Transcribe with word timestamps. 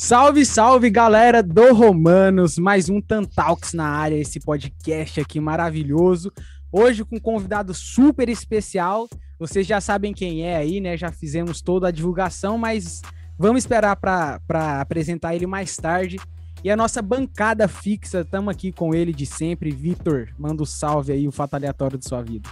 Salve, 0.00 0.46
salve, 0.46 0.90
galera 0.90 1.42
do 1.42 1.74
Romanos! 1.74 2.56
Mais 2.56 2.88
um 2.88 3.00
Tantalks 3.00 3.74
na 3.74 3.88
área, 3.88 4.14
esse 4.14 4.38
podcast 4.38 5.20
aqui 5.20 5.40
maravilhoso. 5.40 6.32
Hoje 6.70 7.04
com 7.04 7.16
um 7.16 7.20
convidado 7.20 7.74
super 7.74 8.28
especial. 8.28 9.08
Vocês 9.40 9.66
já 9.66 9.80
sabem 9.80 10.14
quem 10.14 10.44
é 10.44 10.56
aí, 10.56 10.80
né? 10.80 10.96
Já 10.96 11.10
fizemos 11.10 11.60
toda 11.60 11.88
a 11.88 11.90
divulgação, 11.90 12.56
mas 12.56 13.02
vamos 13.36 13.64
esperar 13.64 13.96
para 13.96 14.80
apresentar 14.80 15.34
ele 15.34 15.48
mais 15.48 15.76
tarde. 15.76 16.16
E 16.62 16.70
a 16.70 16.76
nossa 16.76 17.02
bancada 17.02 17.66
fixa, 17.66 18.20
estamos 18.20 18.54
aqui 18.54 18.70
com 18.70 18.94
ele 18.94 19.12
de 19.12 19.26
sempre. 19.26 19.72
Vitor, 19.72 20.28
manda 20.38 20.62
um 20.62 20.66
salve 20.66 21.10
aí, 21.10 21.26
o 21.26 21.32
fato 21.32 21.54
aleatório 21.54 21.98
de 21.98 22.06
sua 22.06 22.22
vida. 22.22 22.48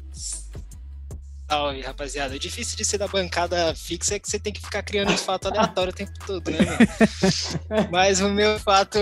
Salve, 1.49 1.81
rapaziada. 1.81 2.35
O 2.35 2.39
difícil 2.39 2.77
de 2.77 2.85
ser 2.85 2.99
da 2.99 3.07
bancada 3.07 3.75
fixa 3.75 4.17
é 4.17 4.19
que 4.19 4.29
você 4.29 4.39
tem 4.39 4.53
que 4.53 4.61
ficar 4.61 4.83
criando 4.83 5.12
os 5.12 5.23
fatos 5.23 5.51
aleatórios 5.51 5.95
o 5.95 5.97
tempo 5.97 6.12
todo, 6.27 6.51
né, 6.51 6.59
Mas 7.91 8.21
o 8.21 8.29
meu 8.29 8.59
fato. 8.59 8.99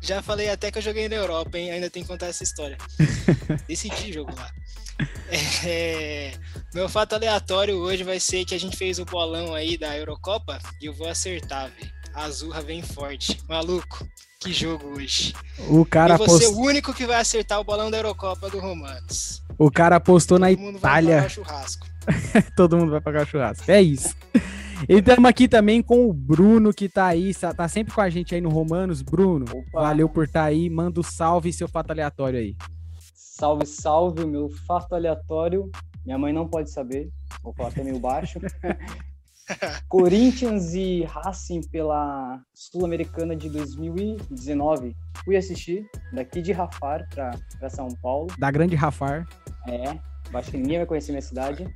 Já 0.00 0.22
falei 0.22 0.48
até 0.48 0.70
que 0.70 0.78
eu 0.78 0.82
joguei 0.82 1.08
na 1.08 1.16
Europa, 1.16 1.58
hein? 1.58 1.72
Ainda 1.72 1.90
tem 1.90 2.02
que 2.02 2.08
contar 2.08 2.26
essa 2.26 2.44
história. 2.44 2.78
Decidi 3.66 4.12
jogo 4.12 4.32
lá. 4.36 4.52
É, 5.64 6.32
meu 6.74 6.88
fato 6.88 7.14
aleatório 7.14 7.76
hoje 7.76 8.02
vai 8.02 8.18
ser 8.18 8.44
que 8.44 8.54
a 8.54 8.58
gente 8.58 8.76
fez 8.76 8.98
o 8.98 9.04
bolão 9.04 9.54
aí 9.54 9.76
da 9.76 9.96
Eurocopa 9.96 10.58
e 10.80 10.86
eu 10.86 10.92
vou 10.92 11.08
acertar, 11.08 11.70
velho. 11.70 11.92
A 12.14 12.24
Azurra 12.24 12.60
vem 12.62 12.82
forte. 12.82 13.40
Maluco, 13.48 14.08
que 14.38 14.52
jogo 14.52 14.94
hoje. 14.96 15.34
O 15.68 15.84
cara 15.84 16.14
eu 16.14 16.18
vou 16.18 16.28
ser 16.28 16.46
o 16.46 16.58
único 16.58 16.94
que 16.94 17.06
vai 17.06 17.20
acertar 17.20 17.60
o 17.60 17.64
bolão 17.64 17.90
da 17.90 17.98
Eurocopa 17.98 18.48
do 18.48 18.60
Romanos. 18.60 19.42
O 19.58 19.70
cara 19.70 19.96
apostou 19.96 20.38
na 20.38 20.48
Todo 20.48 20.60
mundo 20.60 20.78
Itália. 20.78 21.08
Vai 21.08 21.16
pagar 21.16 21.30
churrasco. 21.30 21.86
Todo 22.56 22.76
mundo 22.76 22.90
vai 22.92 23.00
pagar 23.00 23.22
o 23.24 23.26
churrasco. 23.26 23.70
É 23.70 23.82
isso. 23.82 24.14
E 24.88 24.94
estamos 24.94 25.28
aqui 25.28 25.48
também 25.48 25.82
com 25.82 26.08
o 26.08 26.12
Bruno, 26.12 26.72
que 26.72 26.88
tá 26.88 27.06
aí, 27.06 27.34
tá 27.34 27.66
sempre 27.66 27.92
com 27.92 28.00
a 28.00 28.08
gente 28.08 28.32
aí 28.32 28.40
no 28.40 28.48
Romanos. 28.48 29.02
Bruno, 29.02 29.44
Opa. 29.50 29.80
valeu 29.80 30.08
por 30.08 30.24
estar 30.24 30.42
tá 30.42 30.46
aí. 30.46 30.70
Manda 30.70 31.00
o 31.00 31.02
um 31.02 31.04
salve 31.04 31.48
e 31.48 31.52
seu 31.52 31.66
fato 31.66 31.90
aleatório 31.90 32.38
aí. 32.38 32.56
Salve, 33.12 33.66
salve, 33.66 34.24
meu 34.24 34.48
fato 34.66 34.94
aleatório. 34.94 35.68
Minha 36.06 36.16
mãe 36.16 36.32
não 36.32 36.46
pode 36.46 36.70
saber, 36.70 37.10
vou 37.42 37.52
falar 37.52 37.70
até 37.70 37.82
meio 37.82 37.98
baixo. 37.98 38.38
Corinthians 39.88 40.74
e 40.74 41.04
Racing 41.04 41.62
pela 41.70 42.40
Sul-Americana 42.54 43.34
de 43.34 43.48
2019. 43.48 44.96
Fui 45.24 45.36
assistir 45.36 45.86
daqui 46.12 46.40
de 46.42 46.52
Rafar 46.52 47.06
para 47.10 47.70
São 47.70 47.88
Paulo. 48.02 48.28
Da 48.38 48.50
grande 48.50 48.76
Rafar. 48.76 49.26
É, 49.68 49.98
acho 50.34 50.50
que 50.50 50.56
ninguém 50.56 50.78
vai 50.78 50.86
conhecer 50.86 51.12
minha 51.12 51.22
cidade. 51.22 51.66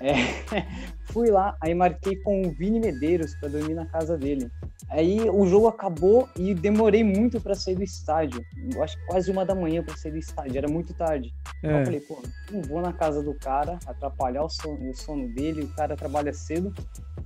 É, 0.00 0.14
fui 1.12 1.30
lá, 1.30 1.56
aí 1.60 1.74
marquei 1.74 2.16
com 2.16 2.42
o 2.42 2.50
Vini 2.50 2.80
Medeiros 2.80 3.34
para 3.36 3.48
dormir 3.48 3.74
na 3.74 3.86
casa 3.86 4.16
dele. 4.16 4.50
Aí 4.88 5.28
o 5.28 5.46
jogo 5.46 5.66
acabou 5.66 6.28
e 6.36 6.54
demorei 6.54 7.02
muito 7.02 7.40
para 7.40 7.54
sair 7.54 7.74
do 7.74 7.82
estádio. 7.82 8.40
Eu 8.74 8.82
acho 8.82 8.96
que 8.96 9.06
quase 9.06 9.30
uma 9.30 9.44
da 9.44 9.54
manhã 9.54 9.82
para 9.82 9.96
sair 9.96 10.12
do 10.12 10.18
estádio, 10.18 10.58
era 10.58 10.68
muito 10.68 10.94
tarde. 10.94 11.34
É. 11.62 11.80
Eu 11.80 11.84
falei, 11.84 12.00
pô, 12.00 12.22
não 12.52 12.62
vou 12.62 12.80
na 12.80 12.92
casa 12.92 13.22
do 13.22 13.34
cara, 13.34 13.78
atrapalhar 13.86 14.44
o 14.44 14.48
sono, 14.48 14.90
o 14.90 14.94
sono 14.94 15.28
dele, 15.34 15.62
o 15.62 15.74
cara 15.74 15.96
trabalha 15.96 16.32
cedo. 16.32 16.72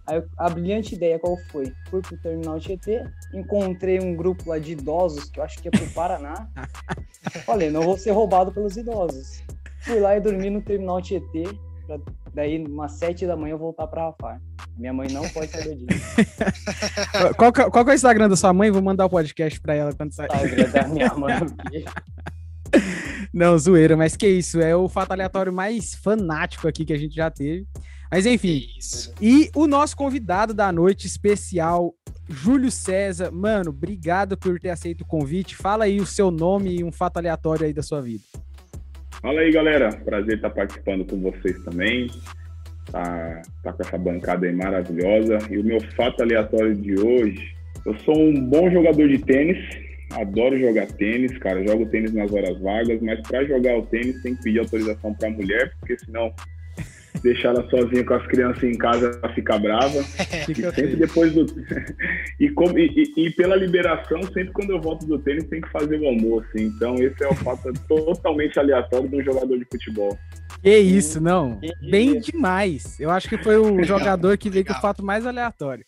Aí 0.07 0.23
a 0.39 0.49
brilhante 0.49 0.95
ideia 0.95 1.19
qual 1.19 1.37
foi? 1.51 1.73
Fui 1.91 2.01
pro 2.01 2.17
terminal 2.19 2.59
Tietê, 2.59 3.05
encontrei 3.35 4.01
um 4.01 4.15
grupo 4.15 4.49
lá 4.49 4.59
de 4.59 4.73
idosos, 4.73 5.29
que 5.29 5.39
eu 5.39 5.45
acho 5.45 5.61
que 5.61 5.69
é 5.69 5.71
pro 5.71 5.87
Paraná. 5.91 6.49
falei, 7.45 7.71
não 7.71 7.83
vou 7.83 7.99
ser 7.99 8.13
roubado 8.13 8.53
pelos 8.53 8.77
idosos. 8.77 9.43
Fui 9.81 10.01
lá 10.01 10.17
e 10.17 10.21
dormi 10.21 10.51
no 10.51 10.63
terminal 10.63 11.03
Tietê, 11.03 11.45
pra 11.87 11.99
daí 12.35 12.65
umas 12.65 12.93
sete 12.93 13.27
da 13.27 13.37
manhã 13.37 13.53
eu 13.53 13.59
voltar 13.59 13.87
para 13.87 14.07
Rafar. 14.07 14.41
Minha 14.77 14.93
mãe 14.93 15.09
não 15.11 15.29
pode 15.29 15.51
saber 15.51 15.77
disso. 15.77 16.17
qual, 17.37 17.53
qual 17.53 17.89
é 17.89 17.91
o 17.91 17.95
Instagram 17.95 18.29
da 18.29 18.37
sua 18.37 18.53
mãe? 18.53 18.71
Vou 18.71 18.83
mandar 18.83 19.07
o 19.07 19.11
podcast 19.11 19.61
para 19.61 19.75
ela 19.75 19.93
quando 19.93 20.13
sair. 20.13 20.29
Instagram 20.33 20.71
da 20.71 20.89
minha 20.89 21.15
mãe. 21.15 21.35
Não, 23.33 23.59
zoeira, 23.59 23.97
mas 23.97 24.17
que 24.17 24.27
isso, 24.27 24.61
é 24.61 24.75
o 24.75 24.89
fato 24.89 25.13
aleatório 25.13 25.53
mais 25.53 25.95
fanático 25.95 26.67
aqui 26.67 26.85
que 26.85 26.93
a 26.93 26.99
gente 26.99 27.15
já 27.15 27.31
teve. 27.31 27.67
Mas 28.11 28.27
enfim, 28.27 28.67
isso. 28.77 29.13
e 29.21 29.51
o 29.55 29.69
nosso 29.69 29.97
convidado 29.97 30.53
da 30.53 30.73
noite 30.73 31.07
especial, 31.07 31.95
Júlio 32.29 32.71
César. 32.71 33.31
Mano, 33.31 33.71
obrigado 33.71 34.37
por 34.37 34.59
ter 34.59 34.71
aceito 34.71 35.03
o 35.03 35.07
convite. 35.07 35.55
Fala 35.55 35.85
aí 35.85 36.01
o 36.01 36.07
seu 36.07 36.31
nome 36.31 36.79
e 36.79 36.85
um 36.85 36.91
fato 36.91 37.19
aleatório 37.19 37.67
aí 37.67 37.73
da 37.73 37.83
sua 37.83 38.03
vida. 38.03 38.25
Fala 39.23 39.41
aí, 39.41 39.53
galera. 39.53 39.91
Prazer 39.91 40.37
estar 40.37 40.51
participando 40.51 41.05
com 41.05 41.21
vocês 41.21 41.63
também. 41.63 42.09
Tá, 42.91 43.43
tá 43.63 43.73
com 43.73 43.83
essa 43.83 43.99
bancada 43.99 44.47
aí 44.47 44.53
maravilhosa. 44.53 45.39
E 45.51 45.59
o 45.59 45.65
meu 45.65 45.81
fato 45.95 46.23
aleatório 46.23 46.75
de 46.75 46.99
hoje, 46.99 47.55
eu 47.85 47.95
sou 47.99 48.19
um 48.19 48.41
bom 48.41 48.71
jogador 48.71 49.07
de 49.07 49.19
tênis. 49.19 49.59
Adoro 50.13 50.59
jogar 50.59 50.87
tênis, 50.87 51.37
cara. 51.37 51.63
Jogo 51.67 51.87
tênis 51.87 52.15
nas 52.15 52.33
horas 52.33 52.59
vagas, 52.61 53.01
mas 53.03 53.21
para 53.21 53.45
jogar 53.45 53.77
o 53.77 53.87
tênis 53.87 54.23
tem 54.23 54.35
que 54.35 54.43
pedir 54.43 54.61
autorização 54.61 55.15
para 55.15 55.31
mulher, 55.31 55.71
porque 55.79 55.99
senão 55.99 56.33
deixar 57.23 57.51
ela 57.51 57.69
sozinha 57.69 58.05
com 58.05 58.15
as 58.15 58.27
crianças 58.27 58.63
em 58.63 58.77
casa, 58.77 59.19
ela 59.23 59.35
fica 59.35 59.59
brava. 59.59 60.03
Fica 60.47 60.73
sempre 60.73 60.97
depois 60.97 61.33
do. 61.33 61.47
e, 62.41 62.49
como, 62.51 62.79
e, 62.79 63.13
e, 63.17 63.31
pela 63.31 63.57
liberação, 63.57 64.23
sempre 64.23 64.53
quando 64.53 64.71
eu 64.71 64.81
volto 64.81 65.07
do 65.07 65.19
tênis, 65.19 65.45
tem 65.45 65.61
que 65.61 65.71
fazer 65.71 65.99
o 66.01 66.07
almoço. 66.07 66.49
Então, 66.57 66.95
esse 66.97 67.23
é 67.23 67.29
o 67.29 67.35
fato 67.35 67.73
totalmente 67.89 68.59
aleatório 68.59 69.09
de 69.09 69.17
um 69.17 69.25
jogador 69.25 69.59
de 69.59 69.65
futebol. 69.65 70.19
Que 70.63 70.79
isso, 70.79 71.21
não. 71.21 71.59
Bem 71.91 72.21
demais. 72.21 72.99
Eu 73.01 73.11
acho 73.11 73.29
que 73.29 73.39
foi 73.39 73.57
o 73.57 73.83
jogador 73.83 74.37
que 74.37 74.51
veio 74.51 74.65
com 74.65 74.73
o 74.73 74.81
fato 74.81 75.03
mais 75.03 75.27
aleatório. 75.27 75.85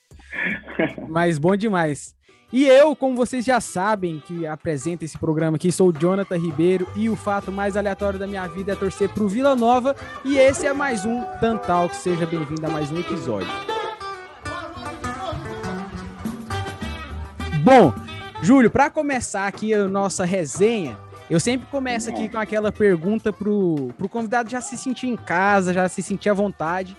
Mas 1.09 1.39
bom 1.39 1.55
demais. 1.57 2.15
E 2.53 2.69
eu, 2.69 2.95
como 2.95 3.17
vocês 3.17 3.47
já 3.47 3.63
sabem, 3.63 4.23
que 4.27 4.47
apresenta 4.47 5.07
esse 5.07 5.17
programa 5.17 5.57
aqui, 5.57 5.73
sou 5.73 5.89
o 5.89 5.93
Jonathan 5.93 6.37
Ribeiro 6.37 6.87
e 6.95 7.09
o 7.09 7.17
fato 7.17 7.51
mais 7.51 7.79
aleatório 7.79 8.19
da 8.19 8.27
minha 8.27 8.47
vida 8.47 8.73
é 8.73 8.77
torcer 8.77 9.09
pro 9.09 9.27
Vila 9.27 9.57
Nova. 9.57 9.97
E 10.23 10.37
esse 10.37 10.67
é 10.67 10.73
mais 10.75 11.07
um 11.07 11.23
Tantal, 11.41 11.89
que 11.89 11.97
seja 11.97 12.27
bem-vindo 12.27 12.67
a 12.67 12.69
mais 12.69 12.93
um 12.93 13.01
episódio. 13.01 13.49
Bom, 17.65 17.95
Júlio, 18.43 18.71
para 18.71 18.91
começar 18.91 19.47
aqui 19.47 19.73
a 19.73 19.89
nossa 19.89 20.27
resenha, 20.27 20.99
eu 21.31 21.41
sempre 21.41 21.67
começo 21.71 22.11
aqui 22.11 22.29
com 22.29 22.37
aquela 22.37 22.71
pergunta 22.71 23.33
pro, 23.33 23.95
pro 23.97 24.11
convidado 24.11 24.51
já 24.51 24.61
se 24.61 24.77
sentir 24.77 25.07
em 25.07 25.17
casa, 25.17 25.73
já 25.73 25.89
se 25.89 26.03
sentir 26.03 26.29
à 26.29 26.35
vontade. 26.35 26.95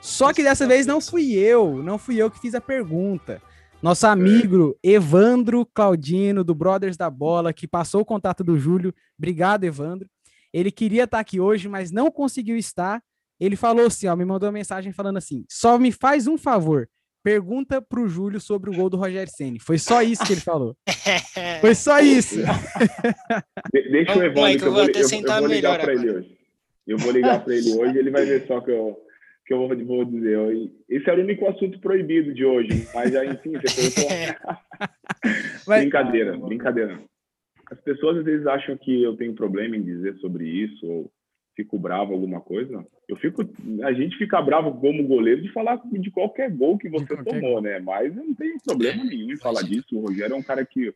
Só 0.00 0.32
que 0.32 0.44
dessa 0.44 0.68
vez 0.68 0.86
não 0.86 1.00
fui 1.00 1.32
eu, 1.32 1.82
não 1.82 1.98
fui 1.98 2.14
eu 2.14 2.30
que 2.30 2.38
fiz 2.38 2.54
a 2.54 2.60
pergunta. 2.60 3.42
Nosso 3.84 4.06
amigo 4.06 4.74
Evandro 4.82 5.66
Claudino, 5.66 6.42
do 6.42 6.54
Brothers 6.54 6.96
da 6.96 7.10
Bola, 7.10 7.52
que 7.52 7.68
passou 7.68 8.00
o 8.00 8.04
contato 8.04 8.42
do 8.42 8.58
Júlio. 8.58 8.94
Obrigado, 9.18 9.64
Evandro. 9.64 10.08
Ele 10.54 10.70
queria 10.70 11.04
estar 11.04 11.18
aqui 11.18 11.38
hoje, 11.38 11.68
mas 11.68 11.90
não 11.90 12.10
conseguiu 12.10 12.56
estar. 12.56 13.02
Ele 13.38 13.56
falou 13.56 13.88
assim, 13.88 14.06
ó, 14.06 14.16
me 14.16 14.24
mandou 14.24 14.46
uma 14.46 14.54
mensagem 14.54 14.90
falando 14.90 15.18
assim: 15.18 15.44
só 15.50 15.78
me 15.78 15.92
faz 15.92 16.26
um 16.26 16.38
favor, 16.38 16.88
pergunta 17.22 17.82
pro 17.82 18.08
Júlio 18.08 18.40
sobre 18.40 18.70
o 18.70 18.72
gol 18.72 18.88
do 18.88 18.96
Rogério 18.96 19.30
Ceni. 19.30 19.58
Foi 19.58 19.76
só 19.76 20.00
isso 20.00 20.24
que 20.24 20.32
ele 20.32 20.40
falou. 20.40 20.74
Foi 21.60 21.74
só 21.74 22.00
isso. 22.00 22.36
De 23.70 23.90
deixa 23.90 24.18
o 24.18 24.22
Evandro, 24.22 24.66
eu 24.66 24.72
vou, 24.72 24.80
eu, 24.80 24.92
eu 24.94 25.40
vou 25.40 25.46
ligar 25.46 25.78
para 25.78 25.92
ele 25.92 26.10
hoje. 26.10 26.38
Eu 26.86 26.96
vou 26.96 27.12
ligar 27.12 27.44
para 27.44 27.54
ele 27.54 27.74
hoje, 27.74 27.98
ele 27.98 28.10
vai 28.10 28.24
ver 28.24 28.46
só 28.46 28.62
que 28.62 28.70
eu 28.70 29.03
que 29.44 29.52
eu 29.52 29.68
vou 29.68 30.04
dizer. 30.04 30.38
Esse 30.88 31.08
era 31.08 31.20
o 31.20 31.24
único 31.24 31.46
assunto 31.46 31.78
proibido 31.80 32.32
de 32.32 32.44
hoje, 32.44 32.88
mas 32.94 33.12
já, 33.12 33.24
enfim, 33.24 33.52
você 33.52 34.34
mas... 35.66 35.82
Brincadeira, 35.82 36.36
brincadeira. 36.36 37.00
As 37.70 37.80
pessoas 37.80 38.18
às 38.18 38.24
vezes 38.24 38.46
acham 38.46 38.76
que 38.76 39.02
eu 39.02 39.16
tenho 39.16 39.34
problema 39.34 39.76
em 39.76 39.82
dizer 39.82 40.14
sobre 40.16 40.48
isso, 40.48 40.86
ou 40.86 41.12
fico 41.56 41.78
bravo 41.78 42.12
alguma 42.12 42.40
coisa. 42.40 42.84
Eu 43.08 43.16
fico, 43.16 43.42
a 43.82 43.92
gente 43.92 44.16
fica 44.16 44.40
bravo 44.40 44.72
como 44.80 45.06
goleiro 45.06 45.42
de 45.42 45.52
falar 45.52 45.80
de 45.90 46.10
qualquer 46.10 46.50
gol 46.50 46.78
que 46.78 46.88
você 46.88 47.16
tomou, 47.22 47.54
gol. 47.54 47.62
né? 47.62 47.78
Mas 47.78 48.16
eu 48.16 48.24
não 48.24 48.34
tenho 48.34 48.56
problema 48.64 49.04
nenhum 49.04 49.32
em 49.32 49.36
falar 49.36 49.62
disso. 49.62 49.96
O 49.96 50.00
Rogério 50.00 50.34
é 50.34 50.36
um 50.36 50.42
cara 50.42 50.64
que 50.64 50.92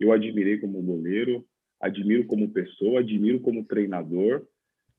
eu 0.00 0.12
admirei 0.12 0.58
como 0.58 0.82
goleiro, 0.82 1.44
admiro 1.80 2.24
como 2.24 2.50
pessoa, 2.50 3.00
admiro 3.00 3.40
como 3.40 3.64
treinador. 3.64 4.44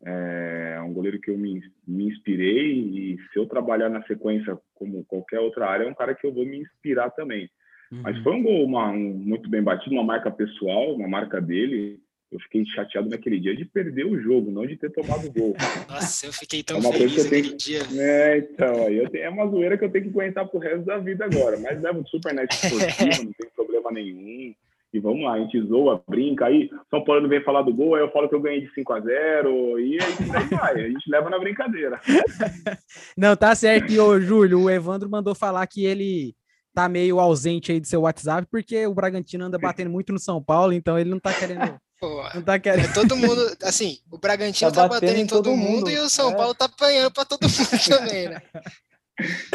É 0.05 0.79
um 0.81 0.93
goleiro 0.93 1.19
que 1.19 1.29
eu 1.29 1.37
me, 1.37 1.61
me 1.85 2.07
inspirei 2.07 2.71
e 2.71 3.17
se 3.31 3.39
eu 3.39 3.45
trabalhar 3.45 3.89
na 3.89 4.01
sequência 4.03 4.57
como 4.73 5.03
qualquer 5.05 5.39
outra 5.39 5.67
área, 5.67 5.83
é 5.83 5.87
um 5.87 5.93
cara 5.93 6.15
que 6.15 6.25
eu 6.25 6.33
vou 6.33 6.45
me 6.45 6.59
inspirar 6.59 7.09
também. 7.11 7.49
Uhum. 7.91 8.01
Mas 8.03 8.17
foi 8.19 8.33
um 8.33 8.43
gol 8.43 8.63
uma, 8.63 8.89
um, 8.91 9.13
muito 9.13 9.49
bem 9.49 9.61
batido, 9.61 9.95
uma 9.95 10.03
marca 10.03 10.31
pessoal, 10.31 10.95
uma 10.95 11.07
marca 11.07 11.41
dele. 11.41 11.99
Eu 12.31 12.39
fiquei 12.41 12.63
chateado 12.67 13.09
naquele 13.09 13.39
dia 13.39 13.55
de 13.55 13.65
perder 13.65 14.05
o 14.05 14.21
jogo, 14.21 14.51
não 14.51 14.65
de 14.65 14.77
ter 14.77 14.91
tomado 14.91 15.27
o 15.27 15.33
gol. 15.33 15.55
Nossa, 15.89 16.27
eu 16.27 16.33
fiquei 16.33 16.61
tão 16.61 16.77
é 16.77 16.81
feliz 16.81 17.23
naquele 17.23 17.55
dia. 17.55 17.81
É, 17.97 18.37
então, 18.37 18.87
eu 18.89 19.09
tenho, 19.09 19.23
é 19.23 19.29
uma 19.29 19.47
zoeira 19.47 19.77
que 19.77 19.83
eu 19.83 19.89
tenho 19.89 20.05
que 20.05 20.11
aguentar 20.11 20.47
pro 20.47 20.59
resto 20.59 20.85
da 20.85 20.99
vida 20.99 21.25
agora. 21.25 21.57
Mas 21.59 21.81
levo 21.81 22.07
super 22.07 22.33
na 22.33 22.43
esportiva, 22.43 22.83
não 23.25 23.33
tem 23.33 23.49
problema 23.55 23.91
nenhum. 23.91 24.53
E 24.91 24.99
vamos 24.99 25.23
lá, 25.23 25.33
a 25.33 25.39
gente 25.39 25.61
zoa, 25.67 26.01
brinca. 26.07 26.47
Aí 26.47 26.69
São 26.89 27.03
Paulo 27.03 27.21
não 27.21 27.29
vem 27.29 27.43
falar 27.43 27.61
do 27.61 27.73
gol, 27.73 27.95
aí 27.95 28.01
eu 28.01 28.11
falo 28.11 28.27
que 28.27 28.33
eu 28.33 28.41
ganhei 28.41 28.61
de 28.61 28.73
5 28.73 28.93
a 28.93 28.99
0 28.99 29.79
e 29.79 29.99
aí 30.01 30.47
vai. 30.49 30.73
A 30.73 30.89
gente 30.89 31.09
leva 31.09 31.29
na 31.29 31.37
brincadeira. 31.37 31.99
Não, 33.15 33.35
tá 33.35 33.53
certo. 33.53 33.91
E, 33.91 33.99
ô, 33.99 34.19
Júlio, 34.19 34.61
o 34.61 34.69
Evandro 34.69 35.09
mandou 35.09 35.35
falar 35.35 35.65
que 35.67 35.85
ele 35.85 36.35
tá 36.73 36.89
meio 36.89 37.19
ausente 37.19 37.71
aí 37.71 37.79
do 37.79 37.87
seu 37.87 38.01
WhatsApp, 38.01 38.47
porque 38.49 38.87
o 38.87 38.93
Bragantino 38.93 39.45
anda 39.45 39.59
batendo 39.59 39.89
muito 39.89 40.11
no 40.11 40.19
São 40.19 40.41
Paulo, 40.41 40.73
então 40.73 40.97
ele 40.97 41.09
não 41.09 41.19
tá 41.19 41.33
querendo. 41.33 41.79
Pô, 41.99 42.23
não 42.33 42.41
tá 42.41 42.57
querendo. 42.57 42.85
É 42.85 42.93
todo 42.93 43.15
mundo, 43.15 43.41
assim, 43.63 43.97
o 44.09 44.17
Bragantino 44.17 44.71
tá, 44.71 44.83
tá 44.83 44.87
batendo, 44.87 45.09
batendo, 45.09 45.23
em 45.23 45.27
todo, 45.27 45.43
todo 45.43 45.57
mundo, 45.57 45.75
mundo, 45.75 45.89
e 45.91 45.99
o 45.99 46.09
São 46.09 46.31
é. 46.31 46.35
Paulo 46.35 46.55
tá 46.55 46.65
apanhando 46.65 47.11
pra 47.11 47.25
todo 47.25 47.43
mundo 47.43 47.53
também, 47.89 48.29
né? 48.29 48.41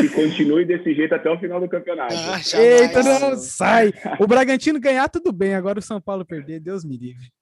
E 0.02 0.08
continue 0.08 0.64
desse 0.64 0.94
jeito 0.94 1.14
até 1.14 1.30
o 1.30 1.38
final 1.38 1.60
do 1.60 1.68
campeonato. 1.68 2.14
Ah, 2.14 2.40
Eita, 2.58 3.02
não, 3.02 3.36
sai! 3.36 3.92
O 4.18 4.26
Bragantino 4.26 4.80
ganhar, 4.80 5.08
tudo 5.08 5.32
bem, 5.32 5.54
agora 5.54 5.78
o 5.78 5.82
São 5.82 6.00
Paulo 6.00 6.24
perder, 6.24 6.60
Deus 6.60 6.84
me 6.84 6.96
livre. 6.96 7.32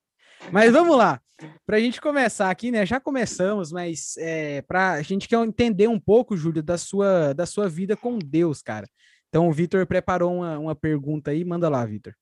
Mas 0.51 0.73
vamos 0.73 0.97
lá, 0.97 1.21
para 1.65 1.77
a 1.77 1.81
gente 1.81 2.01
começar 2.01 2.51
aqui, 2.51 2.71
né? 2.71 2.85
Já 2.85 2.99
começamos, 2.99 3.71
mas 3.71 4.17
é, 4.19 4.63
para 4.63 4.93
a 4.93 5.03
gente 5.03 5.29
quer 5.29 5.39
entender 5.39 5.89
um 5.89 6.01
pouco, 6.01 6.37
Júlio, 6.37 6.63
da 6.63 6.77
sua, 6.77 7.33
da 7.33 7.47
sua 7.47 7.69
vida 7.69 7.97
com 7.97 8.19
Deus, 8.19 8.63
cara. 8.63 8.87
Então 9.29 9.49
o 9.49 9.53
Vitor 9.53 9.87
preparou 9.87 10.35
uma, 10.35 10.59
uma 10.59 10.75
pergunta 10.75 11.31
aí, 11.31 11.45
manda 11.45 11.69
lá, 11.69 11.85
Vitor. 11.87 12.15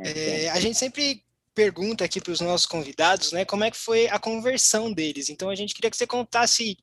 É, 0.00 0.50
a 0.50 0.60
gente 0.60 0.76
sempre 0.76 1.22
pergunta 1.54 2.04
aqui 2.04 2.20
para 2.20 2.32
os 2.32 2.40
nossos 2.40 2.66
convidados, 2.66 3.32
né? 3.32 3.44
Como 3.44 3.64
é 3.64 3.70
que 3.70 3.78
foi 3.78 4.08
a 4.08 4.18
conversão 4.18 4.92
deles? 4.92 5.30
Então 5.30 5.48
a 5.48 5.54
gente 5.54 5.74
queria 5.74 5.90
que 5.90 5.96
você 5.96 6.06
contasse, 6.06 6.76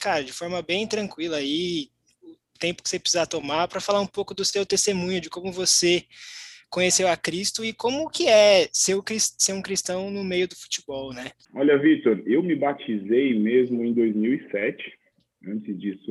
cara, 0.00 0.22
de 0.22 0.32
forma 0.32 0.62
bem 0.62 0.86
tranquila 0.86 1.38
aí, 1.38 1.88
o 2.22 2.58
tempo 2.58 2.82
que 2.82 2.88
você 2.88 2.98
precisar 2.98 3.26
tomar 3.26 3.68
para 3.68 3.80
falar 3.80 4.00
um 4.00 4.06
pouco 4.06 4.34
do 4.34 4.44
seu 4.44 4.64
testemunho, 4.64 5.20
de 5.20 5.30
como 5.30 5.52
você 5.52 6.04
conheceu 6.68 7.08
a 7.08 7.16
Cristo 7.16 7.64
e 7.64 7.72
como 7.72 8.10
que 8.10 8.26
é 8.26 8.68
ser, 8.72 8.96
um 8.96 9.62
cristão 9.62 10.10
no 10.10 10.24
meio 10.24 10.48
do 10.48 10.56
futebol, 10.56 11.12
né? 11.12 11.30
Olha, 11.54 11.78
Vitor, 11.78 12.22
eu 12.26 12.42
me 12.42 12.54
batizei 12.54 13.38
mesmo 13.38 13.84
em 13.84 13.92
2007. 13.92 14.84
Antes 15.46 15.78
disso, 15.78 16.10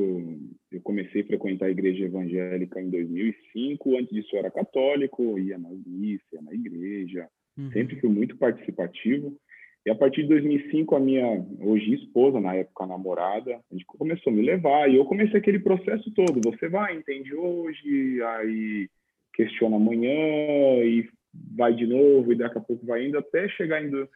eu 0.71 0.79
comecei 0.81 1.21
a 1.21 1.25
frequentar 1.25 1.65
a 1.65 1.71
igreja 1.71 2.05
evangélica 2.05 2.81
em 2.81 2.89
2005. 2.89 3.97
Antes 3.97 4.13
disso, 4.13 4.29
eu 4.33 4.39
era 4.39 4.51
católico, 4.51 5.37
ia 5.37 5.57
na 5.57 5.69
missa, 5.85 6.23
ia 6.33 6.41
na 6.41 6.53
igreja. 6.53 7.27
Uhum. 7.57 7.71
Sempre 7.71 7.99
fui 7.99 8.09
muito 8.09 8.37
participativo. 8.37 9.37
E 9.85 9.91
a 9.91 9.95
partir 9.95 10.23
de 10.23 10.29
2005, 10.29 10.95
a 10.95 10.99
minha 10.99 11.45
hoje 11.59 11.93
esposa, 11.93 12.39
na 12.39 12.55
época 12.55 12.87
namorada, 12.87 13.55
a 13.55 13.73
gente 13.73 13.85
começou 13.85 14.33
a 14.33 14.35
me 14.35 14.41
levar. 14.41 14.89
E 14.89 14.95
eu 14.95 15.05
comecei 15.05 15.39
aquele 15.39 15.59
processo 15.59 16.11
todo. 16.11 16.41
Você 16.43 16.67
vai, 16.67 16.95
entende 16.95 17.35
hoje, 17.35 18.21
aí 18.23 18.89
questiona 19.33 19.75
amanhã 19.75 20.83
e 20.83 21.07
vai 21.55 21.75
de 21.75 21.85
novo 21.85 22.31
e 22.31 22.35
daqui 22.35 22.57
a 22.57 22.61
pouco 22.61 22.85
vai 22.85 23.05
indo 23.05 23.17
até 23.17 23.47
chegar 23.49 23.83
indo 23.83 24.09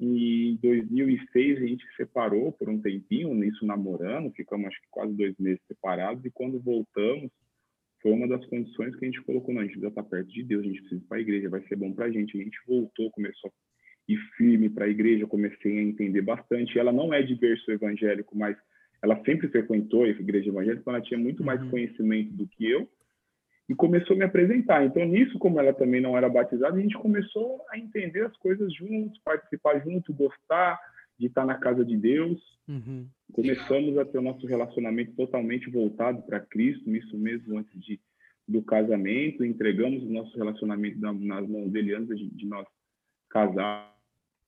em 0.00 0.58
2006 0.60 1.58
a 1.58 1.66
gente 1.66 1.86
se 1.86 1.96
separou 1.96 2.50
por 2.52 2.68
um 2.68 2.80
tempinho, 2.80 3.44
isso 3.44 3.64
namorando, 3.64 4.32
ficamos 4.32 4.66
acho 4.66 4.80
que 4.80 4.88
quase 4.90 5.12
dois 5.12 5.36
meses 5.38 5.60
separados 5.68 6.24
e 6.24 6.30
quando 6.30 6.58
voltamos 6.58 7.30
foi 8.02 8.10
uma 8.10 8.26
das 8.26 8.44
condições 8.46 8.96
que 8.96 9.04
a 9.04 9.08
gente 9.08 9.22
colocou, 9.22 9.54
não, 9.54 9.60
a 9.60 9.64
gente 9.64 9.74
precisa 9.74 9.90
estar 9.90 10.02
perto 10.02 10.28
de 10.28 10.42
Deus, 10.42 10.64
a 10.64 10.66
gente 10.66 10.80
precisa 10.80 11.00
ir 11.00 11.06
para 11.06 11.18
a 11.18 11.20
igreja, 11.20 11.48
vai 11.48 11.62
ser 11.68 11.76
bom 11.76 11.92
para 11.92 12.06
a 12.06 12.10
gente. 12.10 12.36
A 12.36 12.42
gente 12.42 12.58
voltou, 12.66 13.12
começou 13.12 13.48
a 13.48 13.52
ir 14.12 14.18
firme 14.36 14.68
para 14.68 14.84
a 14.84 14.88
igreja, 14.88 15.26
comecei 15.26 15.78
a 15.78 15.82
entender 15.82 16.22
bastante. 16.22 16.78
Ela 16.78 16.92
não 16.92 17.12
é 17.12 17.22
de 17.22 17.34
berço 17.34 17.70
evangélico, 17.70 18.36
mas 18.36 18.56
ela 19.02 19.22
sempre 19.24 19.48
frequentou 19.48 20.04
a 20.04 20.08
igreja 20.08 20.48
evangélica, 20.48 20.80
então 20.80 20.94
ela 20.94 21.02
tinha 21.02 21.18
muito 21.18 21.42
mais 21.42 21.60
uhum. 21.62 21.70
conhecimento 21.70 22.32
do 22.32 22.46
que 22.46 22.70
eu 22.70 22.88
e 23.68 23.74
começou 23.74 24.14
a 24.14 24.18
me 24.18 24.24
apresentar. 24.24 24.84
Então, 24.84 25.04
nisso, 25.04 25.38
como 25.38 25.58
ela 25.58 25.72
também 25.72 26.00
não 26.00 26.16
era 26.16 26.28
batizada, 26.28 26.76
a 26.76 26.80
gente 26.80 26.96
começou 26.98 27.60
a 27.70 27.78
entender 27.78 28.26
as 28.26 28.36
coisas 28.36 28.72
juntos, 28.74 29.20
participar 29.24 29.80
junto, 29.80 30.12
gostar 30.12 30.78
de 31.18 31.26
estar 31.26 31.44
na 31.44 31.54
casa 31.54 31.84
de 31.84 31.96
Deus. 31.96 32.40
Uhum. 32.68 33.06
Começamos 33.32 33.96
a 33.98 34.04
ter 34.04 34.18
o 34.18 34.22
nosso 34.22 34.46
relacionamento 34.46 35.12
totalmente 35.12 35.70
voltado 35.70 36.22
para 36.22 36.40
Cristo, 36.40 36.94
isso 36.94 37.16
mesmo 37.16 37.58
antes 37.58 37.80
de, 37.80 38.00
do 38.46 38.62
casamento. 38.62 39.44
Entregamos 39.44 40.02
o 40.02 40.12
nosso 40.12 40.36
relacionamento 40.36 40.98
nas 41.00 41.48
mãos 41.48 41.70
dele 41.70 41.94
antes 41.94 42.18
de, 42.18 42.28
de 42.28 42.46
nós 42.46 42.66
casar. 43.30 43.91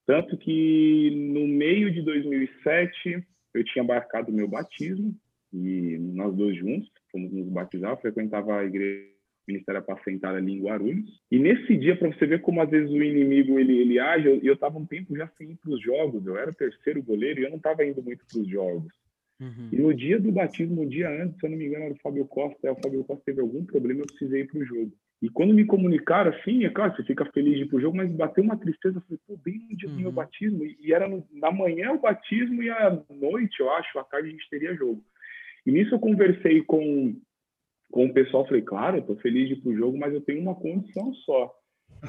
Tanto 0.06 0.36
que 0.36 1.10
no 1.32 1.46
meio 1.48 1.90
de 1.92 2.02
2007 2.02 3.24
eu 3.54 3.64
tinha 3.64 3.84
marcado 3.84 4.30
o 4.30 4.34
meu 4.34 4.48
batismo 4.48 5.14
e 5.52 5.96
nós 5.98 6.34
dois 6.34 6.56
juntos 6.56 6.90
fomos 7.10 7.32
nos 7.32 7.48
batizar, 7.48 8.00
frequentava 8.00 8.58
a 8.58 8.64
igreja 8.64 9.14
Ministério 9.46 9.80
Apacentar 9.80 10.34
ali 10.34 10.52
em 10.52 10.62
Guarulhos. 10.62 11.20
E 11.30 11.38
nesse 11.38 11.76
dia, 11.76 11.96
para 11.96 12.08
você 12.08 12.26
ver 12.26 12.40
como 12.40 12.60
às 12.60 12.70
vezes 12.70 12.90
o 12.90 13.02
inimigo 13.02 13.58
ele, 13.58 13.78
ele 13.78 13.98
age, 13.98 14.26
eu, 14.26 14.40
eu 14.42 14.56
tava 14.56 14.78
um 14.78 14.86
tempo 14.86 15.16
já 15.16 15.28
sem 15.36 15.52
ir 15.52 15.56
para 15.56 15.70
os 15.70 15.82
jogos, 15.82 16.26
eu 16.26 16.36
era 16.36 16.50
o 16.50 16.54
terceiro 16.54 17.02
goleiro 17.02 17.40
e 17.40 17.44
eu 17.44 17.50
não 17.50 17.58
estava 17.58 17.84
indo 17.84 18.02
muito 18.02 18.24
para 18.26 18.40
os 18.40 18.48
jogos. 18.48 18.92
Uhum. 19.40 19.68
E 19.72 19.76
no 19.76 19.92
dia 19.92 20.18
do 20.18 20.32
batismo, 20.32 20.82
um 20.82 20.88
dia 20.88 21.10
antes, 21.10 21.38
se 21.38 21.46
eu 21.46 21.50
não 21.50 21.58
me 21.58 21.66
engano, 21.66 21.84
era 21.84 21.94
o 21.94 22.00
Fábio 22.00 22.24
Costa, 22.26 22.72
o 22.72 22.80
Fábio 22.82 23.04
Costa 23.04 23.22
teve 23.26 23.40
algum 23.40 23.64
problema, 23.64 24.00
eu 24.00 24.06
precisei 24.06 24.42
ir 24.42 24.46
para 24.46 24.60
o 24.60 24.64
jogo. 24.64 24.92
E 25.24 25.30
quando 25.30 25.54
me 25.54 25.64
comunicaram 25.64 26.30
assim, 26.30 26.66
é 26.66 26.68
claro, 26.68 26.94
você 26.94 27.02
fica 27.02 27.24
feliz 27.32 27.56
de 27.56 27.62
ir 27.62 27.66
para 27.66 27.78
o 27.78 27.80
jogo, 27.80 27.96
mas 27.96 28.12
bateu 28.12 28.44
uma 28.44 28.58
tristeza, 28.58 28.98
eu 28.98 29.00
falei, 29.00 29.18
pô, 29.26 29.38
bem 29.42 29.66
no 29.70 29.74
dia 29.74 29.88
do 29.88 29.94
meu 29.94 30.08
uhum. 30.08 30.14
batismo, 30.14 30.62
e, 30.66 30.76
e 30.78 30.92
era 30.92 31.08
no, 31.08 31.26
na 31.32 31.50
manhã 31.50 31.92
o 31.92 31.98
batismo 31.98 32.62
e 32.62 32.68
à 32.68 33.02
noite, 33.08 33.58
eu 33.58 33.72
acho, 33.72 33.98
à 33.98 34.04
tarde 34.04 34.28
a 34.28 34.30
gente 34.32 34.50
teria 34.50 34.76
jogo. 34.76 35.02
E 35.64 35.72
nisso 35.72 35.94
eu 35.94 35.98
conversei 35.98 36.60
com, 36.64 37.18
com 37.90 38.04
o 38.04 38.12
pessoal, 38.12 38.46
falei, 38.46 38.60
claro, 38.60 38.98
eu 38.98 39.02
tô 39.02 39.16
feliz 39.16 39.48
de 39.48 39.54
ir 39.54 39.62
pro 39.62 39.74
jogo, 39.74 39.96
mas 39.96 40.12
eu 40.12 40.20
tenho 40.20 40.42
uma 40.42 40.54
condição 40.54 41.14
só. 41.14 41.54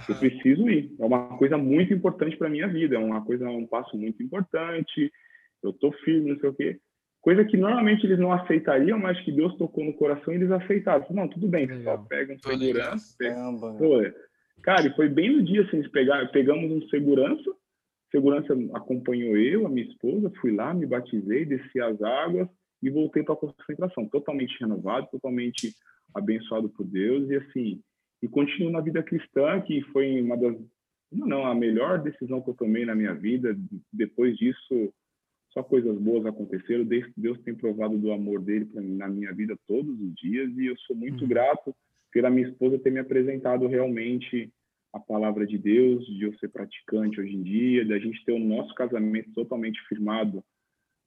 Eu 0.10 0.16
preciso 0.16 0.70
ir. 0.70 0.94
É 1.00 1.06
uma 1.06 1.38
coisa 1.38 1.58
muito 1.58 1.94
importante 1.94 2.36
para 2.36 2.50
minha 2.50 2.68
vida, 2.68 2.96
é 2.96 3.00
uma 3.00 3.24
coisa, 3.24 3.48
um 3.50 3.66
passo 3.66 3.96
muito 3.96 4.22
importante. 4.22 5.10
Eu 5.64 5.72
tô 5.72 5.90
firme, 6.04 6.32
não 6.32 6.40
sei 6.42 6.50
o 6.50 6.54
quê. 6.54 6.80
Coisa 7.26 7.44
que 7.44 7.58
normalmente 7.58 8.06
eles 8.06 8.20
não 8.20 8.32
aceitariam, 8.32 9.00
mas 9.00 9.20
que 9.22 9.32
Deus 9.32 9.58
tocou 9.58 9.84
no 9.84 9.96
coração 9.96 10.32
e 10.32 10.38
eles 10.38 10.52
aceitaram. 10.52 11.04
Não, 11.10 11.28
tudo 11.28 11.48
bem, 11.48 11.68
só 11.82 11.98
pega 11.98 12.36
um 12.36 12.38
segurança. 12.38 13.16
Pega... 13.18 13.36
Pô, 13.80 14.00
cara, 14.62 14.86
e 14.86 14.96
foi 14.96 15.10
bem 15.10 15.36
no 15.36 15.42
dia 15.42 15.64
assim, 15.64 15.82
pegar, 15.90 16.32
pegamos 16.32 16.72
um 16.72 16.88
segurança, 16.88 17.52
segurança 18.12 18.54
acompanhou 18.76 19.36
eu, 19.36 19.66
a 19.66 19.70
minha 19.70 19.88
esposa, 19.88 20.32
fui 20.40 20.52
lá, 20.52 20.72
me 20.72 20.86
batizei, 20.86 21.46
desci 21.46 21.82
as 21.82 22.00
águas, 22.00 22.48
e 22.84 22.92
voltei 22.92 23.24
para 23.24 23.34
a 23.34 23.38
concentração, 23.38 24.08
totalmente 24.08 24.56
renovado, 24.60 25.08
totalmente 25.10 25.74
abençoado 26.14 26.70
por 26.70 26.86
Deus 26.86 27.28
e 27.32 27.38
assim, 27.38 27.82
e 28.22 28.28
continuo 28.28 28.70
na 28.70 28.82
vida 28.82 29.02
cristã, 29.02 29.60
que 29.62 29.82
foi 29.92 30.22
uma 30.22 30.38
das 30.38 30.56
não, 31.12 31.28
não, 31.28 31.46
a 31.48 31.56
melhor 31.56 32.04
decisão 32.04 32.40
que 32.40 32.52
eu 32.52 32.56
tomei 32.56 32.86
na 32.86 32.94
minha 32.94 33.16
vida. 33.16 33.58
Depois 33.92 34.36
disso, 34.38 34.94
só 35.56 35.64
coisas 35.64 35.98
boas 35.98 36.26
aconteceram. 36.26 36.86
Deus 37.16 37.40
tem 37.44 37.56
provado 37.56 37.98
do 37.98 38.12
amor 38.12 38.42
dele 38.42 38.68
mim, 38.76 38.98
na 38.98 39.08
minha 39.08 39.34
vida 39.34 39.58
todos 39.66 39.98
os 40.00 40.14
dias 40.16 40.52
e 40.58 40.66
eu 40.66 40.78
sou 40.80 40.96
muito 40.96 41.22
uhum. 41.22 41.30
grato 41.30 41.74
pela 42.12 42.30
minha 42.30 42.48
esposa 42.48 42.78
ter 42.78 42.92
me 42.92 43.00
apresentado 43.00 43.66
realmente 43.68 44.52
a 44.94 45.00
palavra 45.00 45.46
de 45.46 45.58
Deus, 45.58 46.06
de 46.06 46.24
eu 46.24 46.38
ser 46.38 46.50
praticante 46.50 47.20
hoje 47.20 47.36
em 47.36 47.44
dia, 47.44 47.86
da 47.86 48.00
gente 48.00 48.24
ter 48.24 48.32
o 48.32 48.40
nosso 48.40 48.74
casamento 48.76 49.32
totalmente 49.34 49.80
firmado 49.88 50.44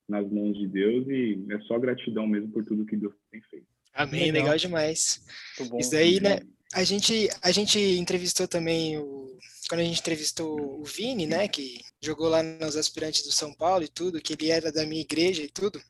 nas 0.08 0.30
mãos 0.30 0.58
de 0.58 0.66
Deus 0.66 1.06
e 1.08 1.46
é 1.50 1.58
só 1.60 1.78
gratidão 1.78 2.26
mesmo 2.26 2.50
por 2.50 2.64
tudo 2.64 2.84
que 2.84 2.96
Deus 2.96 3.14
tem 3.30 3.40
feito. 3.42 3.66
Amém, 3.94 4.30
legal, 4.30 4.44
legal 4.44 4.56
demais. 4.56 5.24
Bom, 5.68 5.78
Isso 5.78 5.92
daí, 5.92 6.20
né? 6.20 6.40
A 6.74 6.84
gente, 6.84 7.28
a 7.42 7.50
gente 7.50 7.78
entrevistou 7.78 8.46
também 8.46 8.98
o. 8.98 9.26
Quando 9.68 9.80
a 9.80 9.84
gente 9.84 10.00
entrevistou 10.00 10.80
o 10.80 10.84
Vini, 10.84 11.26
né? 11.26 11.46
Que 11.48 11.80
jogou 12.00 12.28
lá 12.28 12.42
nos 12.42 12.76
aspirantes 12.76 13.22
do 13.24 13.32
São 13.32 13.52
Paulo 13.52 13.84
e 13.84 13.88
tudo, 13.88 14.20
que 14.20 14.32
ele 14.32 14.50
era 14.50 14.72
da 14.72 14.86
minha 14.86 15.02
igreja 15.02 15.42
e 15.42 15.48
tudo. 15.48 15.80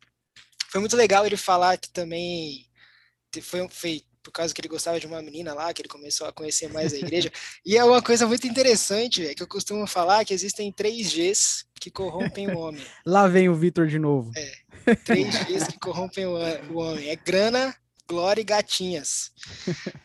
Foi 0.71 0.81
muito 0.81 0.97
legal 0.97 1.25
ele 1.25 1.37
falar 1.37 1.79
que 1.79 1.91
também 1.91 2.67
foi, 3.43 3.69
foi 3.71 4.03
por 4.23 4.33
causa 4.33 4.53
que 4.53 4.61
ele 4.61 4.69
gostava 4.69 5.01
de 5.01 5.07
uma 5.07 5.23
menina 5.23 5.55
lá, 5.55 5.73
que 5.73 5.81
ele 5.81 5.89
começou 5.89 6.27
a 6.27 6.33
conhecer 6.33 6.71
mais 6.73 6.93
a 6.93 6.99
igreja. 6.99 7.31
e 7.65 7.77
é 7.77 7.85
uma 7.85 8.03
coisa 8.03 8.27
muito 8.27 8.47
interessante, 8.47 9.27
é 9.27 9.35
que 9.35 9.43
eu 9.43 9.47
costumo 9.47 9.87
falar 9.87 10.25
que 10.25 10.35
existem 10.35 10.71
três 10.73 11.13
Gs 11.13 11.65
que 11.81 11.91
corrompem 11.91 12.51
o 12.51 12.59
homem. 12.59 12.85
Lá 13.07 13.27
vem 13.27 13.49
o 13.49 13.55
Vitor 13.55 13.87
de 13.87 13.99
novo. 13.99 14.31
É, 14.37 14.95
três 14.97 15.35
Gs 15.45 15.73
que 15.73 15.79
corrompem 15.79 16.27
o 16.27 16.79
homem. 16.79 17.09
É 17.09 17.17
grana, 17.17 17.75
glória 18.09 18.41
e 18.41 18.45
gatinhas. 18.45 19.31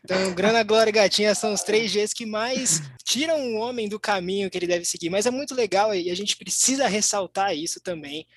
Então, 0.03 0.36
grana, 0.36 0.63
glória 0.63 0.89
e 0.89 0.93
gatinhas 0.93 1.38
são 1.38 1.53
os 1.53 1.63
três 1.63 1.91
Gs 1.93 2.13
que 2.13 2.25
mais 2.25 2.81
tiram 3.03 3.39
o 3.39 3.55
homem 3.55 3.88
do 3.88 4.00
caminho 4.00 4.50
que 4.50 4.57
ele 4.57 4.67
deve 4.67 4.83
seguir. 4.83 5.10
Mas 5.10 5.25
é 5.25 5.31
muito 5.31 5.55
legal 5.55 5.95
e 5.95 6.10
a 6.12 6.15
gente 6.15 6.36
precisa 6.36 6.88
ressaltar 6.88 7.55
isso 7.55 7.79
também. 7.79 8.27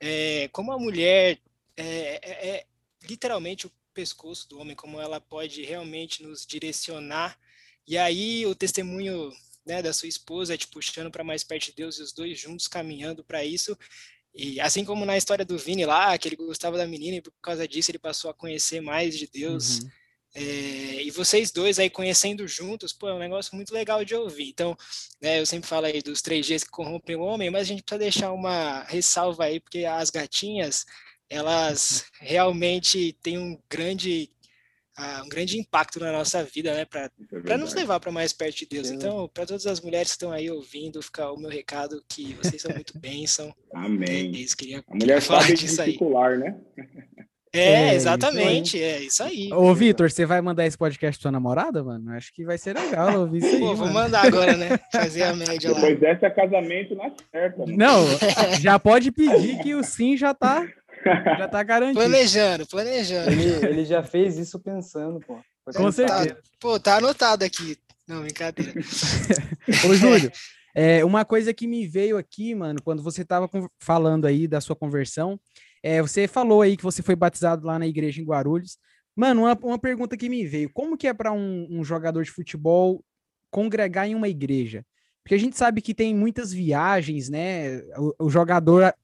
É, 0.00 0.48
como 0.52 0.70
a 0.70 0.78
mulher 0.78 1.38
é, 1.76 2.20
é, 2.22 2.48
é 2.48 2.66
literalmente 3.08 3.66
o 3.66 3.72
pescoço 3.94 4.48
do 4.48 4.58
homem, 4.60 4.76
como 4.76 5.00
ela 5.00 5.20
pode 5.20 5.64
realmente 5.64 6.22
nos 6.22 6.44
direcionar. 6.44 7.38
E 7.86 7.96
aí 7.96 8.44
o 8.46 8.54
testemunho 8.54 9.32
né, 9.64 9.82
da 9.82 9.92
sua 9.92 10.08
esposa 10.08 10.56
te 10.56 10.66
puxando 10.66 11.10
para 11.10 11.24
mais 11.24 11.42
perto 11.42 11.66
de 11.66 11.72
Deus 11.72 11.98
e 11.98 12.02
os 12.02 12.12
dois 12.12 12.38
juntos 12.38 12.68
caminhando 12.68 13.24
para 13.24 13.44
isso. 13.44 13.76
E 14.40 14.60
assim 14.60 14.84
como 14.84 15.04
na 15.04 15.16
história 15.16 15.44
do 15.44 15.58
Vini 15.58 15.84
lá, 15.84 16.16
que 16.16 16.28
ele 16.28 16.36
gostava 16.36 16.78
da 16.78 16.86
menina 16.86 17.16
e 17.16 17.20
por 17.20 17.32
causa 17.42 17.66
disso 17.66 17.90
ele 17.90 17.98
passou 17.98 18.30
a 18.30 18.34
conhecer 18.34 18.80
mais 18.80 19.18
de 19.18 19.26
Deus. 19.26 19.80
Uhum. 19.80 19.90
É, 20.32 21.02
e 21.02 21.10
vocês 21.10 21.50
dois 21.50 21.80
aí 21.80 21.90
conhecendo 21.90 22.46
juntos, 22.46 22.92
pô, 22.92 23.08
é 23.08 23.14
um 23.14 23.18
negócio 23.18 23.56
muito 23.56 23.74
legal 23.74 24.04
de 24.04 24.14
ouvir. 24.14 24.48
Então, 24.48 24.76
né, 25.20 25.40
eu 25.40 25.46
sempre 25.46 25.68
falo 25.68 25.86
aí 25.86 26.00
dos 26.00 26.22
três 26.22 26.46
Gs 26.46 26.64
que 26.64 26.70
corrompem 26.70 27.16
o 27.16 27.22
homem, 27.22 27.50
mas 27.50 27.62
a 27.62 27.64
gente 27.64 27.82
precisa 27.82 27.98
deixar 27.98 28.32
uma 28.32 28.84
ressalva 28.84 29.46
aí, 29.46 29.58
porque 29.58 29.84
as 29.84 30.08
gatinhas, 30.08 30.86
elas 31.28 32.04
realmente 32.20 33.14
têm 33.20 33.38
um 33.38 33.60
grande 33.68 34.30
um 35.24 35.28
grande 35.28 35.58
impacto 35.58 36.00
na 36.00 36.10
nossa 36.10 36.42
vida, 36.42 36.74
né? 36.74 36.84
Para 36.84 37.10
é 37.46 37.56
nos 37.56 37.72
levar 37.74 38.00
para 38.00 38.10
mais 38.10 38.32
perto 38.32 38.58
de 38.58 38.66
Deus. 38.66 38.90
Então, 38.90 39.28
para 39.32 39.46
todas 39.46 39.66
as 39.66 39.80
mulheres 39.80 40.08
que 40.08 40.14
estão 40.14 40.32
aí 40.32 40.50
ouvindo, 40.50 41.00
fica 41.02 41.30
o 41.30 41.38
meu 41.38 41.50
recado 41.50 42.02
que 42.08 42.34
vocês 42.34 42.60
são 42.60 42.72
muito 42.74 42.96
bênção. 42.98 43.54
Amém. 43.72 44.30
É 44.30 44.56
queria, 44.56 44.84
a 44.88 44.94
mulher 44.94 45.22
sabe 45.22 45.54
disso 45.54 45.80
aí. 45.80 45.98
né? 46.38 46.56
É, 47.52 47.90
é, 47.90 47.94
exatamente, 47.94 48.80
é 48.80 49.00
isso 49.00 49.22
aí. 49.22 49.50
Ô, 49.52 49.74
Vitor, 49.74 50.10
você 50.10 50.26
vai 50.26 50.40
mandar 50.40 50.66
esse 50.66 50.76
podcast 50.76 51.18
pra 51.18 51.22
sua 51.22 51.32
namorada, 51.32 51.82
mano? 51.82 52.12
Acho 52.12 52.32
que 52.32 52.44
vai 52.44 52.58
ser 52.58 52.76
legal 52.76 53.20
ouvir 53.20 53.38
isso 53.38 53.54
aí. 53.54 53.60
Pô, 53.60 53.74
vou 53.74 53.88
mandar 53.88 54.26
agora, 54.26 54.56
né? 54.56 54.78
Fazer 54.92 55.22
a 55.22 55.34
média 55.34 55.70
lá. 55.70 55.80
Depois 55.80 55.98
dessa 55.98 56.26
é 56.26 56.30
casamento 56.30 56.94
na 56.94 57.10
certa. 57.30 57.58
Mano. 57.58 57.76
Não, 57.76 58.04
já 58.60 58.78
pode 58.78 59.10
pedir 59.10 59.58
que 59.62 59.74
o 59.74 59.82
sim 59.82 60.16
já 60.16 60.34
tá, 60.34 60.66
já 61.38 61.48
tá 61.48 61.62
garantido. 61.62 62.00
Planejando, 62.00 62.66
planejando. 62.66 63.30
Ele, 63.30 63.66
ele 63.66 63.84
já 63.84 64.02
fez 64.02 64.38
isso 64.38 64.58
pensando, 64.58 65.20
pô. 65.20 65.38
Com 65.76 65.92
certeza. 65.92 66.34
Tá, 66.34 66.40
pô, 66.60 66.80
tá 66.80 66.96
anotado 66.96 67.44
aqui. 67.44 67.76
Não, 68.06 68.22
brincadeira. 68.22 68.72
Ô, 69.86 69.94
Júlio, 69.94 70.32
é, 70.74 71.04
uma 71.04 71.24
coisa 71.24 71.52
que 71.52 71.66
me 71.66 71.86
veio 71.86 72.16
aqui, 72.16 72.54
mano, 72.54 72.80
quando 72.82 73.02
você 73.02 73.24
tava 73.24 73.50
falando 73.78 74.26
aí 74.26 74.48
da 74.48 74.60
sua 74.60 74.74
conversão, 74.74 75.38
é, 75.82 76.00
você 76.00 76.26
falou 76.26 76.62
aí 76.62 76.76
que 76.76 76.82
você 76.82 77.02
foi 77.02 77.14
batizado 77.14 77.66
lá 77.66 77.78
na 77.78 77.86
igreja 77.86 78.20
em 78.20 78.24
Guarulhos. 78.24 78.78
Mano, 79.14 79.42
uma, 79.42 79.58
uma 79.62 79.78
pergunta 79.78 80.16
que 80.16 80.28
me 80.28 80.46
veio: 80.46 80.70
como 80.72 80.96
que 80.96 81.06
é 81.06 81.12
para 81.12 81.32
um, 81.32 81.66
um, 81.70 81.84
jogador 81.84 82.22
de 82.22 82.30
futebol 82.30 83.04
congregar 83.50 84.08
em 84.08 84.14
uma 84.14 84.28
igreja? 84.28 84.84
Porque 85.22 85.34
a 85.34 85.38
gente 85.38 85.58
sabe 85.58 85.82
que 85.82 85.94
tem 85.94 86.14
muitas 86.14 86.52
viagens, 86.52 87.28
né? 87.28 87.78
O, 87.96 88.26
o 88.26 88.30
jogador 88.30 88.94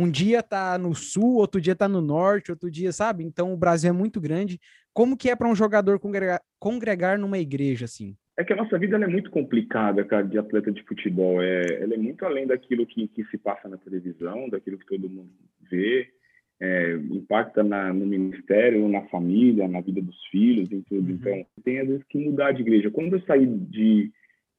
um 0.00 0.08
dia 0.08 0.44
tá 0.44 0.78
no 0.78 0.94
sul, 0.94 1.38
outro 1.38 1.60
dia 1.60 1.74
tá 1.74 1.88
no 1.88 2.00
norte, 2.00 2.52
outro 2.52 2.70
dia, 2.70 2.92
sabe? 2.92 3.24
Então 3.24 3.52
o 3.52 3.56
Brasil 3.56 3.90
é 3.90 3.92
muito 3.92 4.20
grande. 4.20 4.60
Como 4.94 5.16
que 5.16 5.28
é 5.28 5.34
para 5.34 5.48
um 5.48 5.56
jogador 5.56 5.98
congregar, 5.98 6.40
congregar 6.56 7.18
numa 7.18 7.36
igreja 7.36 7.84
assim? 7.84 8.16
É 8.36 8.44
que 8.44 8.52
a 8.52 8.56
nossa 8.56 8.78
vida 8.78 8.96
é 8.96 9.06
muito 9.08 9.28
complicada, 9.32 10.04
cara, 10.04 10.24
de 10.24 10.38
atleta 10.38 10.70
de 10.70 10.84
futebol. 10.84 11.42
É, 11.42 11.82
ela 11.82 11.94
é 11.94 11.96
muito 11.96 12.24
além 12.24 12.46
daquilo 12.46 12.86
que, 12.86 13.08
que 13.08 13.24
se 13.24 13.36
passa 13.36 13.68
na 13.68 13.76
televisão, 13.76 14.48
daquilo 14.48 14.78
que 14.78 14.86
todo 14.86 15.10
mundo 15.10 15.32
vê. 15.68 16.08
É, 16.60 16.94
impacta 16.94 17.64
na, 17.64 17.92
no 17.92 18.06
ministério, 18.06 18.88
na 18.88 19.02
família, 19.08 19.66
na 19.66 19.80
vida 19.80 20.00
dos 20.00 20.24
filhos, 20.26 20.70
em 20.70 20.80
tudo. 20.82 21.08
Uhum. 21.08 21.14
Então, 21.14 21.46
tem 21.64 21.80
às 21.80 21.88
vezes 21.88 22.04
que 22.08 22.18
mudar 22.18 22.52
de 22.52 22.62
igreja. 22.62 22.88
Quando 22.88 23.14
eu 23.14 23.22
saí 23.22 23.46
de, 23.46 24.12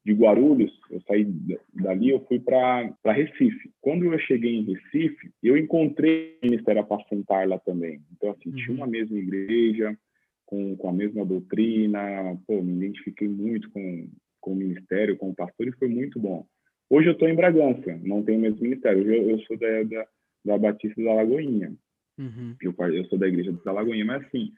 de 0.05 0.13
Guarulhos, 0.13 0.71
eu 0.89 1.01
saí 1.01 1.25
dali, 1.73 2.09
eu 2.09 2.25
fui 2.25 2.39
para 2.39 2.93
Recife. 3.05 3.69
Quando 3.81 4.05
eu 4.05 4.17
cheguei 4.19 4.55
em 4.55 4.63
Recife, 4.63 5.31
eu 5.43 5.57
encontrei 5.57 6.37
o 6.41 6.45
ministério 6.45 6.81
apacentar 6.81 7.47
lá 7.47 7.59
também. 7.59 8.01
Então, 8.13 8.31
assim, 8.31 8.49
uhum. 8.49 8.55
tinha 8.55 8.77
uma 8.77 8.87
mesma 8.87 9.17
igreja, 9.17 9.97
com, 10.45 10.75
com 10.77 10.89
a 10.89 10.93
mesma 10.93 11.23
doutrina, 11.25 12.01
pô, 12.47 12.61
me 12.61 12.73
identifiquei 12.77 13.27
muito 13.27 13.69
com, 13.69 14.09
com 14.41 14.53
o 14.53 14.55
ministério, 14.55 15.17
com 15.17 15.29
o 15.29 15.35
pastor 15.35 15.67
e 15.67 15.73
foi 15.73 15.87
muito 15.87 16.19
bom. 16.19 16.45
Hoje 16.89 17.09
eu 17.09 17.13
estou 17.13 17.29
em 17.29 17.35
Bragança, 17.35 17.99
não 18.01 18.23
tenho 18.23 18.39
mesmo 18.39 18.63
ministério. 18.63 19.01
Hoje 19.01 19.15
eu, 19.15 19.29
eu 19.29 19.39
sou 19.41 19.57
da, 19.57 19.83
da, 19.83 20.07
da, 20.45 20.57
Batista 20.57 21.03
da 21.03 21.13
Lagoinha. 21.13 21.71
Uhum. 22.17 22.55
Eu, 22.61 22.73
eu 22.87 23.05
sou 23.05 23.19
da 23.19 23.27
igreja 23.27 23.51
da 23.63 23.71
Lagoinha, 23.71 24.03
mas 24.03 24.25
assim, 24.25 24.51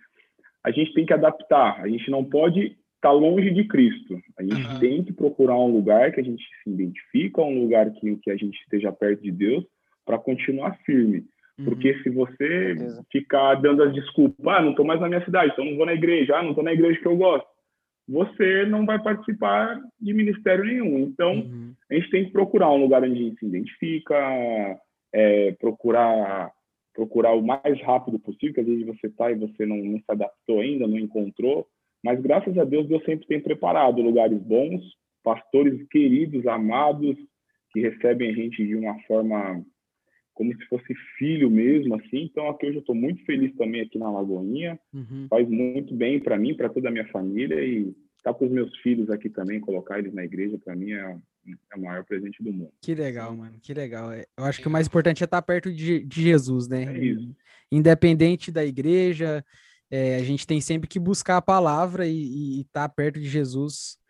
a 0.63 0.71
gente 0.71 0.93
tem 0.93 1.05
que 1.05 1.13
adaptar, 1.13 1.81
a 1.81 1.89
gente 1.89 2.09
não 2.09 2.23
pode 2.23 2.77
estar 3.01 3.09
tá 3.09 3.11
longe 3.11 3.49
de 3.49 3.67
Cristo. 3.67 4.21
A 4.37 4.43
gente 4.43 4.67
uhum. 4.67 4.79
tem 4.79 5.03
que 5.03 5.11
procurar 5.11 5.57
um 5.57 5.73
lugar 5.73 6.11
que 6.11 6.21
a 6.21 6.23
gente 6.23 6.43
se 6.63 6.69
identifica, 6.69 7.41
um 7.41 7.63
lugar 7.63 7.91
que, 7.91 8.15
que 8.17 8.29
a 8.29 8.37
gente 8.37 8.55
esteja 8.61 8.91
perto 8.91 9.23
de 9.23 9.31
Deus 9.31 9.65
para 10.05 10.19
continuar 10.19 10.77
firme. 10.85 11.25
Porque 11.63 11.91
uhum. 11.91 12.03
se 12.03 12.09
você 12.09 12.75
ficar 13.11 13.55
dando 13.55 13.83
as 13.83 13.93
desculpas, 13.93 14.47
ah, 14.47 14.61
não 14.61 14.71
estou 14.71 14.85
mais 14.85 15.01
na 15.01 15.07
minha 15.07 15.25
cidade, 15.25 15.51
então 15.51 15.65
não 15.65 15.75
vou 15.75 15.85
na 15.85 15.93
igreja, 15.93 16.37
ah, 16.37 16.43
não 16.43 16.51
estou 16.51 16.63
na 16.63 16.73
igreja 16.73 16.99
que 16.99 17.07
eu 17.07 17.17
gosto, 17.17 17.47
você 18.07 18.65
não 18.65 18.85
vai 18.85 19.01
participar 19.01 19.79
de 19.99 20.13
ministério 20.13 20.63
nenhum. 20.63 20.99
Então, 20.99 21.33
uhum. 21.33 21.73
a 21.89 21.95
gente 21.95 22.09
tem 22.09 22.25
que 22.25 22.31
procurar 22.31 22.71
um 22.71 22.81
lugar 22.81 23.03
onde 23.03 23.13
a 23.13 23.23
gente 23.23 23.39
se 23.39 23.45
identifica, 23.45 24.15
é, 25.13 25.51
procurar 25.53 26.51
procurar 26.93 27.31
o 27.31 27.41
mais 27.41 27.81
rápido 27.83 28.19
possível, 28.19 28.53
que 28.53 28.59
às 28.59 28.67
vezes 28.67 28.85
você 28.85 29.07
está 29.07 29.31
e 29.31 29.35
você 29.35 29.65
não, 29.65 29.77
não 29.77 29.97
se 29.97 30.05
adaptou 30.09 30.59
ainda, 30.59 30.85
não 30.85 30.99
encontrou, 30.99 31.65
mas 32.03 32.19
graças 32.21 32.57
a 32.57 32.63
Deus 32.63 32.87
Deus 32.87 33.03
sempre 33.03 33.27
tem 33.27 33.39
preparado 33.39 34.01
lugares 34.01 34.41
bons, 34.41 34.81
pastores 35.23 35.87
queridos, 35.89 36.45
amados, 36.47 37.17
que 37.71 37.79
recebem 37.79 38.29
a 38.29 38.33
gente 38.33 38.65
de 38.65 38.75
uma 38.75 38.99
forma 39.03 39.63
como 40.33 40.55
se 40.55 40.65
fosse 40.65 40.93
filho 41.17 41.49
mesmo, 41.49 41.95
assim. 41.95 42.23
Então, 42.23 42.49
aqui 42.49 42.65
hoje 42.65 42.77
eu 42.77 42.81
estou 42.81 42.95
muito 42.95 43.23
feliz 43.25 43.53
também 43.55 43.81
aqui 43.81 43.99
na 43.99 44.11
Lagoinha. 44.11 44.79
Uhum. 44.93 45.27
Faz 45.29 45.47
muito 45.47 45.93
bem 45.93 46.19
para 46.19 46.37
mim, 46.37 46.55
para 46.55 46.69
toda 46.69 46.89
a 46.89 46.91
minha 46.91 47.07
família 47.09 47.63
e 47.63 47.89
estar 48.17 48.33
tá 48.33 48.33
com 48.33 48.45
os 48.45 48.51
meus 48.51 48.75
filhos 48.77 49.09
aqui 49.09 49.29
também, 49.29 49.59
colocar 49.59 49.99
eles 49.99 50.13
na 50.13 50.23
igreja, 50.23 50.57
para 50.63 50.75
mim 50.75 50.91
é, 50.93 51.17
é, 51.47 51.77
o 51.77 51.81
maior 51.81 52.03
presente 52.05 52.41
do 52.41 52.51
mundo. 52.51 52.71
Que 52.81 52.95
legal, 52.95 53.35
mano, 53.35 53.57
que 53.61 53.73
legal. 53.73 54.11
É, 54.11 54.25
eu 54.37 54.45
acho 54.45 54.61
que 54.61 54.67
o 54.67 54.71
mais 54.71 54.87
importante 54.87 55.23
é 55.23 55.25
estar 55.25 55.41
perto 55.41 55.71
de, 55.71 56.03
de 56.05 56.21
Jesus, 56.21 56.67
né? 56.67 56.85
É 56.85 57.03
isso. 57.03 57.35
Independente 57.71 58.51
da 58.51 58.65
igreja, 58.65 59.45
é, 59.91 60.15
a 60.15 60.23
gente 60.23 60.47
tem 60.47 60.61
sempre 60.61 60.87
que 60.87 60.99
buscar 60.99 61.37
a 61.37 61.41
palavra 61.41 62.07
e 62.07 62.61
estar 62.61 62.87
tá 62.87 62.89
perto 62.89 63.19
de 63.19 63.27
Jesus 63.27 64.01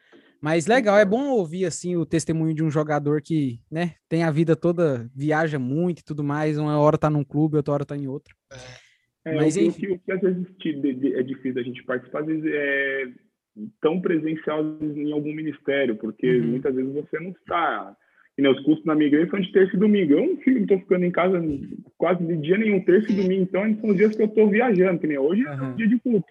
mas 0.41 0.65
legal, 0.65 0.97
é 0.97 1.05
bom 1.05 1.29
ouvir 1.29 1.65
assim 1.65 1.95
o 1.95 2.05
testemunho 2.05 2.55
de 2.55 2.63
um 2.63 2.71
jogador 2.71 3.21
que, 3.21 3.59
né, 3.71 3.93
tem 4.09 4.23
a 4.23 4.31
vida 4.31 4.55
toda, 4.55 5.07
viaja 5.15 5.59
muito 5.59 5.99
e 5.99 6.03
tudo 6.03 6.23
mais, 6.23 6.57
uma 6.57 6.79
hora 6.79 6.97
tá 6.97 7.11
num 7.11 7.23
clube, 7.23 7.57
outra 7.57 7.73
hora 7.75 7.85
tá 7.85 7.95
em 7.95 8.07
outro. 8.07 8.35
É, 9.23 9.35
Mas 9.35 9.55
o, 9.55 9.61
enfim. 9.61 9.91
O 9.91 9.99
que, 9.99 10.11
às 10.11 10.19
vezes 10.19 10.47
é 11.13 11.21
difícil 11.21 11.61
a 11.61 11.63
gente 11.63 11.83
participar, 11.83 12.21
às 12.21 12.25
vezes 12.25 12.43
é 12.43 13.03
tão 13.79 14.01
presencial 14.01 14.63
em 14.81 15.11
algum 15.11 15.31
ministério, 15.31 15.95
porque 15.97 16.39
uhum. 16.39 16.47
muitas 16.47 16.73
vezes 16.73 16.91
você 16.91 17.19
não 17.19 17.29
está. 17.29 17.95
E, 18.41 18.47
os 18.47 18.59
cursos 18.61 18.83
na 18.85 18.95
igreja 18.95 19.29
são 19.29 19.39
de 19.39 19.51
terça 19.51 19.75
e 19.75 19.79
domingo. 19.79 20.13
Eu 20.13 20.25
não 20.25 20.33
estou 20.33 20.79
ficando 20.79 21.05
em 21.05 21.11
casa 21.11 21.39
quase 21.97 22.25
de 22.25 22.37
dia 22.37 22.57
nenhum, 22.57 22.83
terça 22.83 23.11
e 23.11 23.15
domingo. 23.15 23.43
Então, 23.43 23.79
são 23.79 23.93
dias 23.93 24.15
que 24.15 24.21
eu 24.21 24.25
estou 24.25 24.49
viajando, 24.49 24.99
que 24.99 25.07
nem 25.07 25.17
hoje 25.17 25.45
uhum. 25.45 25.53
é 25.53 25.61
um 25.61 25.75
dia 25.75 25.87
de 25.87 25.99
culto. 25.99 26.27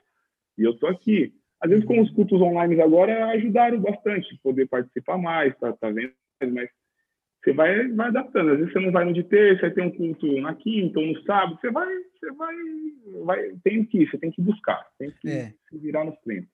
E 0.59 0.63
eu 0.63 0.73
estou 0.73 0.89
aqui. 0.89 1.33
Às 1.61 1.71
vezes, 1.71 1.85
com 1.85 2.01
os 2.01 2.11
cultos 2.11 2.41
online 2.41 2.81
agora, 2.81 3.27
ajudaram 3.29 3.79
bastante, 3.81 4.39
poder 4.43 4.67
participar 4.67 5.19
mais, 5.19 5.57
tá, 5.59 5.73
tá 5.73 5.91
vendo? 5.91 6.13
Mas 6.53 6.69
você 7.43 7.53
vai, 7.53 7.89
vai 7.89 8.09
adaptando. 8.09 8.51
Às 8.51 8.59
vezes 8.59 8.73
você 8.73 8.81
não 8.81 8.93
vai 8.93 9.05
no 9.05 9.13
de 9.13 9.23
terça, 9.23 9.67
aí 9.67 9.73
tem 9.73 9.85
um 9.85 9.91
culto 9.91 10.41
na 10.41 10.55
quinta 10.55 10.99
ou 10.99 11.07
no 11.07 11.23
sábado, 11.23 11.59
você 11.61 11.71
vai, 11.71 11.89
você 12.19 12.33
vai, 12.33 12.55
vai 13.25 13.51
tem 13.63 13.85
que 13.85 14.03
ir, 14.03 14.11
você 14.11 14.19
tem 14.19 14.31
que 14.31 14.43
buscar, 14.43 14.87
tem 14.99 15.11
que 15.21 15.29
é. 15.29 15.55
se 15.69 15.79
virar 15.79 16.05
nos 16.05 16.19
treinos. 16.21 16.49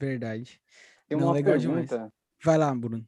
Verdade. 0.00 0.60
Tem 1.08 1.16
uma 1.16 1.26
não, 1.26 1.32
legal 1.32 1.58
pergunta. 1.58 1.94
Demais. 1.94 2.12
Vai 2.44 2.58
lá, 2.58 2.74
Bruno. 2.74 3.06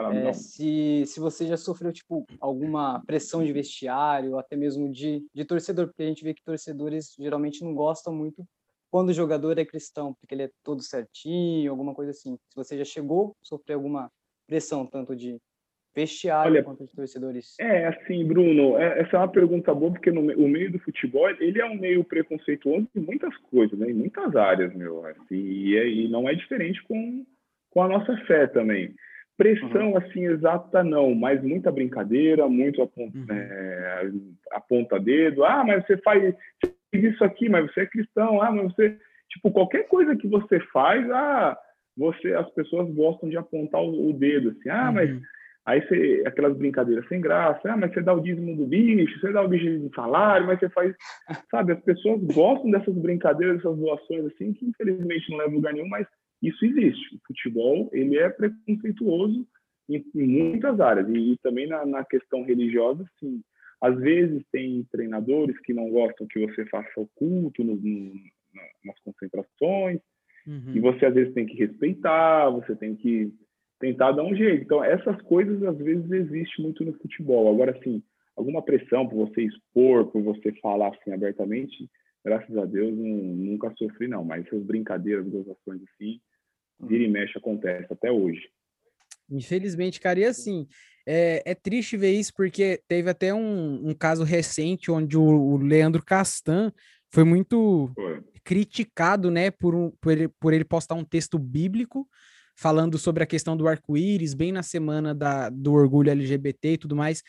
É, 0.00 0.32
se, 0.32 1.04
se 1.06 1.20
você 1.20 1.46
já 1.46 1.56
sofreu 1.56 1.92
tipo 1.92 2.26
alguma 2.40 3.02
pressão 3.06 3.44
de 3.44 3.52
vestiário, 3.52 4.38
até 4.38 4.56
mesmo 4.56 4.90
de, 4.90 5.24
de 5.34 5.44
torcedor, 5.44 5.86
porque 5.86 6.02
a 6.02 6.06
gente 6.06 6.24
vê 6.24 6.34
que 6.34 6.42
torcedores 6.42 7.14
geralmente 7.18 7.62
não 7.62 7.74
gostam 7.74 8.14
muito 8.14 8.46
quando 8.90 9.10
o 9.10 9.14
jogador 9.14 9.58
é 9.58 9.64
cristão, 9.64 10.14
porque 10.14 10.34
ele 10.34 10.44
é 10.44 10.50
todo 10.62 10.82
certinho, 10.82 11.70
alguma 11.70 11.94
coisa 11.94 12.10
assim. 12.10 12.38
Se 12.48 12.56
você 12.56 12.78
já 12.78 12.84
chegou 12.84 13.36
a 13.42 13.44
sofrer 13.44 13.74
alguma 13.74 14.10
pressão, 14.46 14.86
tanto 14.86 15.14
de 15.14 15.38
vestiário 15.94 16.52
Olha, 16.52 16.62
quanto 16.62 16.86
de 16.86 16.92
torcedores? 16.94 17.56
É, 17.58 17.86
assim, 17.86 18.24
Bruno, 18.24 18.78
é, 18.78 19.00
essa 19.00 19.16
é 19.16 19.18
uma 19.18 19.28
pergunta 19.28 19.74
boa, 19.74 19.92
porque 19.92 20.10
no, 20.10 20.20
o 20.20 20.48
meio 20.48 20.70
do 20.70 20.78
futebol, 20.78 21.28
ele 21.28 21.60
é 21.60 21.66
um 21.66 21.74
meio 21.74 22.04
preconceituoso 22.04 22.88
em 22.94 23.00
muitas 23.00 23.36
coisas, 23.50 23.78
né, 23.78 23.90
em 23.90 23.94
muitas 23.94 24.34
áreas, 24.36 24.72
meu. 24.74 25.04
Assim, 25.06 25.34
e, 25.34 25.76
é, 25.76 25.88
e 25.88 26.08
não 26.08 26.28
é 26.28 26.34
diferente 26.34 26.82
com, 26.84 27.26
com 27.70 27.82
a 27.82 27.88
nossa 27.88 28.16
fé 28.26 28.46
também. 28.46 28.94
Pressão, 29.38 29.92
uhum. 29.92 29.96
assim, 29.96 30.24
exata 30.24 30.82
não, 30.82 31.14
mas 31.14 31.40
muita 31.44 31.70
brincadeira, 31.70 32.48
muito 32.48 32.82
aponta, 32.82 33.16
uhum. 33.16 33.26
é, 33.30 34.10
aponta 34.50 34.98
dedo. 34.98 35.44
Ah, 35.44 35.62
mas 35.64 35.86
você 35.86 35.96
faz, 35.98 36.34
isso 36.92 37.22
aqui, 37.22 37.48
mas 37.48 37.64
você 37.70 37.82
é 37.82 37.86
cristão, 37.86 38.42
ah, 38.42 38.50
mas 38.50 38.74
você, 38.74 38.98
tipo, 39.30 39.52
qualquer 39.52 39.86
coisa 39.86 40.16
que 40.16 40.26
você 40.26 40.58
faz, 40.72 41.08
ah, 41.12 41.56
você, 41.96 42.34
as 42.34 42.50
pessoas 42.50 42.92
gostam 42.92 43.28
de 43.28 43.36
apontar 43.36 43.80
o, 43.80 44.10
o 44.10 44.12
dedo, 44.12 44.50
assim, 44.50 44.70
ah, 44.70 44.88
uhum. 44.88 44.94
mas 44.94 45.20
aí 45.66 45.86
você, 45.86 46.24
aquelas 46.26 46.56
brincadeiras 46.56 47.06
sem 47.06 47.20
graça, 47.20 47.60
ah, 47.72 47.76
mas 47.76 47.94
você 47.94 48.00
dá 48.00 48.14
o 48.14 48.20
dízimo 48.20 48.56
do 48.56 48.66
bicho, 48.66 49.20
você 49.20 49.32
dá 49.32 49.42
o 49.42 49.48
bicho 49.48 49.66
de 49.66 49.94
salário, 49.94 50.48
mas 50.48 50.58
você 50.58 50.68
faz, 50.70 50.92
sabe, 51.48 51.74
as 51.74 51.80
pessoas 51.84 52.20
gostam 52.24 52.72
dessas 52.72 52.94
brincadeiras, 52.96 53.58
dessas 53.58 53.78
doações, 53.78 54.24
assim, 54.26 54.52
que 54.52 54.66
infelizmente 54.66 55.30
não 55.30 55.38
leva 55.38 55.50
a 55.52 55.54
lugar 55.54 55.72
nenhum, 55.72 55.88
mas 55.88 56.08
isso 56.42 56.64
existe. 56.64 57.16
O 57.16 57.20
futebol, 57.26 57.90
ele 57.92 58.18
é 58.18 58.28
preconceituoso 58.28 59.46
em, 59.88 60.04
em 60.14 60.26
muitas 60.26 60.80
áreas, 60.80 61.08
e, 61.08 61.32
e 61.32 61.38
também 61.38 61.66
na, 61.66 61.84
na 61.84 62.04
questão 62.04 62.44
religiosa, 62.44 63.04
sim, 63.18 63.42
às 63.80 63.96
vezes 63.98 64.42
tem 64.50 64.84
treinadores 64.90 65.58
que 65.60 65.72
não 65.72 65.88
gostam 65.90 66.26
que 66.26 66.38
você 66.46 66.64
faça 66.66 67.00
o 67.00 67.08
culto 67.14 67.62
no, 67.62 67.76
no, 67.76 68.12
nas 68.84 68.98
concentrações, 69.00 70.00
uhum. 70.46 70.72
e 70.74 70.80
você 70.80 71.06
às 71.06 71.14
vezes 71.14 71.32
tem 71.32 71.46
que 71.46 71.56
respeitar, 71.56 72.50
você 72.50 72.74
tem 72.74 72.94
que 72.96 73.32
tentar 73.78 74.12
dar 74.12 74.24
um 74.24 74.34
jeito. 74.34 74.64
Então, 74.64 74.82
essas 74.82 75.20
coisas 75.22 75.62
às 75.62 75.78
vezes 75.78 76.10
existem 76.10 76.64
muito 76.64 76.84
no 76.84 76.92
futebol. 76.94 77.52
Agora, 77.52 77.76
assim, 77.76 78.02
alguma 78.36 78.62
pressão 78.62 79.08
por 79.08 79.28
você 79.28 79.42
expor, 79.42 80.06
por 80.06 80.22
você 80.22 80.52
falar 80.60 80.88
assim 80.88 81.12
abertamente, 81.12 81.88
graças 82.24 82.56
a 82.56 82.64
Deus, 82.64 82.96
não, 82.96 83.06
nunca 83.06 83.72
sofri, 83.78 84.08
não. 84.08 84.24
Mas 84.24 84.46
essas 84.46 84.62
brincadeiras, 84.64 85.28
gozações 85.28 85.80
assim, 85.94 86.20
vira 86.80 87.04
e 87.04 87.08
mexe 87.08 87.36
acontece 87.36 87.92
até 87.92 88.10
hoje. 88.10 88.48
Infelizmente, 89.30 90.00
cara, 90.00 90.20
e 90.20 90.24
assim, 90.24 90.66
é, 91.06 91.42
é 91.44 91.54
triste 91.54 91.96
ver 91.96 92.12
isso, 92.12 92.32
porque 92.34 92.80
teve 92.88 93.10
até 93.10 93.32
um, 93.32 93.88
um 93.88 93.94
caso 93.94 94.24
recente 94.24 94.90
onde 94.90 95.16
o, 95.16 95.22
o 95.22 95.56
Leandro 95.56 96.04
Castan 96.04 96.72
foi 97.10 97.24
muito 97.24 97.90
foi. 97.94 98.22
criticado, 98.44 99.30
né, 99.30 99.50
por, 99.50 99.74
um, 99.74 99.90
por, 100.00 100.12
ele, 100.12 100.28
por 100.28 100.52
ele 100.52 100.64
postar 100.64 100.94
um 100.94 101.04
texto 101.04 101.38
bíblico 101.38 102.06
falando 102.56 102.98
sobre 102.98 103.22
a 103.22 103.26
questão 103.26 103.56
do 103.56 103.68
arco-íris, 103.68 104.34
bem 104.34 104.50
na 104.50 104.62
semana 104.62 105.14
da, 105.14 105.48
do 105.48 105.72
orgulho 105.72 106.10
LGBT 106.10 106.72
e 106.72 106.78
tudo 106.78 106.96
mais. 106.96 107.22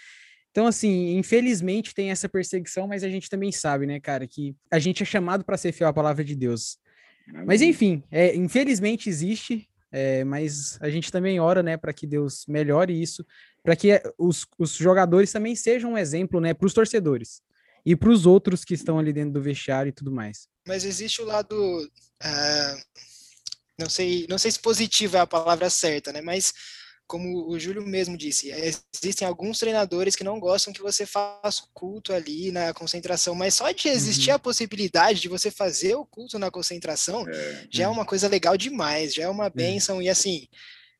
Então, 0.49 0.65
assim, 0.65 1.15
infelizmente 1.17 1.93
tem 1.93 2.09
essa 2.09 2.27
perseguição, 2.27 2.87
mas 2.87 3.03
a 3.03 3.09
gente 3.09 3.29
também 3.29 3.51
sabe, 3.51 3.85
né, 3.85 3.99
cara, 3.99 4.27
que 4.27 4.55
a 4.71 4.79
gente 4.79 5.03
é 5.03 5.05
chamado 5.05 5.45
para 5.45 5.57
ser 5.57 5.71
fiel 5.71 5.89
à 5.89 5.93
palavra 5.93 6.23
de 6.23 6.35
Deus. 6.35 6.79
Mas 7.45 7.61
enfim, 7.61 8.03
é, 8.11 8.35
infelizmente 8.35 9.09
existe, 9.09 9.69
é, 9.91 10.23
mas 10.23 10.77
a 10.81 10.89
gente 10.89 11.11
também 11.11 11.39
ora, 11.39 11.63
né, 11.63 11.77
para 11.77 11.93
que 11.93 12.05
Deus 12.05 12.45
melhore 12.47 12.99
isso, 12.99 13.25
para 13.63 13.75
que 13.75 14.01
os, 14.17 14.45
os 14.57 14.73
jogadores 14.73 15.31
também 15.31 15.55
sejam 15.55 15.93
um 15.93 15.97
exemplo, 15.97 16.39
né, 16.39 16.53
para 16.53 16.65
os 16.65 16.73
torcedores 16.73 17.41
e 17.85 17.95
para 17.95 18.09
os 18.09 18.25
outros 18.25 18.63
que 18.63 18.73
estão 18.73 18.99
ali 18.99 19.13
dentro 19.13 19.33
do 19.33 19.41
vestiário 19.41 19.89
e 19.89 19.93
tudo 19.93 20.11
mais. 20.11 20.47
Mas 20.67 20.83
existe 20.83 21.21
o 21.21 21.25
lado, 21.25 21.55
uh, 21.55 23.01
não 23.77 23.89
sei, 23.89 24.27
não 24.29 24.37
sei 24.37 24.51
se 24.51 24.59
positivo 24.59 25.17
é 25.17 25.19
a 25.19 25.27
palavra 25.27 25.69
certa, 25.69 26.11
né, 26.11 26.21
mas 26.21 26.53
como 27.09 27.49
o 27.49 27.59
Júlio 27.59 27.81
mesmo 27.81 28.15
disse, 28.15 28.51
existem 28.93 29.27
alguns 29.27 29.57
treinadores 29.57 30.15
que 30.15 30.23
não 30.23 30.39
gostam 30.39 30.71
que 30.71 30.79
você 30.79 31.07
faça 31.07 31.63
o 31.63 31.67
culto 31.73 32.13
ali 32.13 32.51
na 32.51 32.71
concentração, 32.71 33.33
mas 33.33 33.55
só 33.55 33.71
de 33.71 33.87
existir 33.87 34.29
uhum. 34.29 34.35
a 34.35 34.39
possibilidade 34.39 35.19
de 35.19 35.27
você 35.27 35.49
fazer 35.49 35.95
o 35.95 36.05
culto 36.05 36.37
na 36.37 36.51
concentração 36.51 37.27
é. 37.27 37.67
já 37.71 37.85
é 37.85 37.87
uma 37.87 38.05
coisa 38.05 38.27
legal 38.27 38.55
demais, 38.55 39.15
já 39.15 39.23
é 39.23 39.27
uma 39.27 39.49
benção. 39.49 39.99
É. 39.99 40.03
E 40.03 40.09
assim, 40.09 40.47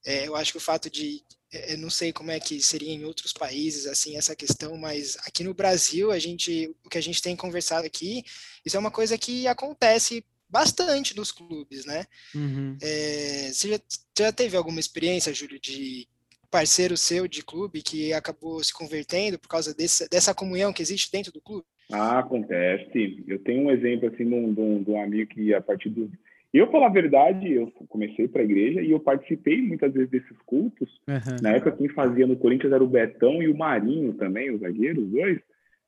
é, 0.04 0.28
eu 0.28 0.36
acho 0.36 0.52
que 0.52 0.58
o 0.58 0.62
fato 0.62 0.90
de. 0.90 1.24
É, 1.54 1.74
eu 1.74 1.78
não 1.78 1.92
sei 1.92 2.12
como 2.12 2.32
é 2.32 2.40
que 2.40 2.60
seria 2.60 2.92
em 2.92 3.06
outros 3.06 3.32
países 3.32 3.86
assim 3.86 4.18
essa 4.18 4.36
questão, 4.36 4.76
mas 4.78 5.16
aqui 5.28 5.44
no 5.44 5.54
Brasil 5.54 6.12
a 6.12 6.18
gente, 6.18 6.76
o 6.84 6.90
que 6.90 6.98
a 6.98 7.04
gente 7.04 7.22
tem 7.22 7.36
conversado 7.36 7.86
aqui, 7.86 8.24
isso 8.66 8.76
é 8.76 8.80
uma 8.80 8.92
coisa 8.92 9.16
que 9.16 9.48
acontece 9.48 10.26
bastante 10.50 11.16
nos 11.16 11.32
clubes, 11.32 11.86
né? 11.86 12.06
Uhum. 12.34 12.78
É, 12.82 13.50
você, 13.52 13.70
já, 13.70 13.80
já 14.18 14.32
teve 14.32 14.58
alguma 14.58 14.80
experiência, 14.80 15.34
Júlio, 15.34 15.60
de 15.60 16.08
parceiro 16.50 16.98
seu 16.98 17.28
de 17.28 17.44
clube 17.44 17.82
que 17.82 18.12
acabou 18.12 18.64
se 18.64 18.74
convertendo 18.74 19.38
por 19.38 19.48
causa 19.48 19.74
desse, 19.74 20.10
dessa 20.10 20.34
comunhão 20.34 20.74
que 20.74 20.82
existe 20.82 21.12
dentro 21.12 21.32
do 21.32 21.42
clube? 21.42 21.66
Ah, 21.92 22.20
acontece. 22.20 23.24
Eu 23.28 23.40
tenho 23.40 23.64
um 23.64 23.72
exemplo 23.72 24.10
assim 24.10 24.28
de 24.28 24.34
um, 24.34 24.84
de 24.84 24.92
um, 24.92 25.02
amigo 25.02 25.30
que 25.30 25.54
a 25.54 25.62
partir 25.62 25.90
do 25.90 26.10
eu, 26.52 26.72
falar 26.72 26.88
a 26.88 26.92
verdade, 26.92 27.52
eu 27.52 27.72
comecei 27.88 28.28
para 28.28 28.42
a 28.42 28.44
igreja 28.44 28.82
e 28.82 28.90
eu 28.90 29.00
participei 29.00 29.62
muitas 29.62 29.94
vezes 29.94 30.10
desses 30.10 30.38
cultos. 30.48 30.90
Uhum. 31.08 31.38
Na 31.44 31.52
época, 31.52 31.74
quem 31.74 31.88
fazia 31.90 32.26
no 32.26 32.38
Corinthians 32.38 32.74
era 32.74 32.84
o 32.84 32.88
Betão 32.88 33.42
e 33.44 33.48
o 33.48 33.56
Marinho 33.56 34.14
também, 34.14 34.50
os 34.50 34.60
zagueiros, 34.60 35.04
os 35.04 35.12
dois 35.12 35.40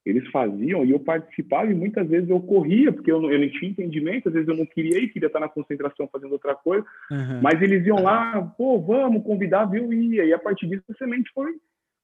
eles 0.05 0.27
faziam 0.31 0.83
e 0.83 0.91
eu 0.91 0.99
participava 0.99 1.71
e 1.71 1.75
muitas 1.75 2.07
vezes 2.07 2.29
eu 2.29 2.39
corria, 2.39 2.91
porque 2.91 3.11
eu 3.11 3.21
não, 3.21 3.31
eu 3.31 3.39
não 3.39 3.49
tinha 3.49 3.71
entendimento, 3.71 4.27
às 4.27 4.33
vezes 4.33 4.47
eu 4.47 4.57
não 4.57 4.65
queria 4.65 4.97
ir, 4.97 5.09
queria 5.09 5.27
estar 5.27 5.39
na 5.39 5.49
concentração 5.49 6.09
fazendo 6.11 6.31
outra 6.31 6.55
coisa, 6.55 6.85
uhum. 7.11 7.41
mas 7.41 7.61
eles 7.61 7.85
iam 7.85 8.01
lá, 8.01 8.41
pô, 8.57 8.79
vamos 8.79 9.23
convidar, 9.23 9.65
viu, 9.65 9.93
ia, 9.93 10.25
e 10.25 10.33
a 10.33 10.39
partir 10.39 10.67
disso 10.67 10.83
a 10.89 10.93
semente 10.95 11.29
foi, 11.33 11.51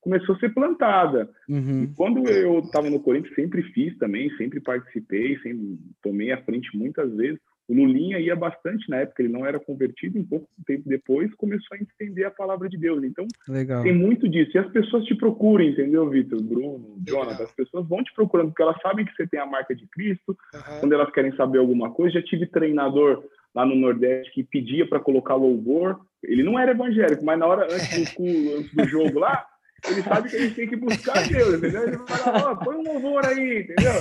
começou 0.01 0.35
a 0.35 0.39
ser 0.39 0.53
plantada. 0.53 1.29
Uhum. 1.49 1.83
E 1.83 1.87
quando 1.95 2.29
eu 2.29 2.59
estava 2.59 2.89
no 2.89 2.99
Corinthians, 2.99 3.35
sempre 3.35 3.63
fiz 3.73 3.97
também, 3.97 4.29
sempre 4.37 4.59
participei, 4.59 5.37
sempre 5.39 5.79
tomei 6.01 6.31
a 6.31 6.41
frente 6.43 6.69
muitas 6.77 7.13
vezes, 7.15 7.39
o 7.67 7.73
Lulinha 7.73 8.19
ia 8.19 8.35
bastante 8.35 8.89
na 8.89 8.97
época, 8.97 9.21
ele 9.21 9.31
não 9.31 9.45
era 9.45 9.59
convertido, 9.59 10.17
e 10.17 10.23
pouco 10.23 10.47
tempo 10.65 10.83
depois 10.87 11.33
começou 11.35 11.75
a 11.75 11.81
entender 11.81 12.23
a 12.23 12.31
palavra 12.31 12.69
de 12.69 12.77
Deus. 12.77 13.03
Então, 13.03 13.27
Legal. 13.47 13.83
tem 13.83 13.93
muito 13.93 14.27
disso. 14.27 14.51
E 14.55 14.57
as 14.57 14.71
pessoas 14.71 15.03
te 15.03 15.13
procuram, 15.15 15.65
entendeu, 15.65 16.09
Vitor? 16.09 16.41
Bruno, 16.41 16.97
Jonathan, 17.05 17.43
as 17.43 17.51
pessoas 17.51 17.87
vão 17.87 18.03
te 18.03 18.13
procurando, 18.13 18.49
porque 18.49 18.63
elas 18.63 18.81
sabem 18.81 19.05
que 19.05 19.13
você 19.13 19.27
tem 19.27 19.39
a 19.39 19.45
marca 19.45 19.75
de 19.75 19.85
Cristo, 19.87 20.37
uhum. 20.53 20.79
quando 20.79 20.93
elas 20.93 21.11
querem 21.11 21.35
saber 21.35 21.59
alguma 21.59 21.91
coisa. 21.91 22.19
Já 22.19 22.25
tive 22.25 22.45
treinador 22.45 23.23
lá 23.53 23.65
no 23.65 23.75
Nordeste 23.75 24.31
que 24.33 24.43
pedia 24.43 24.87
para 24.87 24.99
colocar 24.99 25.35
louvor. 25.35 25.99
Ele 26.23 26.43
não 26.43 26.57
era 26.57 26.71
evangélico, 26.71 27.25
mas 27.25 27.37
na 27.37 27.47
hora, 27.47 27.65
antes 27.65 28.13
do, 28.15 28.57
antes 28.57 28.73
do 28.73 28.87
jogo 28.87 29.19
lá, 29.19 29.45
ele 29.85 30.01
sabe 30.01 30.29
que 30.29 30.35
a 30.35 30.39
gente 30.39 30.55
tem 30.55 30.67
que 30.67 30.75
buscar 30.75 31.27
Deus, 31.29 31.55
entendeu? 31.55 31.83
Ele 31.87 31.97
fala, 32.07 32.51
ó, 32.51 32.55
põe 32.55 32.75
um 32.75 32.83
louvor 32.83 33.25
aí, 33.25 33.61
entendeu? 33.61 33.93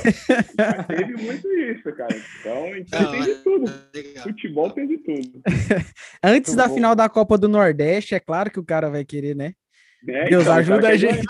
Mas 0.56 0.86
teve 0.86 1.22
muito 1.22 1.52
isso, 1.52 1.92
cara. 1.92 2.16
Então, 2.40 2.76
então 2.76 3.10
tem 3.10 3.22
de 3.22 3.34
tudo. 3.36 3.72
Legal. 3.94 4.22
Futebol 4.22 4.70
tem 4.70 4.86
de 4.86 4.98
tudo. 4.98 5.42
Antes 6.22 6.54
da 6.54 6.68
bom. 6.68 6.74
final 6.74 6.94
da 6.94 7.08
Copa 7.08 7.36
do 7.36 7.48
Nordeste, 7.48 8.14
é 8.14 8.20
claro 8.20 8.50
que 8.50 8.60
o 8.60 8.64
cara 8.64 8.88
vai 8.88 9.04
querer, 9.04 9.36
né? 9.36 9.52
É, 10.08 10.28
Deus 10.28 10.42
então, 10.42 10.54
ajuda 10.54 10.88
a 10.88 10.96
gente. 10.96 11.26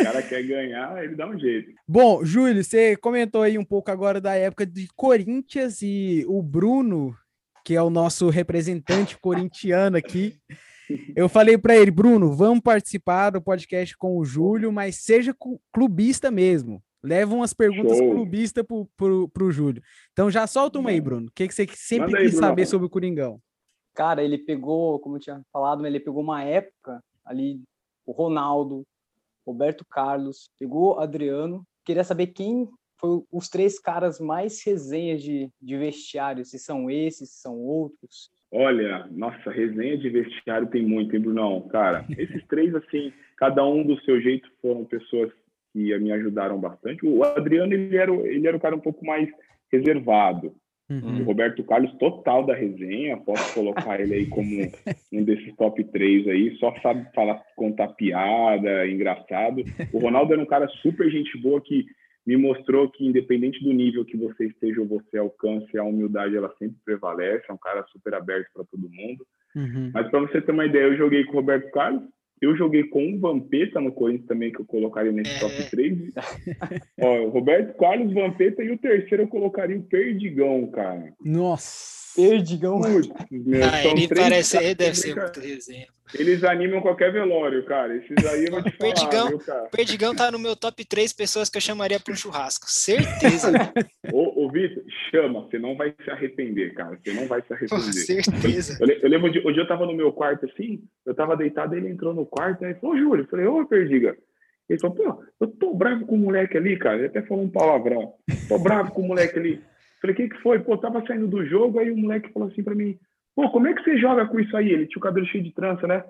o 0.00 0.04
cara 0.04 0.22
quer 0.22 0.42
ganhar, 0.42 1.04
ele 1.04 1.14
dá 1.14 1.28
um 1.28 1.38
jeito. 1.38 1.70
Bom, 1.86 2.24
Júlio, 2.24 2.62
você 2.62 2.96
comentou 2.96 3.42
aí 3.42 3.56
um 3.56 3.64
pouco 3.64 3.90
agora 3.90 4.20
da 4.20 4.34
época 4.34 4.66
de 4.66 4.88
Corinthians 4.96 5.80
e 5.80 6.24
o 6.26 6.42
Bruno, 6.42 7.16
que 7.64 7.76
é 7.76 7.82
o 7.82 7.90
nosso 7.90 8.28
representante 8.30 9.16
corintiano 9.18 9.96
aqui. 9.96 10.34
Eu 11.14 11.28
falei 11.28 11.56
para 11.56 11.76
ele, 11.76 11.90
Bruno, 11.90 12.32
vamos 12.32 12.60
participar 12.60 13.30
do 13.30 13.40
podcast 13.40 13.96
com 13.96 14.16
o 14.16 14.24
Júlio, 14.24 14.72
mas 14.72 14.96
seja 14.96 15.34
clubista 15.72 16.30
mesmo. 16.30 16.82
Leva 17.02 17.34
umas 17.34 17.52
perguntas 17.52 17.98
Show. 17.98 18.10
clubistas 18.12 18.64
pro, 18.64 18.88
pro, 18.96 19.28
pro 19.28 19.50
Júlio. 19.50 19.82
Então 20.12 20.30
já 20.30 20.46
solta 20.46 20.78
uma 20.78 20.90
aí, 20.90 21.00
Bruno. 21.00 21.26
O 21.26 21.32
que, 21.32 21.48
que 21.48 21.54
você 21.54 21.66
sempre 21.74 22.12
Manda 22.12 22.24
quis 22.24 22.34
aí, 22.34 22.38
saber 22.38 22.66
sobre 22.66 22.86
o 22.86 22.90
Coringão? 22.90 23.40
Cara, 23.94 24.22
ele 24.22 24.38
pegou, 24.38 24.98
como 25.00 25.16
eu 25.16 25.20
tinha 25.20 25.42
falado, 25.52 25.84
ele 25.84 25.98
pegou 26.00 26.22
uma 26.22 26.42
época 26.44 27.02
ali, 27.24 27.60
o 28.06 28.12
Ronaldo, 28.12 28.86
Roberto 29.46 29.84
Carlos, 29.84 30.50
pegou 30.58 30.98
Adriano. 31.00 31.64
Queria 31.84 32.04
saber 32.04 32.28
quem 32.28 32.68
foi 32.98 33.22
os 33.32 33.48
três 33.48 33.80
caras 33.80 34.20
mais 34.20 34.62
resenhas 34.64 35.22
de, 35.22 35.50
de 35.60 35.76
vestiário, 35.76 36.44
se 36.44 36.58
são 36.58 36.88
esses, 36.88 37.30
se 37.30 37.40
são 37.40 37.58
outros. 37.58 38.30
Olha, 38.52 39.08
nossa, 39.10 39.50
resenha 39.50 39.96
de 39.96 40.10
vestiário 40.10 40.68
tem 40.68 40.86
muito, 40.86 41.16
hein, 41.16 41.22
Brunão? 41.22 41.62
Cara, 41.68 42.04
esses 42.18 42.46
três, 42.46 42.74
assim, 42.74 43.10
cada 43.38 43.66
um 43.66 43.82
do 43.82 43.98
seu 44.02 44.20
jeito, 44.20 44.46
foram 44.60 44.84
pessoas 44.84 45.32
que 45.72 45.98
me 45.98 46.12
ajudaram 46.12 46.60
bastante. 46.60 47.06
O 47.06 47.24
Adriano, 47.24 47.72
ele 47.72 47.96
era, 47.96 48.12
ele 48.12 48.46
era 48.46 48.56
o 48.56 48.60
cara 48.60 48.76
um 48.76 48.80
pouco 48.80 49.04
mais 49.06 49.28
reservado. 49.72 50.54
Uhum. 50.90 51.22
O 51.22 51.24
Roberto 51.24 51.64
Carlos, 51.64 51.94
total 51.94 52.44
da 52.44 52.54
resenha, 52.54 53.16
posso 53.16 53.54
colocar 53.54 53.98
ele 53.98 54.14
aí 54.14 54.26
como 54.26 54.46
um 55.10 55.24
desses 55.24 55.56
top 55.56 55.82
três 55.84 56.28
aí, 56.28 56.54
só 56.56 56.74
sabe 56.82 57.08
falar, 57.14 57.40
contar 57.56 57.88
piada, 57.88 58.86
engraçado. 58.86 59.64
O 59.90 59.98
Ronaldo 59.98 60.34
era 60.34 60.42
um 60.42 60.46
cara 60.46 60.68
super 60.82 61.10
gente 61.10 61.38
boa 61.38 61.60
que 61.62 61.86
me 62.26 62.36
mostrou 62.36 62.88
que 62.90 63.06
independente 63.06 63.62
do 63.62 63.72
nível 63.72 64.04
que 64.04 64.16
você 64.16 64.46
esteja 64.46 64.80
ou 64.80 64.86
você 64.86 65.18
alcance, 65.18 65.76
a 65.76 65.84
humildade 65.84 66.36
ela 66.36 66.54
sempre 66.58 66.76
prevalece, 66.84 67.44
é 67.48 67.52
um 67.52 67.58
cara 67.58 67.84
super 67.88 68.14
aberto 68.14 68.48
para 68.54 68.64
todo 68.64 68.90
mundo. 68.90 69.26
Uhum. 69.54 69.90
Mas 69.92 70.08
para 70.08 70.20
você 70.20 70.40
ter 70.40 70.52
uma 70.52 70.66
ideia, 70.66 70.84
eu 70.84 70.96
joguei 70.96 71.24
com 71.24 71.32
o 71.32 71.36
Roberto 71.36 71.70
Carlos, 71.72 72.02
eu 72.40 72.56
joguei 72.56 72.84
com 72.84 73.14
o 73.14 73.20
Vampeta 73.20 73.80
no 73.80 73.92
Corinthians 73.92 74.26
também, 74.26 74.50
que 74.50 74.60
eu 74.60 74.64
colocaria 74.64 75.12
nesse 75.12 75.38
top 75.38 75.70
3. 75.70 76.16
É. 76.98 77.04
Ó, 77.04 77.26
o 77.26 77.28
Roberto 77.28 77.76
Carlos, 77.76 78.12
Vampeta 78.12 78.62
e 78.64 78.70
o 78.70 78.78
terceiro 78.78 79.24
eu 79.24 79.28
colocaria 79.28 79.76
o 79.76 79.82
Perdigão, 79.82 80.68
cara. 80.70 81.12
Nossa! 81.24 82.01
Perdigão. 82.14 82.80
Putz, 82.80 83.08
meu, 83.30 83.64
ah, 83.64 83.84
ele 83.84 84.08
parece, 84.08 84.56
ele 84.56 84.74
deve 84.74 84.94
ser 84.94 85.14
muito 85.14 85.40
resenha. 85.40 85.86
Eles 86.14 86.44
animam 86.44 86.82
qualquer 86.82 87.10
velório, 87.10 87.64
cara. 87.64 87.96
Esses 87.96 88.24
aí 88.26 88.44
eu 88.44 88.50
vou 88.50 88.62
te 88.62 88.70
falar, 88.76 88.92
Perdigão, 88.92 89.28
viu, 89.28 89.38
cara? 89.38 89.68
Perdigão 89.70 90.14
tá 90.14 90.30
no 90.30 90.38
meu 90.38 90.54
top 90.54 90.84
3 90.84 91.12
pessoas 91.12 91.48
que 91.48 91.56
eu 91.56 91.62
chamaria 91.62 91.98
para 91.98 92.12
um 92.12 92.16
churrasco. 92.16 92.66
Certeza. 92.68 93.50
ô, 94.12 94.44
ô 94.44 94.50
Vitor, 94.50 94.82
chama. 95.10 95.40
Você 95.42 95.58
não 95.58 95.74
vai 95.76 95.94
se 96.04 96.10
arrepender, 96.10 96.74
cara. 96.74 96.98
Você 97.02 97.12
não 97.14 97.26
vai 97.26 97.40
se 97.42 97.52
arrepender. 97.52 97.84
Com 97.84 97.92
certeza. 97.92 98.76
Eu, 98.80 98.88
eu, 98.88 99.08
lembro 99.08 99.32
de 99.32 99.38
um 99.38 99.52
dia 99.52 99.62
eu 99.62 99.68
tava 99.68 99.86
no 99.86 99.94
meu 99.94 100.12
quarto 100.12 100.44
assim, 100.44 100.82
eu 101.06 101.14
tava 101.14 101.36
deitado, 101.36 101.74
ele 101.74 101.88
entrou 101.88 102.12
no 102.12 102.26
quarto, 102.26 102.64
aí 102.64 102.74
falou, 102.74 102.96
Júlio, 102.96 103.24
eu 103.24 103.28
falei, 103.28 103.46
ô, 103.46 103.64
Perdiga. 103.66 104.16
Ele 104.68 104.78
falou, 104.78 104.96
pô, 104.96 105.24
eu 105.40 105.46
tô 105.48 105.74
bravo 105.74 106.06
com 106.06 106.14
o 106.14 106.18
moleque 106.18 106.56
ali, 106.56 106.78
cara. 106.78 106.98
Ele 106.98 107.06
até 107.06 107.22
falou 107.22 107.44
um 107.44 107.50
palavrão. 107.50 108.14
Tô 108.48 108.58
bravo 108.58 108.92
com 108.92 109.02
o 109.02 109.08
moleque 109.08 109.38
ali. 109.38 109.62
Falei, 110.02 110.14
o 110.14 110.16
que, 110.16 110.28
que 110.28 110.42
foi? 110.42 110.58
Pô, 110.58 110.76
tava 110.76 111.06
saindo 111.06 111.28
do 111.28 111.46
jogo, 111.46 111.78
aí 111.78 111.90
o 111.90 111.96
moleque 111.96 112.32
falou 112.32 112.48
assim 112.48 112.62
pra 112.62 112.74
mim, 112.74 112.98
pô, 113.36 113.48
como 113.50 113.68
é 113.68 113.72
que 113.72 113.84
você 113.84 113.96
joga 113.96 114.26
com 114.26 114.40
isso 114.40 114.54
aí? 114.56 114.70
Ele 114.70 114.86
tinha 114.86 114.98
o 114.98 115.02
cabelo 115.02 115.24
cheio 115.26 115.44
de 115.44 115.52
trança, 115.52 115.86
né? 115.86 116.04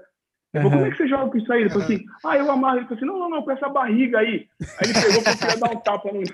Ele 0.54 0.64
falou, 0.64 0.70
como 0.70 0.86
é 0.86 0.90
que 0.90 0.96
você 0.96 1.08
joga 1.08 1.30
com 1.30 1.38
isso 1.38 1.52
aí? 1.52 1.60
Ele 1.60 1.70
falou 1.70 1.84
assim, 1.84 2.04
ah, 2.24 2.36
eu 2.36 2.50
amarro. 2.50 2.78
Ele 2.78 2.84
falou 2.86 2.96
assim, 2.96 3.06
não, 3.06 3.18
não, 3.18 3.30
não, 3.30 3.42
com 3.42 3.50
essa 3.50 3.68
barriga 3.68 4.18
aí. 4.18 4.48
Aí 4.60 4.90
ele 4.90 5.00
pegou 5.00 5.22
pra 5.22 5.54
dar 5.56 5.76
um 5.76 5.80
tapa 5.80 6.12
no... 6.12 6.20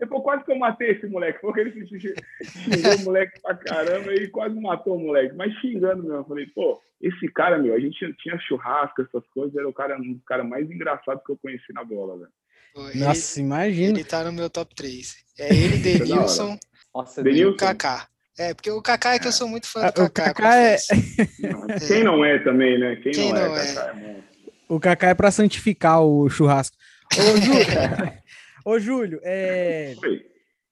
Ele 0.00 0.08
falou, 0.08 0.22
quase 0.22 0.44
que 0.44 0.52
eu 0.52 0.58
matei 0.58 0.90
esse 0.90 1.06
moleque. 1.06 1.40
Porque 1.40 1.60
ele 1.60 1.86
xingou 1.86 2.96
o 2.96 3.04
moleque 3.04 3.40
pra 3.40 3.54
caramba 3.54 4.12
e 4.12 4.28
quase 4.28 4.60
matou 4.60 4.96
o 4.96 5.00
moleque. 5.00 5.34
Mas 5.34 5.54
xingando 5.54 6.02
mesmo. 6.02 6.18
Eu 6.18 6.24
falei, 6.24 6.46
pô, 6.48 6.80
esse 7.00 7.28
cara, 7.28 7.58
meu, 7.58 7.74
a 7.74 7.80
gente 7.80 8.12
tinha 8.14 8.38
churrasco, 8.38 9.02
essas 9.02 9.26
coisas, 9.28 9.56
era 9.56 9.68
o 9.68 9.72
cara, 9.72 9.96
um 9.96 10.12
dos 10.12 10.24
caras 10.24 10.46
mais 10.46 10.70
engraçados 10.70 11.22
que 11.24 11.32
eu 11.32 11.38
conheci 11.38 11.72
na 11.72 11.84
bola, 11.84 12.18
velho. 12.18 12.94
Nossa, 12.96 13.40
imagina. 13.40 13.98
Ele 13.98 14.04
tá 14.04 14.24
no 14.24 14.32
meu 14.32 14.50
top 14.50 14.74
3. 14.74 15.16
É 15.38 15.48
ele, 15.54 15.78
Denilson 15.82 16.58
Nossa, 16.94 17.22
o 17.22 17.56
Kaká. 17.56 18.08
É, 18.38 18.52
porque 18.52 18.70
o 18.70 18.82
Kaká 18.82 19.14
é 19.14 19.18
que 19.18 19.28
eu 19.28 19.32
sou 19.32 19.48
muito 19.48 19.66
fã 19.66 19.80
do 19.80 20.02
Ah, 20.02 20.04
o 20.04 20.10
Kaká. 20.10 20.34
Kaká 20.34 20.56
é-. 20.56 20.76
Quem 21.86 22.04
não 22.04 22.24
é 22.24 22.38
também, 22.38 22.78
né? 22.78 22.96
Quem, 22.96 23.12
Quem 23.12 23.32
não, 23.32 23.48
não 23.48 23.56
é, 23.56 23.62
é? 23.62 23.74
Kaká 23.74 23.88
é 23.88 23.92
monstro. 23.94 24.24
O 24.68 24.80
Kaká 24.80 25.08
é 25.08 25.14
pra 25.14 25.30
santificar 25.30 26.02
o 26.02 26.28
churrasco. 26.28 26.76
Ô, 27.16 27.36
Júlio, 27.40 27.66
Ô, 28.64 28.78
Júlio 28.78 29.20
é... 29.22 29.94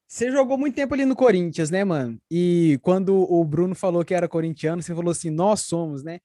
Você 0.06 0.30
jogou 0.30 0.58
muito 0.58 0.74
tempo 0.74 0.92
ali 0.92 1.06
no 1.06 1.16
Corinthians, 1.16 1.70
né, 1.70 1.85
mano? 1.85 2.18
E 2.30 2.78
quando 2.82 3.14
o 3.32 3.42
Bruno 3.44 3.74
falou 3.74 4.04
que 4.04 4.12
era 4.12 4.28
corintiano, 4.28 4.82
você 4.82 4.94
falou 4.94 5.11
assim, 5.11 5.30
nós 5.30 5.62
somos, 5.62 6.02
né? 6.04 6.20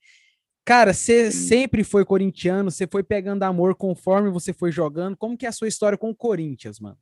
Cara, 0.65 0.93
você 0.93 1.31
sempre 1.31 1.85
foi 1.85 2.03
corintiano, 2.03 2.69
você 2.69 2.85
foi 2.85 3.01
pegando 3.01 3.43
amor 3.43 3.75
conforme 3.75 4.29
você 4.29 4.51
foi 4.51 4.73
jogando. 4.73 5.15
Como 5.15 5.37
que 5.37 5.45
é 5.45 5.49
a 5.49 5.53
sua 5.53 5.69
história 5.69 5.97
com 5.97 6.09
o 6.09 6.15
Corinthians, 6.15 6.81
mano? 6.81 6.97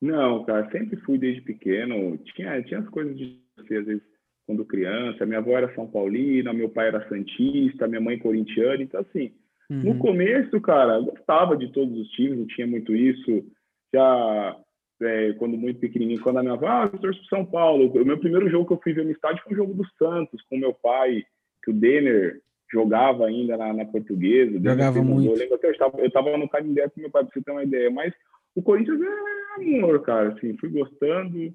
Não, 0.00 0.44
cara, 0.44 0.70
sempre 0.70 0.96
fui 0.98 1.18
desde 1.18 1.42
pequeno. 1.42 2.16
Tinha, 2.18 2.62
tinha 2.62 2.80
as 2.80 2.88
coisas 2.88 3.16
de 3.16 3.38
você, 3.56 3.76
às 3.76 3.86
vezes, 3.86 4.02
quando 4.46 4.64
criança. 4.64 5.26
Minha 5.26 5.40
avó 5.40 5.56
era 5.56 5.74
São 5.74 5.86
Paulina, 5.86 6.52
meu 6.52 6.68
pai 6.68 6.88
era 6.88 7.08
Santista, 7.08 7.88
minha 7.88 8.00
mãe 8.00 8.18
corintiana. 8.18 8.82
Então, 8.82 9.00
assim, 9.00 9.32
no 9.68 9.90
Uhum. 9.92 9.98
começo, 9.98 10.60
cara, 10.60 10.98
gostava 11.00 11.56
de 11.56 11.70
todos 11.72 11.98
os 11.98 12.08
times, 12.10 12.38
não 12.38 12.46
tinha 12.46 12.66
muito 12.66 12.94
isso. 12.94 13.44
Já, 13.92 14.56
é, 15.02 15.32
quando 15.34 15.56
muito 15.56 15.78
pequenininho, 15.80 16.20
quando 16.22 16.38
a 16.38 16.42
minha 16.42 16.54
avó, 16.54 16.66
ah, 16.68 16.90
eu 16.92 16.98
torço 16.98 17.24
São 17.26 17.44
Paulo. 17.44 17.90
O 17.92 18.04
meu 18.04 18.18
primeiro 18.18 18.48
jogo 18.48 18.66
que 18.66 18.72
eu 18.72 18.80
fui 18.82 18.92
ver 18.92 19.04
no 19.04 19.10
estádio 19.10 19.42
foi 19.44 19.52
o 19.52 19.56
jogo 19.56 19.74
do 19.74 19.84
Santos, 19.98 20.40
com 20.48 20.56
meu 20.56 20.72
pai, 20.72 21.24
que 21.62 21.70
o 21.70 21.74
Denner 21.74 22.40
jogava 22.72 23.26
ainda 23.26 23.56
na, 23.56 23.72
na 23.72 23.84
portuguesa. 23.84 24.60
Jogava 24.62 25.02
muito. 25.02 25.30
Eu 25.32 25.36
lembro 25.36 25.54
até, 25.56 25.66
eu 25.66 25.72
estava, 25.72 25.98
eu 25.98 26.06
estava 26.06 26.36
no 26.36 26.48
Canindé 26.48 26.88
com 26.88 27.00
meu 27.00 27.10
pai, 27.10 27.24
pra 27.24 27.32
você 27.32 27.42
ter 27.42 27.50
uma 27.50 27.64
ideia. 27.64 27.90
Mas 27.90 28.14
o 28.54 28.62
Corinthians 28.62 29.00
é 29.00 29.47
amor, 29.56 30.02
cara. 30.02 30.32
Assim, 30.32 30.56
fui 30.58 30.68
gostando, 30.68 31.54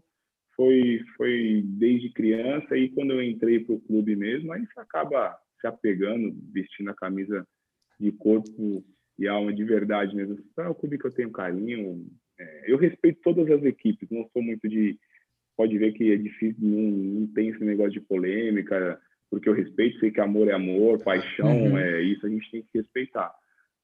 foi, 0.56 1.02
foi 1.18 1.62
desde 1.66 2.12
criança. 2.12 2.78
E 2.78 2.90
quando 2.90 3.12
eu 3.12 3.24
entrei 3.24 3.60
pro 3.60 3.80
clube 3.82 4.16
mesmo, 4.16 4.52
aí 4.52 4.66
você 4.66 4.80
acaba 4.80 5.38
se 5.60 5.68
apegando, 5.68 6.36
vestindo 6.52 6.90
a 6.90 6.96
camisa 6.96 7.46
de 8.00 8.12
corpo 8.12 8.84
e 9.18 9.28
alma 9.28 9.54
de 9.54 9.64
verdade 9.64 10.16
mesmo. 10.16 10.38
É 10.58 10.68
o 10.68 10.76
clube 10.76 10.98
que 10.98 11.06
eu 11.08 11.14
tenho 11.14 11.32
carinho. 11.32 12.06
É, 12.40 12.72
eu 12.72 12.78
respeito 12.78 13.22
todas 13.24 13.50
as 13.50 13.64
equipes, 13.64 14.10
não 14.10 14.28
sou 14.34 14.42
muito 14.42 14.68
de. 14.68 14.98
Pode 15.56 15.78
ver 15.78 15.94
que 15.94 16.12
é 16.12 16.18
difícil, 16.18 16.58
não, 16.60 16.82
não 16.82 17.28
tem 17.28 17.50
esse 17.50 17.64
negócio 17.64 17.92
de 17.92 18.02
polêmica, 18.02 19.00
porque 19.30 19.48
eu 19.48 19.54
respeito, 19.54 20.00
sei 20.00 20.10
que 20.12 20.20
amor 20.20 20.48
é 20.48 20.54
amor, 20.54 21.04
paixão 21.04 21.66
Uhum. 21.66 21.78
é 21.78 22.02
isso, 22.02 22.26
a 22.26 22.30
gente 22.30 22.50
tem 22.50 22.64
que 22.64 22.80
respeitar. 22.80 23.32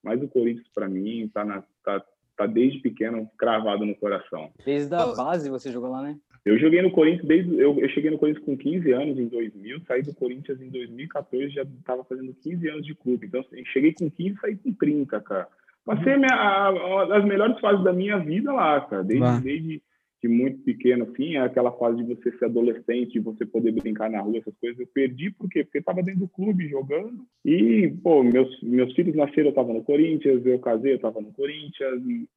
Mas 0.03 0.21
o 0.21 0.27
Corinthians, 0.27 0.67
para 0.73 0.89
mim, 0.89 1.29
tá, 1.31 1.45
na, 1.45 1.63
tá, 1.83 2.03
tá 2.39 2.45
desde 2.47 2.79
pequeno 2.79 3.29
cravado 3.37 3.85
no 3.85 3.93
coração. 3.95 4.49
Desde 4.65 4.93
a 4.95 5.05
base 5.15 5.49
você 5.49 5.71
jogou 5.71 5.91
lá, 5.91 6.01
né? 6.01 6.15
Eu 6.45 6.57
joguei 6.57 6.81
no 6.81 6.89
Corinthians 6.91 7.27
desde. 7.27 7.59
Eu, 7.59 7.77
eu 7.79 7.89
cheguei 7.89 8.09
no 8.09 8.17
Corinthians 8.17 8.45
com 8.45 8.55
15 8.57 8.91
anos 8.93 9.19
em 9.19 9.27
2000, 9.27 9.81
saí 9.85 10.01
do 10.01 10.13
Corinthians 10.15 10.61
em 10.61 10.69
2014, 10.69 11.49
já 11.49 11.63
estava 11.63 12.03
fazendo 12.05 12.33
15 12.33 12.67
anos 12.69 12.85
de 12.85 12.95
clube. 12.95 13.27
Então, 13.27 13.41
assim, 13.41 13.63
cheguei 13.65 13.93
com 13.93 14.09
15 14.09 14.35
e 14.35 14.39
saí 14.39 14.55
com 14.55 14.71
30, 14.73 15.19
cara. 15.19 15.47
Passei 15.85 16.13
a 16.13 16.17
minha, 16.17 16.33
a, 16.33 16.69
a- 16.69 17.17
as 17.17 17.25
melhores 17.25 17.59
fases 17.59 17.83
da 17.83 17.91
minha 17.91 18.17
vida 18.19 18.53
lá, 18.53 18.79
cara. 18.81 19.03
Desde, 19.03 19.25
desde 19.41 19.81
de 20.21 20.27
muito 20.27 20.59
pequeno, 20.63 21.05
assim, 21.05 21.35
é 21.35 21.39
aquela 21.39 21.71
fase 21.71 22.03
de 22.03 22.13
você 22.13 22.31
ser 22.37 22.45
adolescente, 22.45 23.13
de 23.13 23.19
você 23.19 23.45
poder 23.45 23.71
brincar 23.71 24.09
na 24.09 24.19
rua, 24.19 24.37
essas 24.37 24.55
coisas. 24.57 24.79
Eu 24.79 24.87
perdi 24.87 25.31
por 25.31 25.49
quê? 25.49 25.63
Porque 25.63 25.77
estava 25.77 26.03
dentro 26.03 26.21
do 26.21 26.27
clube 26.27 26.67
jogando. 26.67 27.25
E, 27.45 27.93
pô, 28.03 28.21
meus, 28.23 28.61
meus 28.61 28.93
filhos 28.93 29.15
nasceram, 29.15 29.47
eu 29.47 29.49
estava 29.49 29.73
no 29.73 29.83
Corinthians, 29.83 30.45
eu 30.45 30.59
casei, 30.59 30.91
eu 30.91 30.97
estava 30.97 31.21
no 31.21 31.31
Corinthians. 31.31 32.03
E 32.05 32.27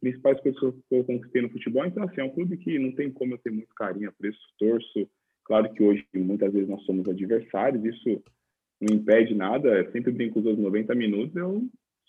principais 0.00 0.40
coisas 0.40 0.60
que 0.60 0.94
eu 0.94 1.04
conquistei 1.04 1.42
no 1.42 1.50
futebol. 1.50 1.84
Então, 1.84 2.04
assim, 2.04 2.20
é 2.20 2.24
um 2.24 2.30
clube 2.30 2.56
que 2.58 2.78
não 2.78 2.92
tem 2.92 3.10
como 3.10 3.34
eu 3.34 3.38
ter 3.38 3.50
muito 3.50 3.74
carinho, 3.74 4.08
apreço, 4.08 4.38
torço. 4.58 5.08
Claro 5.44 5.72
que 5.72 5.82
hoje, 5.82 6.06
muitas 6.14 6.52
vezes, 6.52 6.68
nós 6.68 6.82
somos 6.84 7.08
adversários, 7.08 7.84
isso 7.84 8.22
não 8.80 8.96
impede 8.96 9.34
nada. 9.34 9.68
Eu 9.68 9.90
sempre 9.92 10.12
brinco 10.12 10.38
os 10.38 10.58
90 10.58 10.94
minutos, 10.94 11.34
eu 11.34 11.62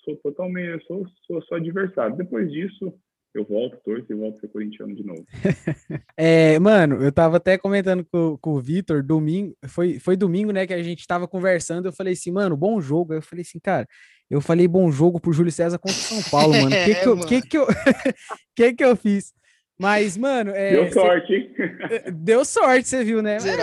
sou 0.03 0.15
totalmente, 0.17 0.69
eu 0.69 0.82
sou, 0.82 1.08
sou, 1.25 1.41
sou 1.43 1.58
adversário. 1.58 2.17
Depois 2.17 2.51
disso, 2.51 2.93
eu 3.39 3.45
volto, 3.45 3.78
torço 3.84 4.06
e 4.10 4.15
volto 4.15 4.38
a 4.38 4.39
ser 4.41 4.47
corintiano 4.50 4.95
de 4.95 5.04
novo. 5.04 5.26
É, 6.19 6.58
mano, 6.60 7.04
eu 7.04 7.12
tava 7.12 7.38
até 7.38 7.58
comentando 7.58 8.04
com, 8.12 8.38
com 8.38 8.54
o 8.54 8.60
Vitor, 8.60 9.04
domingo, 9.04 9.56
foi, 9.67 10.00
foi 10.00 10.15
domingo, 10.15 10.52
né, 10.52 10.65
que 10.65 10.73
a 10.73 10.82
gente 10.82 11.06
tava 11.06 11.28
conversando, 11.28 11.88
eu 11.88 11.93
falei 11.93 12.13
assim, 12.13 12.32
mano, 12.32 12.58
bom 12.58 12.82
jogo. 12.82 13.13
Aí 13.13 13.19
eu 13.19 13.21
falei 13.21 13.43
assim, 13.43 13.60
cara, 13.60 13.88
eu 14.30 14.41
falei 14.41 14.67
bom 14.67 14.91
jogo 14.91 15.19
pro 15.19 15.32
Júlio 15.32 15.52
César 15.52 15.78
contra 15.78 15.97
o 15.97 16.02
São 16.02 16.23
Paulo, 16.32 16.54
mano. 16.54 16.67
O 16.67 16.69
que 16.84 16.95
que, 16.95 17.08
eu, 17.08 17.17
É, 17.17 17.26
que, 17.26 17.41
que, 17.41 17.58
eu, 17.58 17.67
que 18.56 18.73
que 18.73 18.84
eu 18.84 18.95
fiz? 18.95 19.34
Mas, 19.80 20.17
mano, 20.17 20.52
é, 20.56 20.71
deu 20.71 20.91
sorte, 20.91 21.34
hein? 21.34 21.54
deu 22.15 22.43
sorte, 22.43 22.88
você 22.88 23.04
viu, 23.04 23.21
né? 23.21 23.38
Velho. 23.38 23.58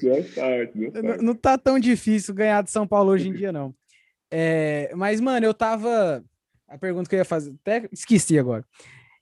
Deu 0.00 0.24
sorte, 0.24 0.78
deu 0.78 0.92
sorte. 0.92 1.22
Não 1.22 1.34
tá 1.34 1.58
tão 1.58 1.78
difícil 1.78 2.34
ganhar 2.34 2.62
de 2.62 2.70
São 2.70 2.86
Paulo 2.86 3.10
hoje 3.10 3.28
em 3.28 3.34
dia, 3.34 3.52
não. 3.52 3.74
É, 4.30 4.90
mas, 4.94 5.20
mano, 5.20 5.44
eu 5.44 5.54
tava. 5.54 6.24
A 6.66 6.76
pergunta 6.76 7.08
que 7.08 7.14
eu 7.14 7.18
ia 7.18 7.24
fazer, 7.24 7.54
até 7.62 7.88
esqueci 7.92 8.38
agora. 8.38 8.64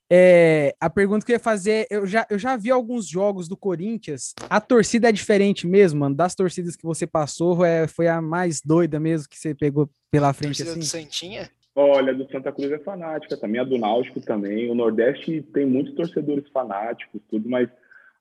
É, 0.09 0.73
a 0.79 0.89
pergunta 0.89 1.25
que 1.25 1.31
eu 1.31 1.35
ia 1.35 1.39
fazer, 1.39 1.85
eu 1.89 2.05
já, 2.05 2.25
eu 2.29 2.39
já 2.39 2.55
vi 2.55 2.71
alguns 2.71 3.07
jogos 3.07 3.47
do 3.47 3.57
Corinthians. 3.57 4.33
A 4.49 4.61
torcida 4.61 5.09
é 5.09 5.11
diferente 5.11 5.67
mesmo, 5.67 5.99
mano. 5.99 6.15
Das 6.15 6.33
torcidas 6.33 6.75
que 6.75 6.85
você 6.85 7.05
passou, 7.05 7.65
é, 7.65 7.87
foi 7.87 8.07
a 8.07 8.21
mais 8.21 8.61
doida 8.61 8.99
mesmo 8.99 9.29
que 9.29 9.37
você 9.37 9.53
pegou 9.53 9.89
pela 10.09 10.33
frente 10.33 10.63
Torcida 10.63 10.73
do 10.73 10.79
assim? 10.79 11.03
Santinha? 11.03 11.49
Olha, 11.75 12.11
a 12.11 12.15
do 12.15 12.27
Santa 12.31 12.51
Cruz 12.51 12.71
é 12.71 12.79
fanática 12.79 13.37
também, 13.37 13.61
a 13.61 13.63
do 13.63 13.77
Náutico 13.77 14.19
também. 14.19 14.71
O 14.71 14.73
Nordeste 14.73 15.43
tem 15.53 15.65
muitos 15.65 15.93
torcedores 15.93 16.47
fanáticos, 16.49 17.21
tudo, 17.29 17.47
mas 17.47 17.69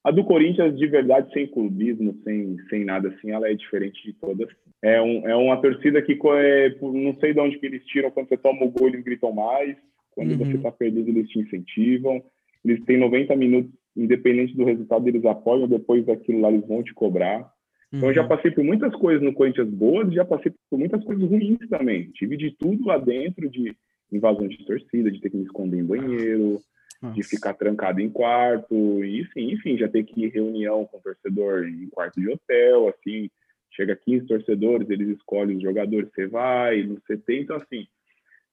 a 0.04 0.10
do 0.10 0.22
Corinthians, 0.24 0.76
de 0.78 0.86
verdade, 0.86 1.32
sem 1.32 1.46
clubismo, 1.46 2.16
sem, 2.22 2.58
sem 2.68 2.84
nada 2.84 3.08
assim, 3.08 3.30
ela 3.30 3.48
é 3.48 3.54
diferente 3.54 4.00
de 4.04 4.12
todas. 4.12 4.48
É, 4.82 5.00
um, 5.00 5.26
é 5.28 5.34
uma 5.34 5.60
torcida 5.60 6.02
que, 6.02 6.18
é, 6.34 6.76
não 6.80 7.16
sei 7.18 7.32
de 7.32 7.40
onde 7.40 7.58
que 7.58 7.66
eles 7.66 7.84
tiram, 7.86 8.10
quando 8.10 8.28
você 8.28 8.36
toma 8.36 8.64
o 8.64 8.70
gol, 8.70 8.88
eles 8.88 9.02
gritam 9.02 9.32
mais. 9.32 9.76
Quando 10.16 10.30
Uhum. 10.32 10.38
você 10.38 10.56
está 10.56 10.72
perdido, 10.72 11.10
eles 11.10 11.28
te 11.28 11.38
incentivam. 11.38 12.24
Eles 12.64 12.82
têm 12.84 12.98
90 12.98 13.36
minutos, 13.36 13.70
independente 13.96 14.56
do 14.56 14.64
resultado, 14.64 15.06
eles 15.06 15.24
apoiam, 15.24 15.68
depois 15.68 16.04
daquilo 16.04 16.40
lá 16.40 16.50
eles 16.50 16.66
vão 16.66 16.82
te 16.82 16.92
cobrar. 16.94 17.48
Então, 17.92 18.08
eu 18.08 18.14
já 18.14 18.22
Uhum. 18.22 18.28
passei 18.28 18.50
por 18.50 18.64
muitas 18.64 18.94
coisas 18.96 19.22
no 19.22 19.32
Corinthians 19.32 19.68
boas, 19.68 20.12
já 20.12 20.24
passei 20.24 20.52
por 20.68 20.78
muitas 20.78 21.04
coisas 21.04 21.28
ruins 21.28 21.58
também. 21.68 22.10
Tive 22.12 22.36
de 22.36 22.50
tudo 22.58 22.86
lá 22.86 22.98
dentro, 22.98 23.48
de 23.48 23.76
invasão 24.10 24.48
de 24.48 24.64
torcida, 24.66 25.10
de 25.10 25.20
ter 25.20 25.30
que 25.30 25.36
me 25.36 25.44
esconder 25.44 25.78
em 25.80 25.84
banheiro, 25.84 26.60
de 27.02 27.02
Nossa. 27.02 27.28
ficar 27.28 27.54
trancado 27.54 28.00
em 28.00 28.08
quarto, 28.10 28.74
e 29.04 29.20
enfim, 29.20 29.52
enfim, 29.52 29.76
já 29.76 29.88
ter 29.88 30.04
que 30.04 30.20
ir 30.20 30.26
em 30.26 30.30
reunião 30.30 30.84
com 30.86 30.96
o 30.98 31.00
torcedor 31.00 31.68
em 31.68 31.88
quarto 31.88 32.20
de 32.20 32.28
hotel, 32.30 32.88
assim, 32.88 33.30
chega 33.70 33.94
15 33.96 34.26
torcedores, 34.26 34.88
eles 34.90 35.08
escolhem 35.16 35.56
os 35.56 35.62
jogadores, 35.62 36.08
você 36.14 36.26
vai, 36.26 36.82
no 36.82 36.96
CT, 37.02 37.40
então 37.40 37.56
assim, 37.56 37.86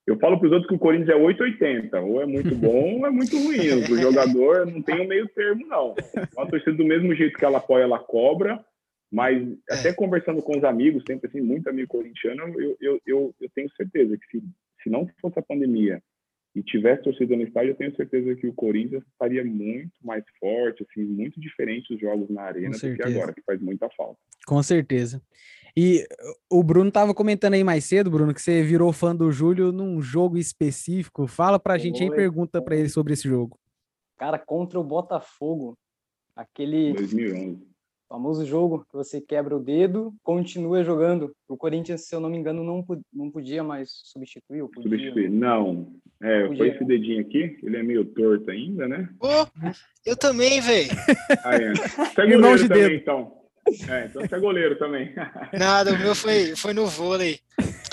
eu 0.06 0.18
falo 0.18 0.38
para 0.38 0.46
os 0.46 0.52
outros 0.52 0.68
que 0.68 0.74
o 0.74 0.78
Corinthians 0.78 1.10
é 1.10 1.16
880, 1.16 2.00
ou 2.00 2.20
é 2.20 2.26
muito 2.26 2.54
bom 2.54 2.98
ou 2.98 3.06
é 3.06 3.10
muito 3.10 3.36
ruim, 3.38 3.58
o 3.90 3.96
jogador 3.96 4.66
não 4.66 4.82
tem 4.82 5.00
o 5.00 5.08
meio 5.08 5.26
termo, 5.28 5.66
não. 5.66 5.94
Uma 6.36 6.46
torcida 6.46 6.76
do 6.76 6.84
mesmo 6.84 7.14
jeito 7.14 7.38
que 7.38 7.44
ela 7.44 7.58
apoia, 7.58 7.84
ela 7.84 7.98
cobra, 7.98 8.62
mas 9.10 9.42
até 9.70 9.92
conversando 9.92 10.42
com 10.42 10.56
os 10.58 10.64
amigos, 10.64 11.04
sempre 11.06 11.28
assim, 11.28 11.40
muito 11.40 11.68
amigo 11.68 11.88
corintiano, 11.88 12.42
eu, 12.60 12.76
eu, 12.80 13.00
eu, 13.06 13.34
eu 13.40 13.50
tenho 13.54 13.70
certeza 13.76 14.16
que 14.18 14.26
se, 14.26 14.44
se 14.82 14.90
não 14.90 15.08
fosse 15.20 15.38
a 15.38 15.42
pandemia 15.42 16.02
e 16.54 16.62
tivesse 16.62 17.02
torcida 17.02 17.36
no 17.36 17.42
estádio, 17.42 17.70
eu 17.70 17.74
tenho 17.74 17.96
certeza 17.96 18.34
que 18.36 18.46
o 18.46 18.54
Corinthians 18.54 19.02
estaria 19.10 19.44
muito 19.44 19.92
mais 20.02 20.24
forte, 20.38 20.86
assim, 20.88 21.04
muito 21.04 21.40
diferente 21.40 21.92
os 21.92 22.00
jogos 22.00 22.30
na 22.30 22.42
arena 22.42 22.70
do 22.70 22.96
que 22.96 23.02
agora, 23.02 23.32
que 23.32 23.42
faz 23.42 23.60
muita 23.60 23.90
falta. 23.90 24.18
Com 24.46 24.62
certeza. 24.62 25.20
E 25.76 26.06
o 26.48 26.62
Bruno 26.62 26.92
tava 26.92 27.12
comentando 27.12 27.54
aí 27.54 27.64
mais 27.64 27.84
cedo, 27.84 28.08
Bruno, 28.08 28.32
que 28.32 28.40
você 28.40 28.62
virou 28.62 28.92
fã 28.92 29.14
do 29.14 29.32
Júlio 29.32 29.72
num 29.72 30.00
jogo 30.00 30.38
específico. 30.38 31.26
Fala 31.26 31.58
pra 31.58 31.76
gente 31.76 32.02
aí, 32.02 32.10
pergunta 32.10 32.62
pra 32.62 32.76
ele 32.76 32.88
sobre 32.88 33.14
esse 33.14 33.28
jogo. 33.28 33.58
Cara, 34.16 34.38
contra 34.38 34.78
o 34.78 34.84
Botafogo, 34.84 35.76
aquele 36.36 36.92
2011. 36.92 37.73
Famoso 38.14 38.46
jogo 38.46 38.86
que 38.88 38.94
você 38.94 39.20
quebra 39.20 39.56
o 39.56 39.60
dedo, 39.60 40.14
continua 40.22 40.84
jogando. 40.84 41.34
O 41.48 41.56
Corinthians, 41.56 42.02
se 42.06 42.14
eu 42.14 42.20
não 42.20 42.30
me 42.30 42.36
engano, 42.38 42.62
não, 42.62 42.84
não 43.12 43.28
podia 43.28 43.64
mais 43.64 43.90
substituir, 44.04 44.62
ou 44.62 44.68
podia. 44.68 44.88
Substituir. 44.88 45.28
Não. 45.28 45.92
É, 46.22 46.42
Podia. 46.46 46.56
foi 46.58 46.68
esse 46.68 46.84
dedinho 46.84 47.20
aqui, 47.20 47.58
ele 47.62 47.76
é 47.76 47.82
meio 47.82 48.04
torto 48.04 48.50
ainda, 48.52 48.86
né? 48.86 49.08
Pô, 49.18 49.26
eu 50.06 50.16
também, 50.16 50.60
velho. 50.60 50.90
Ah, 51.42 51.56
é. 51.56 51.72
É 52.16 52.26
goleiro 52.36 52.58
de 52.62 52.68
também, 52.68 52.82
dedo. 52.84 52.94
então. 52.94 53.32
É, 53.90 54.06
então 54.06 54.22
você 54.22 54.34
é 54.34 54.38
goleiro 54.38 54.78
também. 54.78 55.12
Nada, 55.52 55.92
o 55.92 55.98
meu 55.98 56.14
foi, 56.14 56.54
foi 56.54 56.72
no 56.72 56.86
vôlei. 56.86 57.40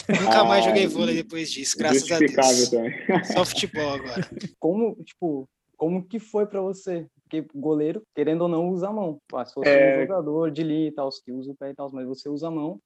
Nunca 0.07 0.43
mais 0.43 0.63
Ah, 0.63 0.69
joguei 0.69 0.86
vôlei 0.88 1.15
depois 1.15 1.51
disso, 1.51 1.75
graças 1.77 2.10
a 2.12 2.19
Deus. 2.19 2.69
também. 2.69 2.93
Só 3.34 3.43
futebol 3.43 3.95
agora. 3.95 4.21
Como, 4.60 4.95
tipo, 5.03 5.49
como 5.75 6.03
que 6.07 6.19
foi 6.19 6.45
pra 6.45 6.62
você? 6.62 7.07
Porque 7.32 7.48
goleiro, 7.56 8.04
querendo 8.13 8.41
ou 8.41 8.50
não, 8.50 8.70
usa 8.70 8.89
a 8.89 8.94
mão. 8.94 9.17
Ah, 9.34 9.46
se 9.46 9.54
fosse 9.54 9.70
É. 9.70 9.98
um 9.98 10.02
jogador 10.02 10.52
de 10.52 10.63
linha 10.63 10.89
e 10.89 10.91
tal, 10.91 11.10
que 11.24 11.32
usa 11.32 11.54
o 11.54 11.56
pé 11.56 11.70
e 11.70 11.74
tal, 11.74 11.89
mas 11.94 12.06
você 12.06 12.28
usa 12.28 12.50
a 12.50 12.52
mão, 12.52 12.78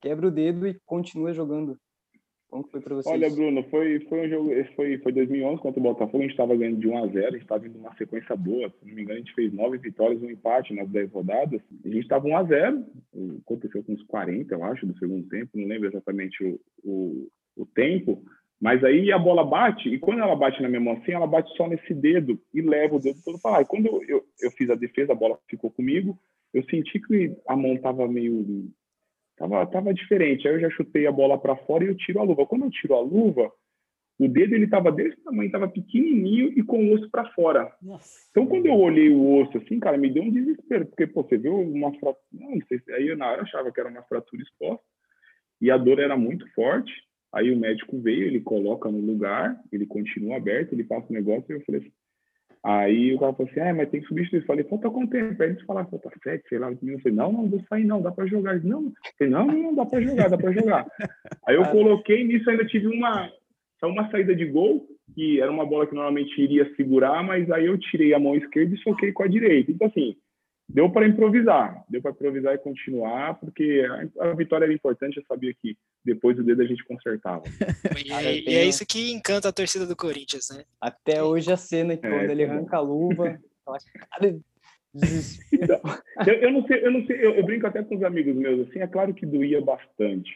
quebra 0.00 0.26
o 0.26 0.30
dedo 0.30 0.66
e 0.66 0.80
continua 0.86 1.34
jogando. 1.34 1.76
Como 2.48 2.66
foi 2.68 2.80
para 2.80 2.94
você? 2.94 3.10
Olha, 3.10 3.28
Bruno, 3.28 3.62
foi, 3.64 4.00
foi 4.08 4.26
um 4.26 4.28
jogo, 4.30 4.52
esse 4.52 4.74
foi, 4.74 4.96
foi 4.98 5.12
2011 5.12 5.60
contra 5.60 5.80
o 5.80 5.82
Botafogo, 5.82 6.18
a 6.18 6.22
gente 6.22 6.30
estava 6.30 6.56
ganhando 6.56 6.78
de 6.78 6.88
1 6.88 7.04
a 7.04 7.06
0 7.08 7.26
a 7.26 7.30
gente 7.32 7.42
estava 7.42 7.66
indo 7.66 7.78
uma 7.78 7.94
sequência 7.96 8.36
boa, 8.36 8.70
se 8.70 8.86
não 8.86 8.94
me 8.94 9.02
engano, 9.02 9.18
a 9.18 9.22
gente 9.22 9.34
fez 9.34 9.52
nove 9.52 9.76
vitórias 9.76 10.22
um 10.22 10.30
empate 10.30 10.72
nas 10.72 10.88
10 10.88 11.10
rodadas, 11.10 11.60
a 11.84 11.88
gente 11.88 12.02
estava 12.02 12.26
1 12.26 12.36
a 12.36 12.44
0 12.44 12.86
aconteceu 13.44 13.82
com 13.82 13.92
uns 13.92 14.04
40, 14.04 14.54
eu 14.54 14.64
acho, 14.64 14.86
do 14.86 14.96
segundo 14.98 15.28
tempo, 15.28 15.50
não 15.58 15.66
lembro 15.66 15.88
exatamente 15.88 16.42
o, 16.44 16.60
o, 16.84 17.28
o 17.56 17.66
tempo, 17.66 18.22
mas 18.64 18.82
aí 18.82 19.12
a 19.12 19.18
bola 19.18 19.44
bate, 19.44 19.90
e 19.90 19.98
quando 19.98 20.22
ela 20.22 20.34
bate 20.34 20.62
na 20.62 20.70
minha 20.70 20.80
mão 20.80 20.94
assim, 20.94 21.12
ela 21.12 21.26
bate 21.26 21.54
só 21.54 21.68
nesse 21.68 21.92
dedo 21.92 22.40
e 22.54 22.62
leva 22.62 22.96
o 22.96 22.98
dedo 22.98 23.18
todo 23.22 23.38
para 23.38 23.50
lá. 23.50 23.60
E 23.60 23.66
quando 23.66 23.88
eu, 23.88 24.02
eu, 24.08 24.24
eu, 24.40 24.50
fiz 24.52 24.70
a 24.70 24.74
defesa, 24.74 25.12
a 25.12 25.14
bola 25.14 25.38
ficou 25.46 25.70
comigo, 25.70 26.18
eu 26.54 26.64
senti 26.64 26.98
que 26.98 27.36
a 27.46 27.54
mão 27.54 27.74
estava 27.74 28.08
meio 28.08 28.72
Tava, 29.36 29.66
tava 29.66 29.92
diferente. 29.92 30.48
Aí 30.48 30.54
eu 30.54 30.60
já 30.60 30.70
chutei 30.70 31.06
a 31.06 31.12
bola 31.12 31.36
para 31.36 31.56
fora 31.56 31.84
e 31.84 31.88
eu 31.88 31.94
tiro 31.94 32.20
a 32.20 32.22
luva. 32.22 32.46
Quando 32.46 32.64
eu 32.64 32.70
tiro 32.70 32.94
a 32.94 33.00
luva, 33.00 33.52
o 34.18 34.28
dedo 34.28 34.54
ele 34.54 34.66
tava 34.66 34.90
desse 34.90 35.22
tamanho, 35.22 35.50
tava 35.50 35.68
pequenininho 35.68 36.58
e 36.58 36.62
com 36.62 36.86
o 36.86 36.94
osso 36.94 37.10
para 37.10 37.28
fora. 37.32 37.70
Nossa. 37.82 38.26
Então 38.30 38.46
quando 38.46 38.64
eu 38.64 38.78
olhei 38.78 39.10
o 39.10 39.42
osso 39.42 39.58
assim, 39.58 39.78
cara, 39.78 39.98
me 39.98 40.08
deu 40.08 40.22
um 40.22 40.32
desespero, 40.32 40.86
porque 40.86 41.06
pô, 41.06 41.22
você 41.22 41.36
viu 41.36 41.60
uma 41.60 41.92
fratura, 41.98 42.22
não, 42.32 42.58
sei, 42.66 42.80
aí 42.94 43.08
eu 43.08 43.16
na 43.16 43.30
hora 43.30 43.42
achava 43.42 43.70
que 43.70 43.78
era 43.78 43.90
uma 43.90 44.04
fratura 44.04 44.42
exposta 44.42 44.86
e 45.60 45.70
a 45.70 45.76
dor 45.76 45.98
era 45.98 46.16
muito 46.16 46.48
forte. 46.54 46.92
Aí 47.34 47.50
o 47.50 47.58
médico 47.58 48.00
veio, 48.00 48.26
ele 48.26 48.40
coloca 48.40 48.90
no 48.90 48.98
lugar, 48.98 49.60
ele 49.72 49.86
continua 49.86 50.36
aberto, 50.36 50.72
ele 50.72 50.84
passa 50.84 51.06
o 51.10 51.12
negócio 51.12 51.44
e 51.50 51.54
eu 51.54 51.60
falei 51.62 51.80
assim, 51.80 51.92
Aí 52.64 53.12
o 53.12 53.18
cara 53.18 53.34
falou 53.34 53.50
assim, 53.50 53.60
ah, 53.60 53.74
mas 53.74 53.90
tem 53.90 54.00
que 54.00 54.06
substituir. 54.06 54.40
Eu 54.40 54.46
falei, 54.46 54.64
falta 54.64 54.88
quanto 54.88 55.10
tempo? 55.10 55.42
Aí 55.42 55.50
eles 55.50 55.62
falaram, 55.66 55.86
falta 55.90 56.10
sete, 56.22 56.48
sei 56.48 56.58
lá. 56.58 56.70
Eu 56.70 56.78
falei, 56.78 57.12
não, 57.14 57.30
não, 57.30 57.50
vou 57.50 57.62
sair 57.68 57.84
não, 57.84 58.00
dá 58.00 58.10
para 58.10 58.24
jogar. 58.24 58.52
Eles, 58.52 58.64
não, 58.64 58.90
falei, 59.18 59.30
não, 59.30 59.46
não, 59.46 59.74
dá 59.74 59.84
para 59.84 60.00
jogar, 60.00 60.30
dá 60.30 60.38
para 60.38 60.52
jogar. 60.52 60.86
Aí 61.46 61.56
eu 61.56 61.64
coloquei, 61.66 62.24
nisso 62.24 62.48
ainda 62.48 62.64
tive 62.64 62.86
uma, 62.86 63.30
uma 63.82 64.10
saída 64.10 64.34
de 64.34 64.46
gol, 64.46 64.86
que 65.14 65.42
era 65.42 65.52
uma 65.52 65.66
bola 65.66 65.86
que 65.86 65.94
normalmente 65.94 66.40
iria 66.40 66.74
segurar, 66.74 67.22
mas 67.22 67.50
aí 67.50 67.66
eu 67.66 67.76
tirei 67.76 68.14
a 68.14 68.18
mão 68.18 68.34
esquerda 68.34 68.74
e 68.74 68.78
soquei 68.78 69.12
com 69.12 69.24
a 69.24 69.28
direita. 69.28 69.70
Então, 69.70 69.86
assim, 69.86 70.16
deu 70.74 70.90
para 70.90 71.06
improvisar, 71.06 71.84
deu 71.88 72.02
para 72.02 72.10
improvisar 72.10 72.52
e 72.52 72.58
continuar, 72.58 73.34
porque 73.34 73.86
a, 74.18 74.30
a, 74.30 74.34
vitória 74.34 74.64
era 74.64 74.74
importante, 74.74 75.18
eu 75.18 75.24
sabia 75.24 75.54
que 75.54 75.78
depois 76.04 76.36
do 76.36 76.42
dedo 76.42 76.62
a 76.62 76.66
gente 76.66 76.84
consertava. 76.84 77.44
E, 78.04 78.10
e, 78.10 78.50
e, 78.50 78.54
é 78.56 78.64
isso 78.64 78.84
que 78.84 79.12
encanta 79.12 79.48
a 79.48 79.52
torcida 79.52 79.86
do 79.86 79.94
Corinthians, 79.96 80.48
né? 80.50 80.64
Até 80.80 81.22
hoje 81.22 81.50
a 81.52 81.56
cena 81.56 81.96
que 81.96 82.04
é, 82.04 82.10
quando 82.10 82.30
ele 82.30 82.42
é. 82.42 82.46
arranca 82.46 82.76
a 82.76 82.80
luva, 82.80 83.38
eu, 86.26 86.34
eu, 86.34 86.52
não 86.52 86.66
sei, 86.66 86.84
eu 86.84 86.90
não 86.90 87.06
sei, 87.06 87.24
eu, 87.24 87.34
eu, 87.34 87.44
brinco 87.44 87.66
até 87.66 87.82
com 87.82 87.96
os 87.96 88.02
amigos 88.02 88.34
meus, 88.34 88.68
assim, 88.68 88.80
é 88.80 88.86
claro 88.86 89.14
que 89.14 89.24
doía 89.24 89.60
bastante, 89.60 90.30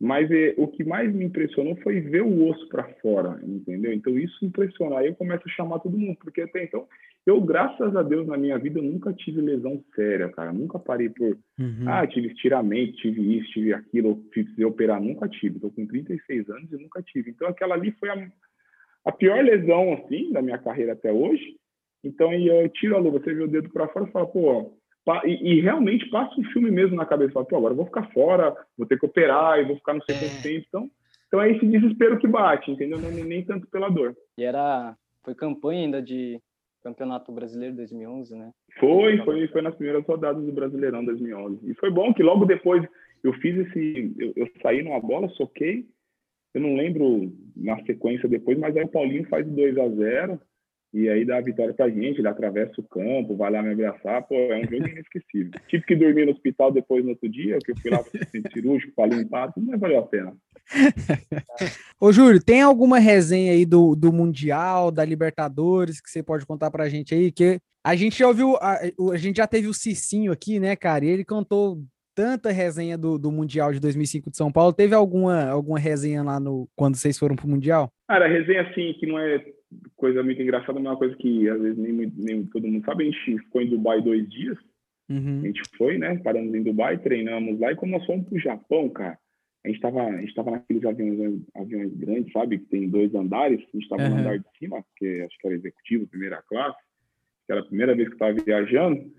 mas 0.00 0.30
é, 0.30 0.54
o 0.56 0.66
que 0.66 0.84
mais 0.84 1.12
me 1.14 1.24
impressionou 1.24 1.76
foi 1.76 2.00
ver 2.00 2.22
o 2.22 2.48
osso 2.48 2.68
para 2.68 2.84
fora, 3.00 3.40
entendeu? 3.44 3.92
Então 3.92 4.18
isso 4.18 4.44
impressiona. 4.44 4.98
Aí 4.98 5.06
eu 5.06 5.14
começo 5.14 5.42
a 5.46 5.52
chamar 5.52 5.78
todo 5.78 5.96
mundo, 5.96 6.18
porque 6.20 6.42
até 6.42 6.64
então 6.64 6.86
eu, 7.26 7.40
graças 7.40 7.94
a 7.94 8.02
Deus, 8.02 8.26
na 8.26 8.36
minha 8.36 8.58
vida, 8.58 8.78
eu 8.78 8.82
nunca 8.82 9.12
tive 9.12 9.40
lesão 9.40 9.82
séria, 9.94 10.28
cara. 10.30 10.52
Nunca 10.52 10.78
parei 10.78 11.08
por, 11.08 11.36
uhum. 11.58 11.84
ah, 11.86 12.06
tive 12.06 12.28
estiramento, 12.28 12.96
tive 12.96 13.38
isso, 13.38 13.50
tive 13.52 13.74
aquilo, 13.74 14.16
precisei 14.30 14.64
operar. 14.64 15.00
Nunca 15.00 15.28
tive. 15.28 15.60
Tô 15.60 15.70
com 15.70 15.86
36 15.86 16.48
anos 16.48 16.72
e 16.72 16.76
nunca 16.76 17.02
tive. 17.02 17.30
Então 17.30 17.48
aquela 17.48 17.74
ali 17.74 17.92
foi 17.92 18.08
a, 18.08 18.28
a 19.04 19.12
pior 19.12 19.44
lesão, 19.44 19.92
assim, 19.92 20.32
da 20.32 20.40
minha 20.40 20.58
carreira 20.58 20.94
até 20.94 21.12
hoje. 21.12 21.56
Então 22.02 22.32
eu 22.32 22.68
tiro 22.70 22.96
a 22.96 22.98
luva, 22.98 23.18
você 23.18 23.34
vê 23.34 23.42
o 23.42 23.48
dedo 23.48 23.68
para 23.68 23.88
fora 23.88 24.06
e 24.08 24.12
fala, 24.12 24.26
pô, 24.26 24.74
e, 25.24 25.54
e, 25.54 25.60
realmente 25.60 26.08
passa 26.08 26.38
um 26.40 26.44
filme 26.44 26.70
mesmo 26.70 26.96
na 26.96 27.04
cabeça. 27.04 27.32
Fala, 27.32 27.46
pô, 27.46 27.56
agora 27.56 27.72
eu 27.72 27.76
vou 27.76 27.86
ficar 27.86 28.10
fora, 28.12 28.56
vou 28.78 28.86
ter 28.86 28.98
que 28.98 29.04
operar, 29.04 29.58
e 29.58 29.64
vou 29.64 29.76
ficar 29.76 29.92
no 29.92 30.02
sei 30.04 30.16
quanto 30.16 30.38
é. 30.38 30.42
tempo. 30.42 30.64
Então, 30.68 30.90
então 31.26 31.42
é 31.42 31.50
esse 31.50 31.66
desespero 31.66 32.18
que 32.18 32.26
bate, 32.26 32.70
entendeu? 32.70 32.98
Não, 32.98 33.10
nem 33.10 33.44
tanto 33.44 33.66
pela 33.68 33.88
dor. 33.88 34.16
E 34.38 34.44
era, 34.44 34.96
foi 35.22 35.34
campanha 35.34 35.82
ainda 35.82 36.02
de 36.02 36.40
Campeonato 36.82 37.32
Brasileiro 37.32 37.76
2011, 37.76 38.34
né? 38.36 38.50
Foi, 38.78 39.18
foi, 39.18 39.48
foi 39.48 39.62
nas 39.62 39.74
primeiras 39.74 40.04
rodadas 40.04 40.44
do 40.44 40.52
Brasileirão 40.52 41.04
2011. 41.04 41.70
E 41.70 41.74
foi 41.74 41.90
bom 41.90 42.12
que 42.14 42.22
logo 42.22 42.44
depois 42.44 42.86
eu 43.22 43.32
fiz 43.34 43.56
esse, 43.66 44.14
eu, 44.18 44.32
eu 44.36 44.48
saí 44.62 44.82
numa 44.82 45.00
bola, 45.00 45.28
soquei, 45.30 45.86
eu 46.54 46.60
não 46.60 46.74
lembro 46.74 47.32
na 47.56 47.82
sequência 47.84 48.28
depois, 48.28 48.58
mas 48.58 48.76
aí 48.76 48.84
o 48.84 48.88
Paulinho 48.88 49.28
faz 49.28 49.46
2 49.46 49.78
a 49.78 49.88
0 49.88 50.40
e 50.92 51.08
aí 51.08 51.24
dá 51.24 51.36
a 51.36 51.42
vitória 51.42 51.72
pra 51.72 51.88
gente, 51.88 52.18
ele 52.18 52.26
atravessa 52.26 52.80
o 52.80 52.88
campo, 52.88 53.36
vai 53.36 53.50
lá 53.50 53.62
me 53.62 53.70
abraçar, 53.70 54.26
pô, 54.26 54.34
é 54.34 54.58
um 54.58 54.64
jogo 54.64 54.88
inesquecível. 54.88 55.52
Tive 55.68 55.84
que 55.84 55.94
dormir 55.94 56.26
no 56.26 56.32
hospital 56.32 56.72
depois 56.72 57.04
no 57.04 57.10
outro 57.10 57.28
dia, 57.28 57.58
que 57.64 57.70
eu 57.70 57.76
fui 57.76 57.90
lá 57.90 58.02
para 58.02 58.20
o 58.20 58.26
centro 58.26 58.52
cirúrgico 58.52 58.92
para 58.96 59.14
limpar, 59.14 59.52
tudo, 59.52 59.66
mas 59.66 59.78
valeu 59.78 60.00
a 60.00 60.06
pena. 60.06 60.36
Ô, 62.00 62.12
Júlio, 62.12 62.42
tem 62.42 62.62
alguma 62.62 62.98
resenha 62.98 63.52
aí 63.52 63.66
do, 63.66 63.94
do 63.94 64.12
Mundial, 64.12 64.90
da 64.90 65.04
Libertadores, 65.04 66.00
que 66.00 66.10
você 66.10 66.22
pode 66.22 66.46
contar 66.46 66.70
pra 66.70 66.88
gente 66.88 67.14
aí? 67.14 67.30
Que 67.32 67.58
a 67.84 67.94
gente 67.96 68.18
já 68.18 68.28
ouviu, 68.28 68.56
a, 68.56 68.78
a 69.12 69.16
gente 69.16 69.36
já 69.36 69.46
teve 69.46 69.66
o 69.68 69.74
Cicinho 69.74 70.32
aqui, 70.32 70.60
né, 70.60 70.76
cara, 70.76 71.04
e 71.04 71.08
ele 71.08 71.24
contou 71.24 71.82
tanta 72.14 72.50
resenha 72.50 72.98
do, 72.98 73.18
do 73.18 73.32
Mundial 73.32 73.72
de 73.72 73.80
2005 73.80 74.30
de 74.30 74.36
São 74.36 74.52
Paulo. 74.52 74.72
Teve 74.72 74.94
alguma, 74.94 75.44
alguma 75.48 75.78
resenha 75.78 76.22
lá 76.22 76.38
no 76.38 76.68
quando 76.76 76.96
vocês 76.96 77.18
foram 77.18 77.36
pro 77.36 77.48
Mundial? 77.48 77.90
Cara, 78.08 78.28
resenha 78.28 78.62
assim, 78.62 78.94
que 78.98 79.06
não 79.06 79.18
é 79.18 79.42
coisa 79.96 80.22
muito 80.22 80.42
engraçada, 80.42 80.74
mas 80.74 80.84
é 80.84 80.88
uma 80.90 80.98
coisa 80.98 81.16
que 81.16 81.48
às 81.48 81.60
vezes 81.60 81.78
nem, 81.78 82.12
nem 82.16 82.44
todo 82.46 82.66
mundo 82.66 82.84
sabe. 82.84 83.04
A 83.04 83.06
gente 83.06 83.38
ficou 83.38 83.62
em 83.62 83.70
Dubai 83.70 84.02
dois 84.02 84.28
dias. 84.28 84.58
Uhum. 85.08 85.40
A 85.42 85.46
gente 85.46 85.62
foi, 85.76 85.98
né? 85.98 86.16
Paramos 86.22 86.54
em 86.54 86.62
Dubai, 86.62 86.98
treinamos 86.98 87.58
lá. 87.58 87.72
E 87.72 87.76
quando 87.76 87.92
nós 87.92 88.04
fomos 88.04 88.28
pro 88.28 88.38
Japão, 88.38 88.88
cara, 88.88 89.18
a 89.64 89.68
gente 89.68 89.76
estava 89.76 90.02
a 90.04 90.20
gente 90.20 90.34
tava 90.34 90.50
naqueles 90.52 90.84
aviões, 90.84 91.42
aviões 91.54 91.94
grandes, 91.94 92.32
sabe? 92.32 92.58
Que 92.58 92.66
tem 92.66 92.88
dois 92.88 93.14
andares. 93.14 93.60
A 93.60 93.76
gente 93.76 93.82
estava 93.82 94.02
uhum. 94.02 94.10
no 94.10 94.16
andar 94.16 94.38
de 94.38 94.46
cima, 94.58 94.82
porque 94.82 95.24
acho 95.26 95.38
que 95.38 95.46
era 95.46 95.56
executivo, 95.56 96.06
primeira 96.06 96.42
classe. 96.48 96.78
Que 97.46 97.52
era 97.52 97.60
a 97.60 97.66
primeira 97.66 97.94
vez 97.94 98.08
que 98.08 98.14
estava 98.14 98.32
viajando. 98.32 99.12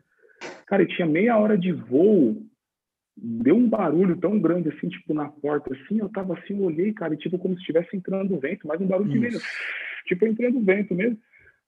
Cara, 0.65 0.85
tinha 0.85 1.07
meia 1.07 1.37
hora 1.37 1.57
de 1.57 1.71
voo 1.71 2.41
deu 3.15 3.55
um 3.55 3.69
barulho 3.69 4.17
tão 4.17 4.39
grande 4.39 4.69
assim, 4.69 4.87
tipo, 4.87 5.13
na 5.13 5.27
porta, 5.27 5.71
assim, 5.73 5.99
eu 5.99 6.09
tava 6.09 6.33
assim, 6.33 6.57
eu 6.57 6.63
olhei, 6.63 6.93
cara, 6.93 7.13
e 7.13 7.17
tipo, 7.17 7.37
como 7.37 7.53
se 7.55 7.59
estivesse 7.59 7.95
entrando 7.95 8.39
vento, 8.39 8.65
mas 8.65 8.79
um 8.79 8.87
barulho 8.87 9.11
de 9.11 9.19
vento 9.19 9.39
tipo 10.05 10.25
entrando 10.25 10.61
vento 10.61 10.93
mesmo. 10.93 11.17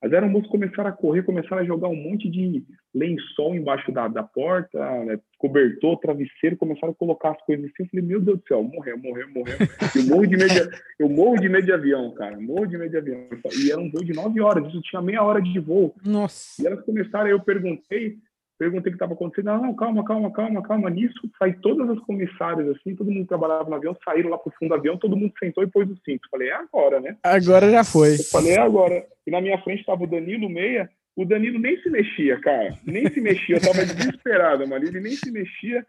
As 0.04 0.12
aeromoças 0.12 0.50
começaram 0.50 0.90
a 0.90 0.94
correr, 0.94 1.24
começaram 1.24 1.62
a 1.62 1.66
jogar 1.66 1.88
um 1.88 1.96
monte 1.96 2.30
de 2.30 2.62
lençol 2.94 3.56
embaixo 3.56 3.90
da, 3.90 4.10
da 4.10 4.22
porta, 4.22 4.78
né, 5.06 5.18
cobertor, 5.38 5.98
travesseiro, 6.00 6.58
começaram 6.58 6.92
a 6.92 6.96
colocar 6.96 7.32
as 7.32 7.42
coisas 7.46 7.66
assim. 7.66 7.84
Eu 7.84 7.86
falei, 7.88 8.06
meu 8.06 8.20
Deus 8.20 8.40
do 8.40 8.46
céu, 8.46 8.62
morreu, 8.62 8.98
morreu, 8.98 9.30
morreu. 9.34 9.58
Eu 9.96 10.04
morro 10.04 10.28
de 10.28 10.36
medo 10.36 10.54
de, 10.54 10.82
eu 11.00 11.08
morro 11.10 11.40
de 11.40 11.48
medo 11.48 11.66
de 11.66 11.72
avião, 11.72 12.14
cara, 12.16 12.38
morro 12.38 12.66
de 12.66 12.78
medo 12.78 12.92
de 12.92 12.98
avião. 12.98 13.28
E 13.58 13.72
era 13.72 13.80
um 13.80 13.90
voo 13.90 14.04
de 14.04 14.12
nove 14.12 14.42
horas, 14.42 14.68
isso 14.68 14.82
tinha 14.82 15.02
meia 15.02 15.24
hora 15.24 15.42
de 15.42 15.58
voo. 15.58 15.96
Nossa. 16.06 16.62
E 16.62 16.68
elas 16.68 16.84
começaram, 16.84 17.30
eu 17.30 17.40
perguntei, 17.40 18.18
perguntei 18.58 18.90
o 18.90 18.94
que 18.94 18.96
estava 18.96 19.14
acontecendo. 19.14 19.46
Não, 19.46 19.62
não, 19.62 19.76
calma, 19.76 20.04
calma, 20.04 20.32
calma, 20.32 20.62
calma. 20.62 20.90
Nisso, 20.90 21.20
sai 21.38 21.54
todas 21.54 21.90
as 21.90 22.00
comissárias, 22.00 22.68
assim, 22.70 22.96
todo 22.96 23.12
mundo 23.12 23.28
trabalhava 23.28 23.70
no 23.70 23.76
avião, 23.76 23.96
saíram 24.04 24.30
lá 24.30 24.38
pro 24.38 24.54
fundo 24.58 24.70
do 24.70 24.76
avião, 24.76 24.98
todo 24.98 25.18
mundo 25.18 25.34
sentou 25.40 25.64
e 25.64 25.68
pôs 25.68 25.90
o 25.90 25.98
cinto. 26.04 26.28
Falei, 26.30 26.50
é 26.50 26.54
agora, 26.54 27.00
né? 27.00 27.18
Agora 27.24 27.70
já 27.70 27.84
foi. 27.84 28.16
Eu 28.16 28.24
falei, 28.32 28.54
é 28.54 28.60
agora. 28.60 29.06
E 29.26 29.32
na 29.32 29.42
minha 29.42 29.58
frente 29.62 29.80
estava 29.80 30.04
o 30.04 30.08
Danilo 30.08 30.50
Meia. 30.50 30.90
O 31.16 31.26
Danilo 31.26 31.60
nem 31.60 31.80
se 31.82 31.90
mexia, 31.90 32.40
cara. 32.40 32.74
Nem 32.86 33.10
se 33.10 33.22
mexia. 33.22 33.58
Eu 33.58 33.62
tava 33.62 33.86
desesperado, 33.86 34.68
mano. 34.68 34.86
Ele 34.86 35.00
nem 35.00 35.14
se 35.14 35.32
mexia. 35.32 35.86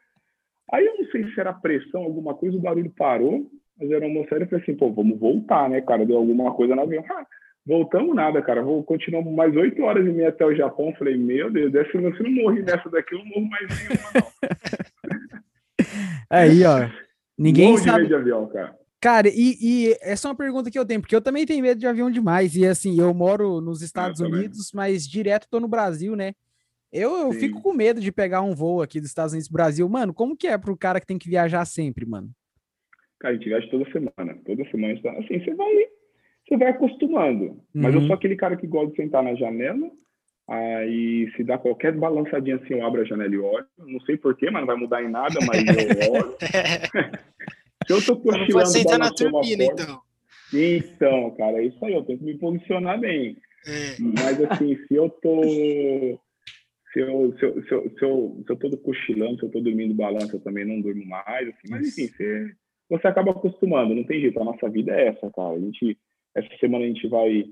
Aí 0.72 0.84
eu 0.84 0.96
não 0.98 1.04
sei 1.10 1.24
se 1.24 1.40
era 1.40 1.52
pressão, 1.52 2.02
alguma 2.02 2.34
coisa, 2.34 2.56
o 2.56 2.60
barulho 2.60 2.92
parou. 2.96 3.46
Mas 3.78 3.90
era 3.90 4.06
uma 4.06 4.24
série, 4.28 4.44
eu 4.44 4.48
falei 4.48 4.62
assim, 4.62 4.74
pô, 4.74 4.92
vamos 4.92 5.18
voltar, 5.18 5.68
né, 5.68 5.80
cara? 5.80 6.06
Deu 6.06 6.16
alguma 6.16 6.54
coisa 6.54 6.74
no 6.74 6.82
avião. 6.82 7.04
Voltamos 7.66 8.14
nada, 8.14 8.42
cara. 8.42 8.62
Vou, 8.62 8.84
continuamos 8.84 9.32
mais 9.32 9.56
oito 9.56 9.82
horas 9.82 10.06
e 10.06 10.10
meia 10.10 10.28
até 10.28 10.44
o 10.44 10.54
Japão. 10.54 10.94
Falei, 10.98 11.16
meu 11.16 11.50
Deus, 11.50 11.72
se 11.90 11.96
não, 11.96 12.14
se 12.14 12.22
não 12.22 12.30
morri 12.30 12.62
nessa 12.62 12.90
daqui, 12.90 13.14
eu 13.14 13.18
não 13.20 13.26
morro 13.26 13.48
mais 13.48 13.66
nenhuma, 13.68 14.10
não. 14.14 15.44
Aí, 16.28 16.64
ó. 16.64 16.88
Ninguém 17.38 17.72
Morro 17.72 17.78
sabe. 17.78 17.90
de 17.90 18.02
medo 18.02 18.08
de 18.08 18.14
avião, 18.14 18.46
cara. 18.48 18.78
Cara, 19.00 19.28
e, 19.28 19.56
e, 19.60 19.98
essa 20.00 20.28
é 20.28 20.30
uma 20.30 20.36
pergunta 20.36 20.70
que 20.70 20.78
eu 20.78 20.84
tenho, 20.86 21.00
porque 21.00 21.14
eu 21.14 21.20
também 21.20 21.44
tenho 21.44 21.62
medo 21.62 21.78
de 21.78 21.86
avião 21.86 22.10
demais. 22.10 22.54
E 22.56 22.66
assim, 22.66 22.98
eu 22.98 23.12
moro 23.12 23.60
nos 23.60 23.82
Estados 23.82 24.20
é, 24.20 24.24
Unidos, 24.24 24.72
mas 24.72 25.06
direto 25.06 25.48
tô 25.50 25.60
no 25.60 25.68
Brasil, 25.68 26.16
né? 26.16 26.32
Eu, 26.90 27.10
eu 27.16 27.32
fico 27.32 27.60
com 27.60 27.72
medo 27.72 28.00
de 28.00 28.12
pegar 28.12 28.40
um 28.40 28.54
voo 28.54 28.80
aqui 28.80 29.00
dos 29.00 29.08
Estados 29.08 29.32
Unidos 29.32 29.50
Brasil. 29.50 29.86
Mano, 29.88 30.14
como 30.14 30.36
que 30.36 30.46
é 30.46 30.56
pro 30.56 30.76
cara 30.76 31.00
que 31.00 31.06
tem 31.06 31.18
que 31.18 31.28
viajar 31.28 31.64
sempre, 31.64 32.06
mano? 32.06 32.30
Cara, 33.18 33.34
a 33.34 33.36
gente 33.36 33.48
viaja 33.48 33.68
toda 33.68 33.84
semana. 33.90 34.38
Toda 34.46 34.70
semana. 34.70 34.94
Assim, 35.18 35.40
você 35.40 35.54
vai 35.54 35.88
você 36.46 36.56
vai 36.56 36.68
acostumando. 36.68 37.44
Uhum. 37.44 37.58
Mas 37.74 37.94
eu 37.94 38.00
uhum. 38.00 38.06
sou 38.06 38.14
aquele 38.14 38.36
cara 38.36 38.56
que 38.56 38.66
gosta 38.66 38.90
de 38.90 38.96
sentar 38.96 39.22
na 39.22 39.34
janela, 39.34 39.90
aí 40.48 41.30
se 41.36 41.42
dá 41.42 41.56
qualquer 41.58 41.92
balançadinha 41.92 42.56
assim, 42.56 42.74
eu 42.74 42.86
abro 42.86 43.00
a 43.00 43.04
janela 43.04 43.34
e 43.34 43.38
olho. 43.38 43.66
Não 43.78 44.00
sei 44.00 44.16
porquê, 44.16 44.50
mas 44.50 44.60
não 44.60 44.66
vai 44.66 44.76
mudar 44.76 45.02
em 45.02 45.10
nada, 45.10 45.38
mas 45.46 45.62
eu 45.64 46.12
olho. 46.12 46.36
se 47.86 47.92
eu 47.92 48.04
tô 48.04 48.16
cochilando... 48.20 48.52
Pode 48.52 48.72
sentar 48.72 48.98
na 48.98 49.10
turbina, 49.10 49.64
porta, 49.64 49.82
então. 49.82 50.00
Então, 50.52 51.30
cara, 51.36 51.58
é 51.58 51.66
isso 51.66 51.84
aí, 51.84 51.94
eu 51.94 52.04
tenho 52.04 52.18
que 52.18 52.24
me 52.24 52.38
posicionar 52.38 53.00
bem. 53.00 53.36
É. 53.66 53.96
Mas 54.00 54.42
assim, 54.44 54.76
se 54.86 54.94
eu 54.94 55.08
tô... 55.08 55.42
Se 56.92 57.00
eu, 57.00 57.34
se, 57.36 57.44
eu, 57.44 57.62
se, 57.64 57.72
eu, 57.72 57.90
se, 57.90 58.04
eu, 58.04 58.44
se 58.46 58.52
eu 58.52 58.56
tô 58.56 58.78
cochilando, 58.78 59.40
se 59.40 59.46
eu 59.46 59.50
tô 59.50 59.60
dormindo 59.60 59.92
balança, 59.94 60.36
eu 60.36 60.40
também 60.40 60.64
não 60.64 60.80
durmo 60.80 61.04
mais, 61.04 61.48
assim, 61.48 61.68
mas 61.68 61.88
enfim, 61.88 62.06
você 62.06 62.54
você 62.88 63.06
acaba 63.06 63.30
acostumando, 63.30 63.94
não 63.94 64.04
tem 64.04 64.20
jeito, 64.20 64.40
a 64.40 64.44
nossa 64.44 64.68
vida 64.68 64.92
é 64.92 65.08
essa, 65.08 65.30
cara. 65.30 65.54
A 65.54 65.58
gente, 65.58 65.98
essa 66.34 66.56
semana 66.58 66.84
a 66.84 66.88
gente 66.88 67.06
vai 67.08 67.44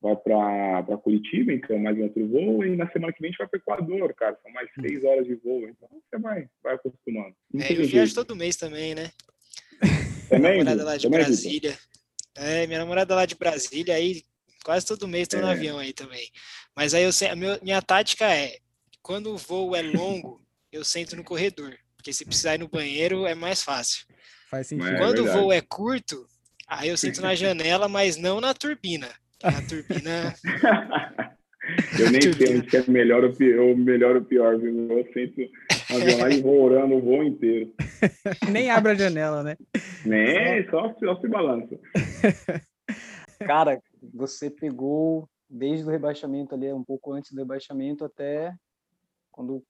vai 0.00 0.16
para 0.16 0.98
Curitiba, 0.98 1.52
então 1.52 1.76
mais 1.78 1.98
um 1.98 2.04
outro 2.04 2.26
voo, 2.28 2.64
e 2.64 2.76
na 2.76 2.88
semana 2.92 3.12
que 3.12 3.20
vem 3.20 3.30
a 3.30 3.32
gente 3.32 3.38
vai 3.38 3.48
para 3.48 3.58
Equador, 3.58 4.14
cara, 4.14 4.38
são 4.40 4.52
mais 4.52 4.70
seis 4.80 5.02
horas 5.04 5.26
de 5.26 5.34
voo, 5.34 5.68
então 5.68 5.88
você 5.90 6.18
vai, 6.22 6.48
vai 6.62 6.74
acostumando. 6.74 7.34
Não 7.52 7.64
é, 7.64 7.72
eu 7.72 7.76
viajo 7.78 7.88
jeito. 7.88 8.14
todo 8.14 8.36
mês 8.36 8.56
também, 8.56 8.94
né? 8.94 9.10
Também, 10.28 10.62
minha 10.62 10.64
namorada 10.64 10.84
lá 10.84 10.96
de 10.98 11.02
também, 11.04 11.20
Brasília. 11.20 11.78
É, 12.36 12.66
minha 12.66 12.78
namorada 12.80 13.14
lá 13.14 13.24
de 13.24 13.34
Brasília, 13.34 13.94
aí 13.94 14.22
quase 14.62 14.84
todo 14.84 15.08
mês 15.08 15.22
estou 15.22 15.40
é. 15.40 15.42
no 15.42 15.48
avião 15.48 15.78
aí 15.78 15.94
também. 15.94 16.28
Mas 16.76 16.92
aí 16.92 17.04
eu 17.04 17.10
a 17.30 17.34
minha, 17.34 17.58
minha 17.62 17.80
tática 17.80 18.26
é, 18.26 18.58
quando 19.00 19.32
o 19.32 19.38
voo 19.38 19.74
é 19.74 19.80
longo, 19.80 20.40
eu 20.70 20.84
sento 20.84 21.16
no 21.16 21.24
corredor, 21.24 21.74
porque 21.96 22.12
se 22.12 22.26
precisar 22.26 22.56
ir 22.56 22.58
no 22.58 22.68
banheiro 22.68 23.26
é 23.26 23.34
mais 23.34 23.62
fácil. 23.62 24.04
Faz 24.50 24.66
sentido. 24.66 24.88
É, 24.88 24.98
quando 24.98 25.26
é 25.26 25.30
o 25.30 25.32
voo 25.32 25.50
é 25.50 25.62
curto, 25.62 26.28
aí 26.68 26.88
eu 26.88 26.96
sento 26.96 27.20
na 27.20 27.34
janela, 27.36 27.88
mas 27.88 28.16
não 28.16 28.40
na 28.40 28.54
turbina. 28.54 29.08
A 29.42 29.52
turbina. 29.62 30.34
eu 31.98 32.10
nem 32.10 32.20
sei 32.34 32.58
onde 32.58 32.76
é 32.76 32.90
melhor 32.90 33.24
ou 33.24 33.32
pior, 33.32 33.76
melhor 33.76 34.16
ou 34.16 34.24
pior, 34.24 34.58
viu? 34.58 34.90
Eu 34.90 35.04
sinto 35.12 35.40
e 35.40 36.40
vou 36.40 36.62
orando 36.62 36.96
o 36.96 37.00
voo 37.00 37.22
inteiro. 37.22 37.72
nem 38.50 38.70
abre 38.70 38.92
a 38.92 38.94
janela, 38.94 39.42
né? 39.42 39.56
Nem, 40.04 40.68
só, 40.70 40.94
só 40.98 41.20
se 41.20 41.28
balança. 41.28 41.78
Cara, 43.40 43.80
você 44.14 44.50
pegou 44.50 45.28
desde 45.48 45.86
o 45.86 45.90
rebaixamento 45.90 46.54
ali, 46.54 46.72
um 46.72 46.84
pouco 46.84 47.12
antes 47.12 47.32
do 47.32 47.38
rebaixamento, 47.38 48.04
até 48.04 48.54
quando 49.30 49.62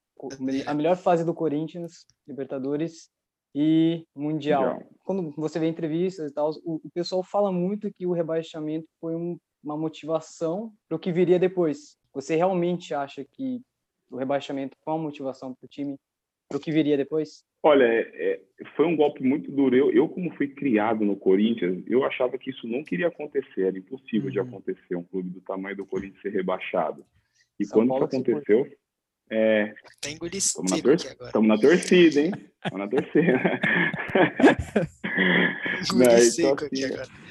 a 0.66 0.74
melhor 0.74 0.96
fase 0.96 1.24
do 1.24 1.34
Corinthians, 1.34 2.04
Libertadores 2.26 3.10
e 3.54 4.04
Mundial. 4.14 4.74
Mundial. 4.74 4.90
Quando 5.02 5.30
você 5.36 5.58
vê 5.58 5.66
entrevistas 5.66 6.30
e 6.30 6.34
tal, 6.34 6.50
o, 6.64 6.80
o 6.84 6.90
pessoal 6.92 7.22
fala 7.22 7.50
muito 7.50 7.92
que 7.92 8.06
o 8.06 8.12
rebaixamento 8.12 8.86
foi 9.00 9.14
um, 9.14 9.38
uma 9.62 9.76
motivação 9.76 10.72
para 10.88 10.96
o 10.96 10.98
que 10.98 11.12
viria 11.12 11.38
depois. 11.38 11.96
Você 12.12 12.36
realmente 12.36 12.94
acha 12.94 13.24
que 13.24 13.60
o 14.10 14.16
rebaixamento 14.16 14.76
foi 14.84 14.94
uma 14.94 15.02
motivação 15.02 15.54
para 15.54 15.66
o 15.66 15.68
time 15.68 15.96
para 16.48 16.56
o 16.56 16.60
que 16.60 16.72
viria 16.72 16.96
depois? 16.96 17.44
Olha, 17.62 17.84
é, 17.84 18.00
é, 18.14 18.40
foi 18.74 18.86
um 18.86 18.96
golpe 18.96 19.22
muito 19.22 19.50
duro. 19.52 19.76
Eu, 19.76 19.92
eu, 19.92 20.08
como 20.08 20.34
fui 20.34 20.48
criado 20.48 21.04
no 21.04 21.16
Corinthians, 21.16 21.84
eu 21.86 22.04
achava 22.04 22.38
que 22.38 22.50
isso 22.50 22.66
não 22.66 22.82
queria 22.82 23.08
acontecer, 23.08 23.62
era 23.62 23.78
impossível 23.78 24.26
uhum. 24.26 24.30
de 24.30 24.40
acontecer 24.40 24.96
um 24.96 25.02
clube 25.02 25.28
do 25.28 25.40
tamanho 25.42 25.76
do 25.76 25.84
Corinthians 25.84 26.22
ser 26.22 26.30
rebaixado. 26.30 27.04
E 27.60 27.66
São 27.66 27.78
quando 27.78 27.88
Paulo 27.88 28.06
isso 28.06 28.16
aconteceu, 28.16 28.66
é, 29.30 29.74
estamos 30.32 30.70
na, 30.70 30.82
tor 30.82 30.94
estamos 30.94 31.48
na 31.48 31.58
torcida, 31.58 32.20
hein? 32.20 32.32
Estamos 32.64 32.78
na 32.78 32.88
torcida. 32.88 33.32
não, 35.94 36.02
então, 36.02 36.54
assim, 36.54 36.82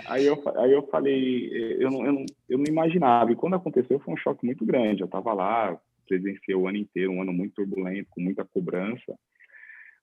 aí, 0.07 0.25
eu, 0.25 0.43
aí 0.57 0.71
eu 0.71 0.83
falei, 0.87 1.49
eu 1.79 1.89
não, 1.89 2.05
eu, 2.05 2.13
não, 2.13 2.25
eu 2.49 2.57
não 2.57 2.65
imaginava. 2.67 3.31
E 3.31 3.35
quando 3.35 3.55
aconteceu, 3.55 3.99
foi 3.99 4.13
um 4.13 4.17
choque 4.17 4.45
muito 4.45 4.65
grande. 4.65 5.01
Eu 5.01 5.05
estava 5.05 5.33
lá, 5.33 5.77
presenciei 6.07 6.55
o 6.55 6.67
ano 6.67 6.77
inteiro, 6.77 7.11
um 7.11 7.21
ano 7.21 7.33
muito 7.33 7.55
turbulento, 7.55 8.09
com 8.11 8.21
muita 8.21 8.45
cobrança. 8.45 9.17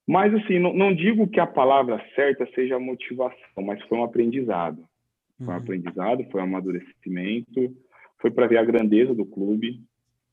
Mas, 0.07 0.35
assim, 0.35 0.59
não, 0.59 0.75
não 0.75 0.95
digo 0.95 1.29
que 1.29 1.41
a 1.41 1.47
palavra 1.47 2.05
certa 2.15 2.47
seja 2.55 2.79
motivação, 2.79 3.63
mas 3.63 3.83
foi 3.85 3.99
um 3.99 4.05
aprendizado. 4.05 4.85
Foi 5.39 5.47
um 5.47 5.51
uhum. 5.51 5.57
aprendizado, 5.57 6.25
foi 6.31 6.41
um 6.41 6.45
amadurecimento, 6.45 7.75
foi 8.21 8.31
para 8.31 8.47
ver 8.47 8.59
a 8.59 8.65
grandeza 8.65 9.15
do 9.15 9.25
clube, 9.25 9.83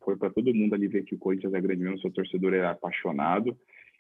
foi 0.04 0.18
para 0.18 0.30
todo 0.30 0.54
mundo 0.54 0.74
ali 0.74 0.88
ver 0.88 1.04
que 1.04 1.16
o 1.16 1.20
Corinthians 1.20 1.54
é 1.54 1.62
grande 1.62 1.84
mesmo, 1.84 2.00
seu 2.00 2.12
torcedor 2.12 2.54
é 2.54 2.66
apaixonado. 2.66 3.58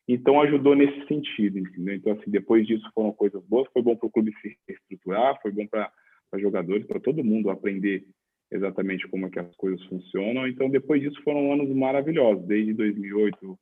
Então 0.08 0.42
ajudou 0.42 0.76
nesse 0.76 1.06
sentido, 1.08 1.60
entendeu? 1.60 1.96
Então 1.96 2.14
assim, 2.14 2.30
depois 2.30 2.66
disso 2.66 2.90
foram 2.94 3.12
coisas 3.12 3.44
boas, 3.46 3.68
foi 3.72 3.82
bom 3.82 3.96
para 3.96 4.08
o 4.08 4.12
clube 4.12 4.34
se 4.42 4.58
reestruturar, 4.68 5.40
foi 5.42 5.52
bom 5.52 5.66
para 5.68 5.92
jogadores, 6.40 6.86
para 6.86 7.00
todo 7.00 7.24
mundo 7.24 7.50
aprender 7.50 8.06
exatamente 8.52 9.08
como 9.08 9.28
é 9.28 9.30
que 9.30 9.40
as 9.40 9.56
coisas 9.56 9.84
funcionam. 9.86 10.48
Então 10.48 10.70
depois 10.70 11.02
disso 11.02 11.22
foram 11.24 11.54
anos 11.54 11.70
maravilhosos, 11.70 12.46
desde 12.46 12.74
2008 12.74 13.58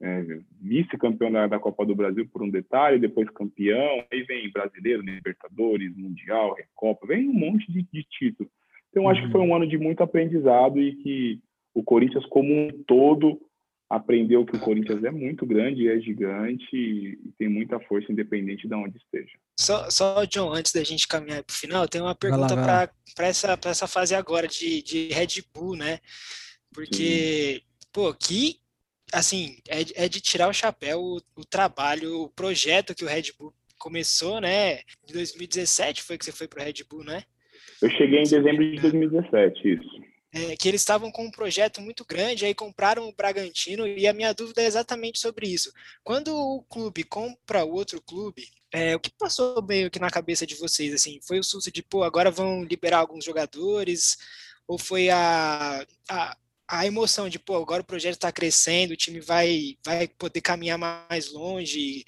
é, 0.00 0.40
vice-campeão 0.60 1.30
da, 1.30 1.46
da, 1.46 1.58
Copa 1.58 1.86
do 1.86 1.94
Brasil 1.94 2.28
por 2.30 2.42
um 2.42 2.50
detalhe, 2.50 2.98
depois 2.98 3.30
campeão, 3.30 4.04
aí 4.12 4.22
vem 4.24 4.50
brasileiro, 4.50 5.02
Libertadores, 5.02 5.96
Mundial, 5.96 6.54
Recopa, 6.54 7.06
vem 7.06 7.28
um 7.28 7.32
monte 7.32 7.70
de, 7.72 7.82
de 7.82 8.04
títulos. 8.04 8.52
Então 8.90 9.08
acho 9.08 9.22
que 9.22 9.32
foi 9.32 9.40
um 9.40 9.54
ano 9.54 9.66
de 9.66 9.78
muito 9.78 10.02
aprendizado 10.02 10.80
e 10.80 10.94
que 10.96 11.40
o 11.76 11.82
Corinthians 11.82 12.24
como 12.26 12.50
um 12.50 12.70
todo 12.86 13.38
aprendeu 13.88 14.46
que 14.46 14.56
o 14.56 14.60
Corinthians 14.60 15.04
é 15.04 15.10
muito 15.10 15.44
grande, 15.44 15.88
é 15.88 16.00
gigante 16.00 16.74
e 16.74 17.18
tem 17.38 17.48
muita 17.48 17.78
força 17.80 18.10
independente 18.10 18.66
de 18.66 18.74
onde 18.74 18.96
esteja. 18.96 19.38
Só, 19.60 19.88
só 19.90 20.24
John, 20.24 20.52
antes 20.52 20.72
da 20.72 20.82
gente 20.82 21.06
caminhar 21.06 21.44
para 21.44 21.52
o 21.52 21.56
final, 21.56 21.86
tem 21.86 22.00
uma 22.00 22.14
pergunta 22.14 22.56
para 22.56 23.26
essa, 23.26 23.58
essa 23.66 23.86
fase 23.86 24.14
agora 24.14 24.48
de, 24.48 24.82
de 24.82 25.08
Red 25.08 25.42
Bull, 25.54 25.76
né? 25.76 26.00
Porque, 26.72 27.60
Sim. 27.60 27.88
pô, 27.92 28.12
que, 28.14 28.56
assim, 29.12 29.58
é, 29.68 30.04
é 30.04 30.08
de 30.08 30.20
tirar 30.20 30.48
o 30.48 30.54
chapéu 30.54 30.98
o, 30.98 31.20
o 31.36 31.44
trabalho, 31.44 32.22
o 32.22 32.30
projeto 32.30 32.94
que 32.94 33.04
o 33.04 33.08
Red 33.08 33.32
Bull 33.38 33.52
começou, 33.78 34.40
né? 34.40 34.78
Em 35.08 35.12
2017 35.12 36.02
foi 36.02 36.16
que 36.16 36.24
você 36.24 36.32
foi 36.32 36.48
para 36.48 36.62
o 36.62 36.64
Red 36.64 36.84
Bull, 36.90 37.04
né? 37.04 37.22
Eu 37.82 37.90
cheguei 37.90 38.20
em 38.20 38.22
dezembro 38.22 38.64
de 38.64 38.80
2017, 38.80 39.74
isso 39.74 40.05
é, 40.32 40.56
que 40.56 40.68
eles 40.68 40.80
estavam 40.80 41.10
com 41.10 41.24
um 41.24 41.30
projeto 41.30 41.80
muito 41.80 42.04
grande, 42.04 42.44
aí 42.44 42.54
compraram 42.54 43.08
o 43.08 43.14
Bragantino, 43.14 43.86
e 43.86 44.06
a 44.06 44.12
minha 44.12 44.32
dúvida 44.34 44.62
é 44.62 44.66
exatamente 44.66 45.18
sobre 45.18 45.48
isso. 45.48 45.72
Quando 46.04 46.34
o 46.36 46.62
clube 46.64 47.04
compra 47.04 47.64
outro 47.64 48.00
clube, 48.02 48.46
é, 48.72 48.94
o 48.96 49.00
que 49.00 49.10
passou 49.18 49.62
meio 49.62 49.90
que 49.90 49.98
na 49.98 50.10
cabeça 50.10 50.46
de 50.46 50.54
vocês, 50.56 50.92
assim, 50.92 51.20
foi 51.26 51.38
o 51.38 51.44
susto 51.44 51.70
de, 51.70 51.82
pô, 51.82 52.02
agora 52.02 52.30
vão 52.30 52.64
liberar 52.64 52.98
alguns 52.98 53.24
jogadores, 53.24 54.16
ou 54.66 54.78
foi 54.78 55.08
a, 55.10 55.86
a, 56.08 56.36
a 56.68 56.86
emoção 56.86 57.28
de, 57.28 57.38
pô, 57.38 57.56
agora 57.56 57.82
o 57.82 57.86
projeto 57.86 58.14
está 58.14 58.32
crescendo, 58.32 58.92
o 58.92 58.96
time 58.96 59.20
vai, 59.20 59.78
vai 59.84 60.08
poder 60.08 60.40
caminhar 60.40 60.78
mais 60.78 61.32
longe, 61.32 62.04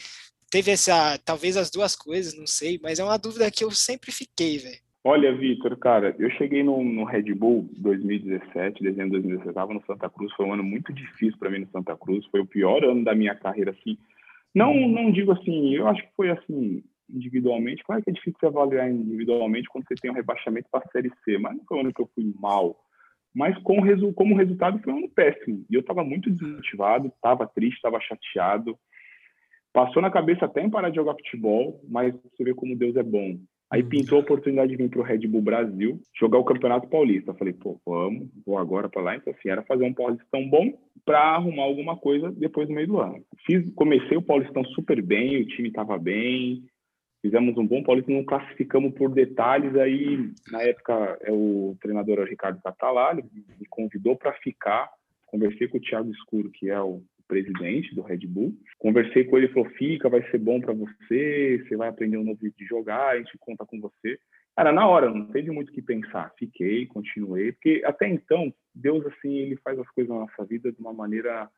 teve 0.50 0.70
essa, 0.72 1.18
talvez 1.18 1.56
as 1.56 1.70
duas 1.70 1.94
coisas, 1.94 2.34
não 2.34 2.46
sei, 2.46 2.78
mas 2.82 2.98
é 2.98 3.04
uma 3.04 3.18
dúvida 3.18 3.50
que 3.50 3.64
eu 3.64 3.70
sempre 3.70 4.10
fiquei, 4.12 4.58
velho. 4.58 4.87
Olha, 5.10 5.34
Vitor, 5.34 5.74
cara, 5.78 6.14
eu 6.18 6.28
cheguei 6.32 6.62
no, 6.62 6.84
no, 6.84 7.02
Red 7.02 7.32
Bull 7.32 7.66
2017, 7.78 8.82
dezembro 8.82 9.18
de 9.18 9.22
2017, 9.22 9.48
estava 9.48 9.72
no 9.72 9.82
Santa 9.86 10.10
Cruz, 10.10 10.30
foi 10.34 10.44
um 10.44 10.52
ano 10.52 10.62
muito 10.62 10.92
difícil 10.92 11.38
para 11.38 11.48
mim 11.48 11.60
no 11.60 11.70
Santa 11.70 11.96
Cruz, 11.96 12.26
foi 12.26 12.40
o 12.40 12.46
pior 12.46 12.84
ano 12.84 13.02
da 13.02 13.14
minha 13.14 13.34
carreira, 13.34 13.70
assim. 13.70 13.96
Não, 14.54 14.74
não 14.86 15.10
digo 15.10 15.32
assim, 15.32 15.74
eu 15.74 15.88
acho 15.88 16.02
que 16.02 16.14
foi 16.14 16.28
assim, 16.28 16.84
individualmente, 17.08 17.82
claro 17.84 18.02
que 18.02 18.10
é 18.10 18.12
difícil 18.12 18.48
avaliar 18.48 18.90
individualmente 18.90 19.66
quando 19.70 19.88
você 19.88 19.94
tem 19.94 20.10
um 20.10 20.14
rebaixamento 20.14 20.68
para 20.70 20.84
a 20.84 20.90
Série 20.90 21.10
C, 21.24 21.38
mas 21.38 21.56
não 21.56 21.64
foi 21.64 21.78
um 21.78 21.80
ano 21.80 21.94
que 21.94 22.02
eu 22.02 22.10
fui 22.14 22.30
mal. 22.38 22.76
Mas 23.34 23.56
com, 23.62 23.76
como 24.12 24.36
resultado 24.36 24.78
foi 24.80 24.92
um 24.92 24.98
ano 24.98 25.08
péssimo, 25.08 25.64
e 25.70 25.74
eu 25.74 25.80
estava 25.80 26.04
muito 26.04 26.28
desmotivado, 26.28 27.08
estava 27.08 27.46
triste, 27.46 27.76
estava 27.76 27.98
chateado, 27.98 28.78
passou 29.72 30.02
na 30.02 30.10
cabeça 30.10 30.44
até 30.44 30.60
em 30.60 30.68
parar 30.68 30.90
de 30.90 30.96
jogar 30.96 31.14
futebol, 31.14 31.80
mas 31.88 32.12
você 32.12 32.44
vê 32.44 32.52
como 32.52 32.76
Deus 32.76 32.94
é 32.94 33.02
bom 33.02 33.38
Aí 33.70 33.82
uhum. 33.82 33.88
pintou 33.88 34.18
a 34.18 34.22
oportunidade 34.22 34.70
de 34.70 34.76
vir 34.76 34.88
para 34.88 35.00
o 35.00 35.04
Red 35.04 35.26
Bull 35.26 35.42
Brasil 35.42 36.00
jogar 36.18 36.38
o 36.38 36.44
Campeonato 36.44 36.88
Paulista. 36.88 37.34
Falei, 37.34 37.52
pô, 37.52 37.78
vamos, 37.84 38.28
vou 38.46 38.58
agora 38.58 38.88
para 38.88 39.02
lá. 39.02 39.16
Então, 39.16 39.32
assim, 39.32 39.50
era 39.50 39.62
fazer 39.62 39.84
um 39.84 39.92
Paulistão 39.92 40.48
bom 40.48 40.72
para 41.04 41.20
arrumar 41.20 41.64
alguma 41.64 41.96
coisa 41.96 42.30
depois 42.32 42.66
do 42.68 42.74
meio 42.74 42.86
do 42.86 43.00
ano. 43.00 43.22
Fiz, 43.44 43.70
comecei 43.74 44.16
o 44.16 44.22
Paulistão 44.22 44.64
super 44.64 45.02
bem, 45.02 45.42
o 45.42 45.46
time 45.46 45.68
estava 45.68 45.98
bem, 45.98 46.64
fizemos 47.20 47.56
um 47.58 47.66
bom 47.66 47.82
Paulista, 47.82 48.10
não 48.10 48.24
classificamos 48.24 48.94
por 48.94 49.10
detalhes. 49.10 49.76
Aí, 49.76 50.32
na 50.50 50.62
época, 50.62 51.18
é 51.22 51.32
o 51.32 51.76
treinador 51.80 52.26
Ricardo 52.26 52.62
Catalá, 52.62 53.14
me 53.14 53.66
convidou 53.68 54.16
para 54.16 54.32
ficar. 54.34 54.88
Conversei 55.26 55.68
com 55.68 55.76
o 55.76 55.80
Thiago 55.80 56.10
Escuro, 56.10 56.50
que 56.50 56.70
é 56.70 56.80
o 56.80 57.02
presidente 57.28 57.94
do 57.94 58.02
Red 58.02 58.26
Bull. 58.26 58.54
Conversei 58.78 59.24
com 59.24 59.36
ele, 59.36 59.46
ele 59.46 59.52
falou: 59.52 59.68
fica, 59.70 60.08
vai 60.08 60.22
ser 60.30 60.38
bom 60.38 60.60
para 60.60 60.72
você, 60.72 61.62
você 61.62 61.76
vai 61.76 61.88
aprender 61.88 62.16
um 62.16 62.24
novo 62.24 62.40
jeito 62.40 62.56
de 62.56 62.64
jogar, 62.64 63.10
a 63.10 63.18
gente 63.18 63.36
conta 63.38 63.64
com 63.66 63.78
você. 63.78 64.18
Cara, 64.56 64.72
na 64.72 64.88
hora, 64.88 65.08
não 65.08 65.26
teve 65.26 65.52
muito 65.52 65.68
o 65.68 65.72
que 65.72 65.80
pensar. 65.80 66.32
Fiquei, 66.36 66.86
continuei, 66.86 67.52
porque 67.52 67.82
até 67.84 68.08
então, 68.08 68.52
Deus, 68.74 69.06
assim, 69.06 69.36
ele 69.36 69.56
faz 69.58 69.78
as 69.78 69.88
coisas 69.90 70.12
na 70.12 70.20
nossa 70.22 70.44
vida 70.44 70.72
de 70.72 70.80
uma 70.80 70.92
maneira 70.92 71.48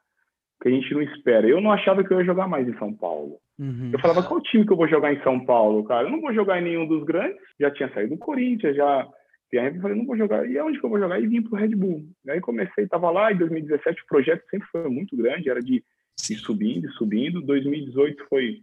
que 0.60 0.68
a 0.68 0.70
gente 0.70 0.92
não 0.92 1.00
espera. 1.00 1.48
Eu 1.48 1.60
não 1.62 1.72
achava 1.72 2.04
que 2.04 2.12
eu 2.12 2.18
ia 2.18 2.26
jogar 2.26 2.46
mais 2.46 2.68
em 2.68 2.76
São 2.76 2.92
Paulo. 2.92 3.38
Uhum. 3.58 3.90
Eu 3.92 3.98
falava, 4.00 4.22
qual 4.22 4.40
time 4.42 4.66
que 4.66 4.72
eu 4.72 4.76
vou 4.76 4.86
jogar 4.86 5.14
em 5.14 5.22
São 5.22 5.42
Paulo, 5.46 5.82
cara? 5.84 6.06
Eu 6.06 6.10
não 6.10 6.20
vou 6.20 6.34
jogar 6.34 6.60
em 6.60 6.64
nenhum 6.64 6.86
dos 6.86 7.02
grandes. 7.04 7.40
Já 7.58 7.70
tinha 7.70 7.90
saído 7.94 8.14
do 8.14 8.18
Corinthians, 8.18 8.76
já 8.76 9.08
e 9.53 9.59
aí 9.59 9.74
eu 9.74 9.80
falei, 9.80 9.96
não 9.96 10.07
vou 10.07 10.16
jogar. 10.16 10.48
E 10.48 10.59
aonde 10.59 10.78
que 10.78 10.84
eu 10.84 10.90
vou 10.90 10.98
jogar? 10.98 11.20
E 11.20 11.26
vim 11.26 11.42
para 11.42 11.57
o 11.57 11.61
Red 11.61 11.74
Bull. 11.74 12.05
E 12.24 12.30
aí 12.30 12.40
comecei, 12.40 12.84
estava 12.84 13.11
lá 13.11 13.32
em 13.32 13.36
2017, 13.36 14.03
o 14.03 14.07
projeto 14.07 14.44
sempre 14.48 14.68
foi 14.68 14.88
muito 14.88 15.16
grande, 15.16 15.51
era 15.51 15.61
de 15.61 15.82
ir 16.30 16.36
subindo, 16.36 16.88
subindo. 16.92 17.42
2018 17.42 18.24
foi 18.28 18.61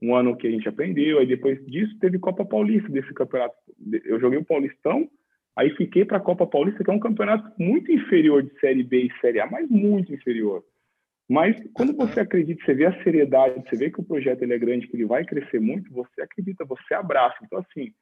um 0.00 0.14
ano 0.14 0.36
que 0.36 0.46
a 0.46 0.50
gente 0.50 0.68
aprendeu. 0.68 1.18
Aí 1.18 1.26
depois 1.26 1.64
disso 1.66 1.98
teve 1.98 2.18
Copa 2.18 2.44
Paulista 2.44 2.88
desse 2.88 3.12
campeonato. 3.12 3.56
Eu 4.04 4.20
joguei 4.20 4.38
o 4.38 4.44
Paulistão, 4.44 5.10
aí 5.56 5.70
fiquei 5.70 6.04
para 6.04 6.18
a 6.18 6.20
Copa 6.20 6.46
Paulista, 6.46 6.84
que 6.84 6.90
é 6.90 6.92
um 6.94 7.00
campeonato 7.00 7.52
muito 7.58 7.90
inferior 7.90 8.42
de 8.42 8.56
Série 8.60 8.84
B 8.84 9.04
e 9.04 9.20
Série 9.20 9.40
A, 9.40 9.46
mas 9.46 9.68
muito 9.68 10.14
inferior. 10.14 10.62
Mas 11.28 11.56
quando 11.74 11.94
você 11.94 12.20
acredita, 12.20 12.64
você 12.64 12.74
vê 12.74 12.86
a 12.86 13.02
seriedade, 13.02 13.68
você 13.68 13.76
vê 13.76 13.90
que 13.90 14.00
o 14.00 14.04
projeto 14.04 14.42
ele 14.42 14.54
é 14.54 14.58
grande, 14.58 14.86
que 14.86 14.96
ele 14.96 15.04
vai 15.04 15.24
crescer 15.24 15.60
muito, 15.60 15.92
você 15.92 16.22
acredita, 16.22 16.64
você 16.64 16.94
abraça. 16.94 17.36
Então, 17.42 17.58
assim, 17.58 17.92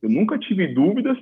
eu 0.00 0.08
nunca 0.08 0.36
tive 0.36 0.66
dúvidas 0.66 1.16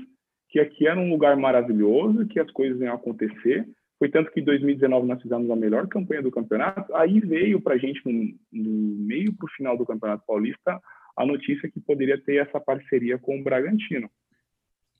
que 0.50 0.58
aqui 0.58 0.86
era 0.86 0.98
um 0.98 1.10
lugar 1.10 1.36
maravilhoso, 1.36 2.26
que 2.26 2.40
as 2.40 2.50
coisas 2.50 2.80
iam 2.80 2.94
acontecer. 2.94 3.66
Foi 3.98 4.08
tanto 4.08 4.30
que 4.32 4.40
em 4.40 4.44
2019 4.44 5.06
nós 5.06 5.22
fizemos 5.22 5.50
a 5.50 5.56
melhor 5.56 5.86
campanha 5.86 6.22
do 6.22 6.30
campeonato. 6.30 6.94
Aí 6.94 7.20
veio 7.20 7.60
para 7.60 7.74
a 7.74 7.78
gente, 7.78 8.00
no, 8.04 8.34
no 8.52 8.70
meio 9.06 9.32
para 9.32 9.46
o 9.46 9.50
final 9.52 9.76
do 9.76 9.86
Campeonato 9.86 10.24
Paulista, 10.26 10.80
a 11.16 11.24
notícia 11.24 11.70
que 11.70 11.78
poderia 11.80 12.20
ter 12.20 12.36
essa 12.36 12.58
parceria 12.58 13.18
com 13.18 13.38
o 13.38 13.44
Bragantino. 13.44 14.10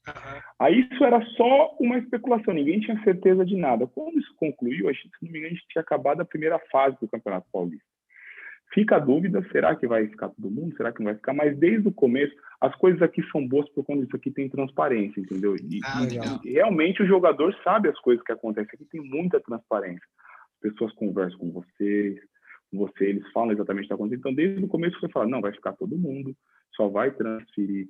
Uhum. 0.07 0.41
Aí 0.59 0.81
isso 0.81 1.05
era 1.05 1.21
só 1.37 1.77
uma 1.81 1.99
especulação, 1.99 2.55
ninguém 2.55 2.81
tinha 2.81 3.03
certeza 3.03 3.45
de 3.45 3.57
nada. 3.57 3.87
Quando 3.87 4.19
isso 4.19 4.35
concluiu, 4.37 4.89
a 4.89 4.93
gente, 4.93 5.09
se 5.19 5.25
não 5.25 5.33
me 5.33 5.39
engano, 5.39 5.53
a 5.53 5.57
gente 5.57 5.69
tinha 5.69 5.83
acabado 5.83 6.21
a 6.21 6.25
primeira 6.25 6.59
fase 6.71 6.97
do 7.01 7.09
Campeonato 7.09 7.47
Paulista. 7.53 7.85
Fica 8.73 8.97
a 8.97 9.01
dúvida, 9.01 9.45
será 9.51 9.75
que 9.75 9.87
vai 9.87 10.07
ficar 10.07 10.29
todo 10.29 10.51
mundo? 10.51 10.77
Será 10.77 10.93
que 10.93 11.01
não 11.01 11.07
vai 11.07 11.17
ficar? 11.17 11.33
Mas 11.33 11.59
desde 11.59 11.89
o 11.89 11.93
começo, 11.93 12.33
as 12.61 12.75
coisas 12.77 13.03
aqui 13.03 13.21
são 13.33 13.47
boas 13.47 13.69
por 13.71 13.85
conta 13.85 14.05
disso 14.05 14.15
aqui 14.15 14.31
tem 14.31 14.49
transparência, 14.49 15.21
entendeu? 15.21 15.57
E, 15.57 15.81
ah, 15.85 16.41
e 16.45 16.53
realmente 16.53 17.03
o 17.03 17.07
jogador 17.07 17.53
sabe 17.65 17.89
as 17.89 17.99
coisas 18.01 18.25
que 18.25 18.33
acontecem. 18.33 18.71
Aqui 18.73 18.85
tem 18.85 19.01
muita 19.01 19.41
transparência. 19.41 20.07
As 20.55 20.71
pessoas 20.71 20.93
conversam 20.93 21.39
com 21.39 21.51
vocês, 21.51 22.21
com 22.71 22.79
você, 22.79 23.07
eles 23.07 23.29
falam 23.33 23.53
exatamente 23.53 23.87
o 23.87 23.89
que 23.89 23.93
está 23.93 23.95
acontecendo. 23.97 24.21
Então, 24.21 24.35
desde 24.35 24.65
o 24.65 24.69
começo 24.69 25.01
você 25.01 25.09
fala, 25.09 25.27
não, 25.27 25.41
vai 25.41 25.53
ficar 25.53 25.73
todo 25.73 25.99
mundo, 25.99 26.33
só 26.77 26.87
vai 26.87 27.11
transferir 27.11 27.89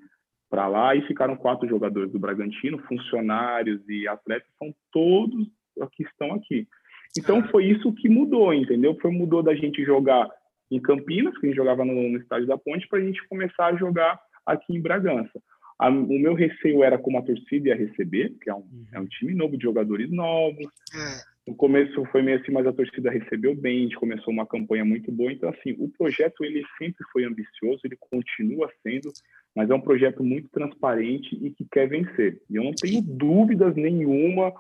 para 0.48 0.66
lá 0.66 0.94
e 0.94 1.06
ficaram 1.06 1.36
quatro 1.36 1.68
jogadores 1.68 2.10
do 2.10 2.18
Bragantino, 2.18 2.78
funcionários 2.88 3.86
e 3.88 4.08
atletas, 4.08 4.48
são 4.58 4.74
todos 4.90 5.46
que 5.92 6.02
estão 6.02 6.32
aqui. 6.32 6.66
Então 7.18 7.46
foi 7.48 7.66
isso 7.66 7.92
que 7.92 8.08
mudou, 8.08 8.52
entendeu? 8.54 8.96
Foi 9.00 9.10
mudou 9.10 9.42
da 9.42 9.54
gente 9.54 9.84
jogar 9.84 10.28
em 10.70 10.80
Campinas, 10.80 11.36
que 11.38 11.46
a 11.46 11.48
gente 11.48 11.56
jogava 11.56 11.84
no, 11.84 11.94
no 11.94 12.18
estádio 12.18 12.46
da 12.46 12.56
Ponte, 12.56 12.86
para 12.88 12.98
a 12.98 13.02
gente 13.02 13.26
começar 13.28 13.66
a 13.66 13.76
jogar 13.76 14.20
aqui 14.46 14.74
em 14.74 14.80
Bragança. 14.80 15.40
A, 15.78 15.88
o 15.88 16.18
meu 16.18 16.34
receio 16.34 16.84
era 16.84 16.98
como 16.98 17.18
a 17.18 17.22
torcida 17.22 17.68
ia 17.68 17.74
receber, 17.74 18.34
que 18.42 18.50
é 18.50 18.54
um, 18.54 18.58
uhum. 18.58 18.86
é 18.92 19.00
um 19.00 19.06
time 19.06 19.34
novo 19.34 19.56
de 19.56 19.62
jogadores 19.62 20.10
novos. 20.10 20.66
É. 20.94 21.30
No 21.48 21.56
começo 21.56 22.04
foi 22.12 22.22
meio 22.22 22.38
assim, 22.38 22.52
mas 22.52 22.66
a 22.66 22.72
torcida 22.72 23.10
recebeu 23.10 23.54
bem, 23.56 23.78
a 23.78 23.82
gente 23.82 23.96
começou 23.96 24.32
uma 24.32 24.46
campanha 24.46 24.84
muito 24.84 25.10
boa. 25.10 25.32
Então, 25.32 25.48
assim, 25.48 25.74
o 25.78 25.88
projeto 25.88 26.44
ele 26.44 26.62
sempre 26.78 27.02
foi 27.12 27.24
ambicioso, 27.24 27.80
ele 27.82 27.96
continua 27.98 28.70
sendo, 28.82 29.10
mas 29.56 29.70
é 29.70 29.74
um 29.74 29.80
projeto 29.80 30.22
muito 30.22 30.48
transparente 30.50 31.36
e 31.42 31.50
que 31.50 31.66
quer 31.72 31.88
vencer. 31.88 32.40
E 32.48 32.56
eu 32.56 32.62
não 32.62 32.72
tenho 32.72 33.00
dúvidas 33.02 33.74
nenhuma 33.74 34.52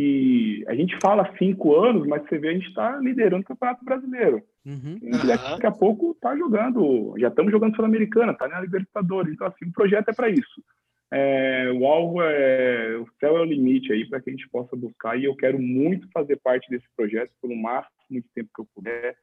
que 0.00 0.64
a 0.66 0.74
gente 0.74 0.96
fala 0.98 1.30
cinco 1.36 1.76
anos, 1.76 2.06
mas 2.06 2.22
você 2.22 2.38
vê 2.38 2.48
a 2.48 2.52
gente 2.54 2.68
está 2.68 2.96
liderando 2.96 3.42
o 3.42 3.44
Campeonato 3.44 3.84
Brasileiro. 3.84 4.42
Uhum. 4.64 4.98
E 5.02 5.26
daqui 5.26 5.66
a 5.66 5.70
pouco 5.70 6.12
está 6.12 6.34
jogando, 6.36 7.14
já 7.18 7.28
estamos 7.28 7.52
jogando 7.52 7.76
Sul-Americana, 7.76 8.32
está 8.32 8.48
na 8.48 8.60
Libertadores. 8.60 9.34
Então, 9.34 9.46
assim, 9.46 9.66
o 9.66 9.72
projeto 9.72 10.08
é 10.08 10.12
para 10.14 10.30
isso. 10.30 10.64
É, 11.12 11.70
o 11.74 11.86
alvo 11.86 12.22
é, 12.22 12.96
o 12.96 13.06
céu 13.18 13.36
é 13.36 13.40
o 13.40 13.44
limite 13.44 13.92
aí 13.92 14.08
para 14.08 14.20
que 14.20 14.30
a 14.30 14.32
gente 14.32 14.48
possa 14.48 14.76
buscar 14.76 15.18
e 15.18 15.24
eu 15.24 15.34
quero 15.34 15.58
muito 15.58 16.08
fazer 16.12 16.36
parte 16.36 16.70
desse 16.70 16.86
projeto 16.96 17.32
pelo 17.42 17.56
máximo 17.56 17.92
de 18.10 18.24
tempo 18.34 18.48
que 18.54 18.62
eu 18.62 18.68
puder. 18.74 19.16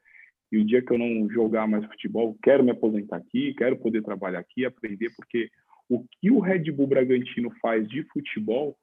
E 0.52 0.58
o 0.58 0.64
dia 0.64 0.82
que 0.82 0.92
eu 0.92 0.98
não 0.98 1.28
jogar 1.30 1.66
mais 1.66 1.84
futebol, 1.86 2.36
quero 2.42 2.62
me 2.62 2.70
aposentar 2.70 3.16
aqui, 3.16 3.54
quero 3.54 3.76
poder 3.78 4.02
trabalhar 4.02 4.38
aqui, 4.38 4.64
aprender, 4.64 5.10
porque 5.16 5.50
o 5.88 6.04
que 6.20 6.30
o 6.30 6.38
Red 6.38 6.70
Bull 6.70 6.86
Bragantino 6.86 7.50
faz 7.60 7.88
de 7.88 8.02
futebol 8.04 8.76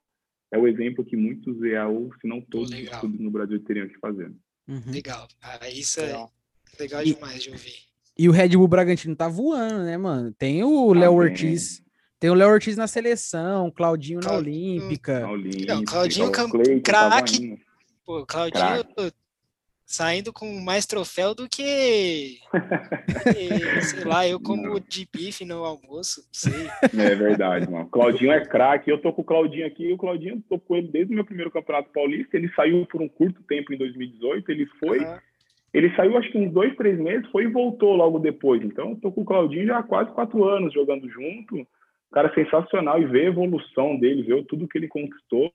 é 0.50 0.58
o 0.58 0.66
exemplo 0.66 1.04
que 1.04 1.16
muitos 1.16 1.62
EAU, 1.62 2.10
se 2.20 2.26
não 2.26 2.40
todos 2.40 2.70
legal. 2.70 2.94
os 2.94 3.00
clubes 3.00 3.20
no 3.20 3.30
Brasil 3.30 3.62
teriam 3.64 3.88
que 3.88 3.98
fazer. 3.98 4.32
Uhum. 4.68 4.82
Legal, 4.86 5.28
cara, 5.40 5.70
isso 5.70 6.00
é 6.00 6.06
legal, 6.06 6.32
legal 6.78 7.04
demais 7.04 7.42
de 7.42 7.50
ouvir. 7.50 7.86
E 8.18 8.28
o 8.28 8.32
Red 8.32 8.48
Bull 8.50 8.68
Bragantino 8.68 9.14
tá 9.14 9.28
voando, 9.28 9.84
né, 9.84 9.96
mano? 9.96 10.32
Tem 10.32 10.64
o 10.64 10.92
Léo 10.92 11.14
Ortiz, 11.14 11.82
tem 12.18 12.30
o 12.30 12.34
Léo 12.34 12.50
Ortiz 12.50 12.76
na 12.76 12.86
seleção, 12.86 13.70
Claudinho 13.70 14.20
na 14.20 14.32
Olímpica. 14.32 15.20
Na 15.20 15.30
Olímpica. 15.30 15.74
Não, 15.74 15.84
Claudinho 15.84 16.32
craque. 16.82 17.58
Pô, 18.04 18.24
Claudinho 18.24 18.84
saindo 19.86 20.32
com 20.32 20.60
mais 20.60 20.84
troféu 20.84 21.32
do 21.32 21.48
que, 21.48 22.40
sei 23.82 24.04
lá, 24.04 24.26
eu 24.26 24.40
como 24.40 24.62
não. 24.62 24.80
de 24.80 25.08
bife 25.10 25.44
no 25.44 25.64
almoço, 25.64 26.22
não 26.22 26.32
sei. 26.32 26.66
É 26.82 27.14
verdade, 27.14 27.70
mano. 27.70 27.88
Claudinho 27.88 28.32
é 28.32 28.44
craque. 28.44 28.90
Eu 28.90 29.00
tô 29.00 29.12
com 29.12 29.22
o 29.22 29.24
Claudinho 29.24 29.64
aqui. 29.64 29.92
O 29.92 29.96
Claudinho, 29.96 30.42
tô 30.48 30.58
com 30.58 30.76
ele 30.76 30.88
desde 30.88 31.12
o 31.12 31.14
meu 31.14 31.24
primeiro 31.24 31.52
Campeonato 31.52 31.90
Paulista. 31.90 32.36
Ele 32.36 32.52
saiu 32.54 32.84
por 32.86 33.00
um 33.00 33.08
curto 33.08 33.40
tempo 33.44 33.72
em 33.72 33.78
2018. 33.78 34.50
Ele 34.50 34.66
foi. 34.80 34.98
Uhum. 34.98 35.18
Ele 35.72 35.94
saiu 35.94 36.16
acho 36.16 36.32
que 36.32 36.38
uns 36.38 36.52
dois, 36.52 36.74
três 36.74 36.98
meses, 36.98 37.28
foi 37.30 37.44
e 37.44 37.48
voltou 37.48 37.94
logo 37.94 38.18
depois. 38.18 38.62
Então, 38.62 38.90
eu 38.90 38.96
tô 38.96 39.12
com 39.12 39.20
o 39.20 39.24
Claudinho 39.24 39.66
já 39.66 39.78
há 39.78 39.82
quase 39.82 40.10
quatro 40.10 40.44
anos 40.44 40.72
jogando 40.72 41.08
junto. 41.08 41.60
O 41.60 42.14
cara 42.14 42.28
é 42.28 42.34
sensacional 42.34 43.00
e 43.00 43.04
ver 43.04 43.26
a 43.26 43.30
evolução 43.30 43.96
dele, 43.96 44.22
ver 44.22 44.44
tudo 44.46 44.66
que 44.66 44.78
ele 44.78 44.88
conquistou 44.88 45.52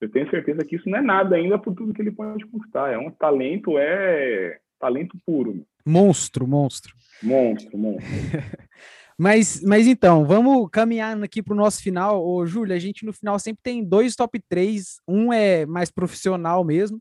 eu 0.00 0.10
tenho 0.10 0.28
certeza 0.30 0.64
que 0.64 0.76
isso 0.76 0.88
não 0.88 0.98
é 0.98 1.02
nada 1.02 1.36
ainda 1.36 1.58
por 1.58 1.74
tudo 1.74 1.92
que 1.92 2.02
ele 2.02 2.12
pode 2.12 2.44
conquistar. 2.46 2.92
É 2.92 2.98
um 2.98 3.10
talento, 3.10 3.78
é 3.78 4.58
talento 4.78 5.16
puro. 5.24 5.66
Monstro, 5.86 6.46
monstro. 6.46 6.94
Monstro, 7.22 7.78
monstro. 7.78 8.06
mas, 9.18 9.62
mas 9.62 9.86
então, 9.86 10.24
vamos 10.26 10.68
caminhar 10.70 11.22
aqui 11.22 11.42
para 11.42 11.54
o 11.54 11.56
nosso 11.56 11.82
final. 11.82 12.24
Ô, 12.26 12.44
Júlio, 12.44 12.74
a 12.74 12.78
gente 12.78 13.06
no 13.06 13.12
final 13.12 13.38
sempre 13.38 13.60
tem 13.62 13.82
dois 13.82 14.14
top 14.14 14.38
3. 14.48 15.00
Um 15.08 15.32
é 15.32 15.64
mais 15.64 15.90
profissional 15.90 16.62
mesmo, 16.62 17.00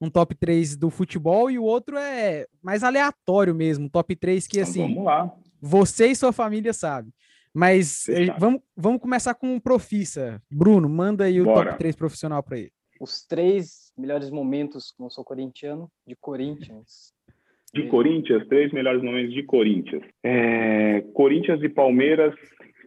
um 0.00 0.08
top 0.08 0.34
3 0.34 0.76
do 0.76 0.90
futebol, 0.90 1.50
e 1.50 1.58
o 1.58 1.64
outro 1.64 1.96
é 1.96 2.46
mais 2.62 2.84
aleatório 2.84 3.54
mesmo, 3.54 3.86
um 3.86 3.88
top 3.88 4.14
3 4.14 4.46
que, 4.46 4.58
então, 4.58 4.70
assim, 4.70 4.82
vamos 4.82 5.04
lá. 5.04 5.34
você 5.60 6.08
e 6.08 6.14
sua 6.14 6.32
família 6.32 6.72
sabem. 6.72 7.12
Mas 7.56 8.06
eh, 8.10 8.26
vamos, 8.38 8.60
vamos 8.76 9.00
começar 9.00 9.34
com 9.34 9.54
um 9.54 9.58
profissa. 9.58 10.42
Bruno, 10.50 10.90
manda 10.90 11.24
aí 11.24 11.40
o 11.40 11.44
Bora. 11.44 11.70
top 11.70 11.78
3 11.78 11.96
profissional 11.96 12.42
para 12.42 12.58
ele. 12.58 12.72
Os 13.00 13.26
três 13.26 13.90
melhores 13.96 14.30
momentos, 14.30 14.92
como 14.92 15.10
sou 15.10 15.24
corintiano, 15.24 15.90
de 16.06 16.14
Corinthians. 16.14 17.14
De 17.72 17.88
Corinthians, 17.88 18.46
três 18.48 18.70
melhores 18.72 19.02
momentos 19.02 19.32
de 19.32 19.42
Corinthians. 19.42 20.02
É, 20.22 21.00
Corinthians 21.14 21.62
e 21.62 21.68
Palmeiras, 21.70 22.34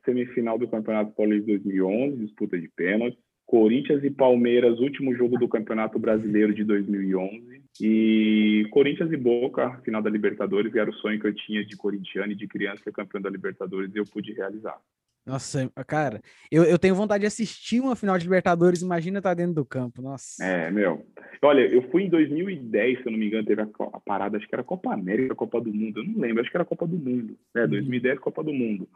semifinal 0.05 0.59
do 0.59 0.67
Campeonato 0.67 1.13
Paulista 1.13 1.47
2011, 1.47 2.17
disputa 2.17 2.55
de 2.59 2.69
pênaltis. 2.69 3.19
Corinthians 3.49 4.03
e 4.03 4.11
Palmeiras, 4.11 4.79
último 4.79 5.15
jogo 5.15 5.35
do 5.39 5.47
Campeonato 5.47 5.97
Brasileiro 5.97 6.53
de 6.53 6.63
2011. 6.63 7.63
E 7.81 8.67
Corinthians 8.69 9.11
e 9.11 9.17
Boca, 9.17 9.81
final 9.83 10.03
da 10.03 10.09
Libertadores, 10.09 10.75
era 10.75 10.87
o 10.87 10.93
sonho 10.93 11.19
que 11.19 11.25
eu 11.25 11.33
tinha 11.33 11.65
de 11.65 11.75
corintiano 11.75 12.31
e 12.31 12.35
de 12.35 12.47
criança 12.47 12.83
ser 12.83 12.93
campeão 12.93 13.19
da 13.19 13.27
Libertadores 13.27 13.91
e 13.95 13.97
eu 13.97 14.03
pude 14.05 14.33
realizar. 14.33 14.77
Nossa, 15.25 15.67
cara, 15.87 16.21
eu, 16.51 16.63
eu 16.63 16.77
tenho 16.77 16.93
vontade 16.93 17.21
de 17.21 17.27
assistir 17.27 17.79
uma 17.79 17.95
final 17.95 18.19
de 18.19 18.25
Libertadores, 18.25 18.83
imagina 18.83 19.17
estar 19.17 19.31
tá 19.31 19.33
dentro 19.33 19.55
do 19.55 19.65
campo, 19.65 19.99
nossa. 19.99 20.43
É, 20.45 20.69
meu. 20.69 21.03
Olha, 21.41 21.61
eu 21.61 21.81
fui 21.89 22.03
em 22.03 22.09
2010, 22.09 22.99
se 22.99 23.07
eu 23.07 23.11
não 23.11 23.17
me 23.17 23.25
engano, 23.25 23.47
teve 23.47 23.63
a, 23.63 23.67
a 23.93 23.99
parada, 23.99 24.37
acho 24.37 24.47
que 24.47 24.53
era 24.53 24.63
Copa 24.63 24.93
América, 24.93 25.33
Copa 25.33 25.59
do 25.59 25.73
Mundo, 25.73 26.01
eu 26.01 26.03
não 26.03 26.21
lembro, 26.21 26.41
acho 26.41 26.51
que 26.51 26.57
era 26.57 26.65
Copa 26.65 26.85
do 26.85 26.97
Mundo. 26.97 27.35
É, 27.55 27.65
2010, 27.65 28.15
uhum. 28.15 28.21
Copa 28.21 28.43
do 28.43 28.53
Mundo. 28.53 28.87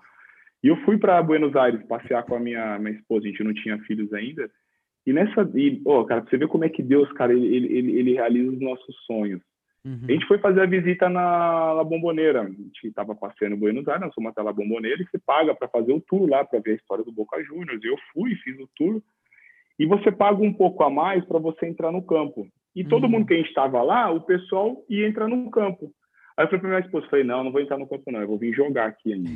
E 0.64 0.70
eu 0.70 0.78
fui 0.78 0.98
para 0.98 1.22
Buenos 1.22 1.56
Aires 1.56 1.86
passear 1.88 2.24
com 2.24 2.36
a 2.36 2.40
minha, 2.40 2.80
minha 2.80 2.96
esposa, 2.96 3.26
a 3.26 3.30
gente 3.30 3.44
não 3.44 3.54
tinha 3.54 3.78
filhos 3.80 4.14
ainda. 4.14 4.50
E 5.06 5.12
nessa. 5.12 5.42
E, 5.56 5.82
oh, 5.86 6.06
cara, 6.06 6.22
você 6.22 6.38
vê 6.38 6.48
como 6.48 6.64
é 6.64 6.70
que 6.70 6.82
Deus, 6.82 7.12
cara, 7.14 7.34
ele, 7.34 7.54
ele, 7.54 8.00
ele 8.00 8.14
realiza 8.14 8.52
os 8.52 8.62
nossos 8.62 8.96
sonhos. 9.06 9.42
Uhum. 9.86 10.06
A 10.08 10.12
gente 10.14 10.26
foi 10.26 10.38
fazer 10.38 10.62
a 10.62 10.66
visita 10.66 11.10
na 11.10 11.74
La 11.74 11.84
Bomboneira. 11.84 12.44
A 12.44 12.48
gente 12.48 12.88
estava 12.88 13.14
passeando 13.14 13.56
em 13.56 13.60
Buenos 13.60 13.86
Aires, 13.90 14.06
nós 14.06 14.14
fomos 14.14 14.32
até 14.32 14.42
La 14.42 14.54
Bomboneira 14.54 15.02
e 15.02 15.06
você 15.06 15.20
paga 15.20 15.54
para 15.54 15.68
fazer 15.68 15.92
o 15.92 16.00
tour 16.00 16.30
lá, 16.30 16.46
para 16.46 16.60
ver 16.60 16.72
a 16.72 16.76
história 16.76 17.04
do 17.04 17.12
Boca 17.12 17.44
Juniors. 17.44 17.84
Eu 17.84 17.98
fui, 18.14 18.34
fiz 18.36 18.58
o 18.60 18.70
tour. 18.78 19.02
E 19.78 19.86
você 19.86 20.12
paga 20.12 20.42
um 20.42 20.54
pouco 20.54 20.84
a 20.84 20.90
mais 20.90 21.26
para 21.26 21.40
você 21.40 21.66
entrar 21.66 21.92
no 21.92 22.02
campo. 22.02 22.48
E 22.74 22.86
todo 22.86 23.04
uhum. 23.04 23.10
mundo 23.10 23.26
que 23.26 23.34
a 23.34 23.38
gente 23.38 23.50
estava 23.50 23.82
lá, 23.82 24.10
o 24.10 24.22
pessoal 24.22 24.82
ia 24.90 25.08
entrar 25.08 25.28
no 25.28 25.52
campo. 25.52 25.92
Aí 26.36 26.46
eu 26.46 26.48
falei 26.48 26.60
pra 26.62 26.70
minha 26.70 26.82
esposa, 26.82 27.08
falei, 27.10 27.24
não, 27.24 27.44
não 27.44 27.52
vou 27.52 27.62
entrar 27.62 27.78
no 27.78 27.88
campo 27.88 28.12
não, 28.12 28.22
eu 28.22 28.28
vou 28.28 28.38
vir 28.38 28.54
jogar 28.54 28.88
aqui 28.88 29.14
ainda. 29.14 29.30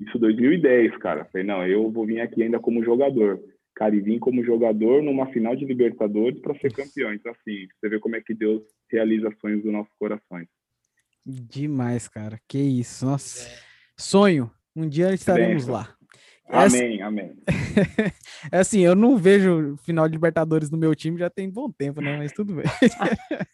Isso 0.00 0.18
2010, 0.18 0.96
cara. 0.96 1.26
Falei, 1.26 1.46
não, 1.46 1.66
eu 1.66 1.90
vou 1.90 2.06
vir 2.06 2.20
aqui 2.20 2.42
ainda 2.42 2.58
como 2.58 2.84
jogador. 2.84 3.40
Cara, 3.74 3.94
e 3.94 4.00
vim 4.00 4.18
como 4.18 4.44
jogador 4.44 5.02
numa 5.02 5.26
final 5.26 5.54
de 5.54 5.64
Libertadores 5.64 6.40
para 6.40 6.58
ser 6.58 6.72
campeão. 6.72 7.12
Então, 7.12 7.32
assim, 7.32 7.66
você 7.78 7.88
vê 7.88 7.98
como 7.98 8.16
é 8.16 8.20
que 8.20 8.34
Deus 8.34 8.62
realiza 8.90 9.30
sonhos 9.40 9.62
dos 9.62 9.72
nossos 9.72 9.92
corações. 9.98 10.48
Demais, 11.24 12.08
cara. 12.08 12.38
Que 12.48 12.58
isso. 12.58 13.04
Nossa. 13.06 13.48
Sonho. 13.96 14.50
Um 14.74 14.88
dia 14.88 15.12
estaremos 15.12 15.66
Bem, 15.66 15.74
lá. 15.74 15.94
Amém, 16.52 17.00
é 17.00 17.04
amém. 17.04 17.32
é 18.50 18.58
assim, 18.58 18.80
eu 18.80 18.94
não 18.94 19.16
vejo 19.16 19.76
final 19.84 20.08
de 20.08 20.12
Libertadores 20.12 20.70
no 20.70 20.78
meu 20.78 20.94
time 20.94 21.18
já 21.18 21.30
tem 21.30 21.48
bom 21.48 21.70
tempo, 21.70 22.00
né? 22.00 22.16
Mas 22.16 22.32
tudo 22.32 22.54
bem. 22.54 22.64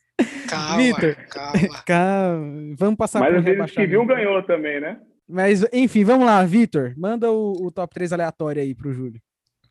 Calma, 0.48 0.76
Victor, 0.78 1.14
calma. 1.28 1.82
calma. 1.84 2.74
Vamos 2.78 2.96
passar 2.96 3.20
Mas 3.20 3.44
por 3.44 3.56
Mas 3.58 3.70
que 3.70 3.86
viu 3.86 4.06
ganhou 4.06 4.42
também, 4.44 4.80
né? 4.80 4.98
Mas, 5.28 5.64
enfim, 5.72 6.04
vamos 6.04 6.24
lá, 6.24 6.42
Vitor. 6.44 6.94
Manda 6.96 7.30
o, 7.30 7.66
o, 7.66 7.70
top 7.70 7.92
3 7.92 8.12
aleatório 8.12 8.62
aí 8.62 8.74
pro 8.74 8.94
Júlio. 8.94 9.20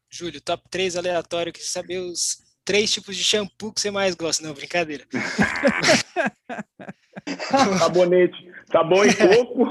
Júlio, 0.10 0.42
top 0.42 0.64
3 0.70 0.98
aleatório, 0.98 1.52
que 1.52 1.64
saber 1.64 1.98
os 1.98 2.44
três 2.64 2.92
tipos 2.92 3.16
de 3.16 3.24
shampoo 3.24 3.72
que 3.72 3.80
você 3.80 3.90
mais 3.90 4.14
gosta. 4.16 4.46
Não, 4.46 4.54
brincadeira. 4.54 5.06
Sabonete. 7.80 8.52
Sabão 8.72 9.06
e 9.06 9.16
coco. 9.16 9.70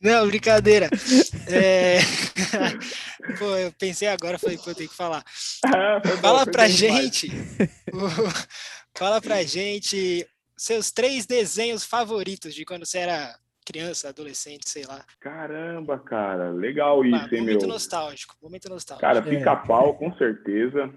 Não, 0.00 0.26
brincadeira. 0.26 0.88
É... 1.48 1.98
Pô, 3.38 3.56
eu 3.56 3.72
pensei 3.72 4.08
agora, 4.08 4.38
falei, 4.38 4.58
pô, 4.58 4.70
eu 4.70 4.74
tenho 4.74 4.88
que 4.88 4.96
falar. 4.96 5.24
Ah, 5.64 6.00
Fala 6.20 6.44
pra 6.46 6.68
gente. 6.68 7.30
Fala 8.94 9.20
pra 9.20 9.42
gente 9.42 10.26
seus 10.56 10.90
três 10.90 11.26
desenhos 11.26 11.84
favoritos 11.84 12.54
de 12.54 12.64
quando 12.64 12.86
você 12.86 12.98
era 12.98 13.34
criança, 13.64 14.08
adolescente, 14.08 14.68
sei 14.68 14.84
lá. 14.84 15.04
Caramba, 15.20 15.98
cara, 15.98 16.50
legal 16.50 17.04
isso, 17.04 17.16
ah, 17.16 17.28
hein, 17.32 17.40
momento 17.40 17.60
meu? 17.60 17.68
nostálgico, 17.68 18.36
momento 18.42 18.68
nostálgico. 18.68 19.06
Cara, 19.06 19.22
pica-pau, 19.22 19.90
é. 19.90 19.92
com 19.94 20.14
certeza. 20.16 20.92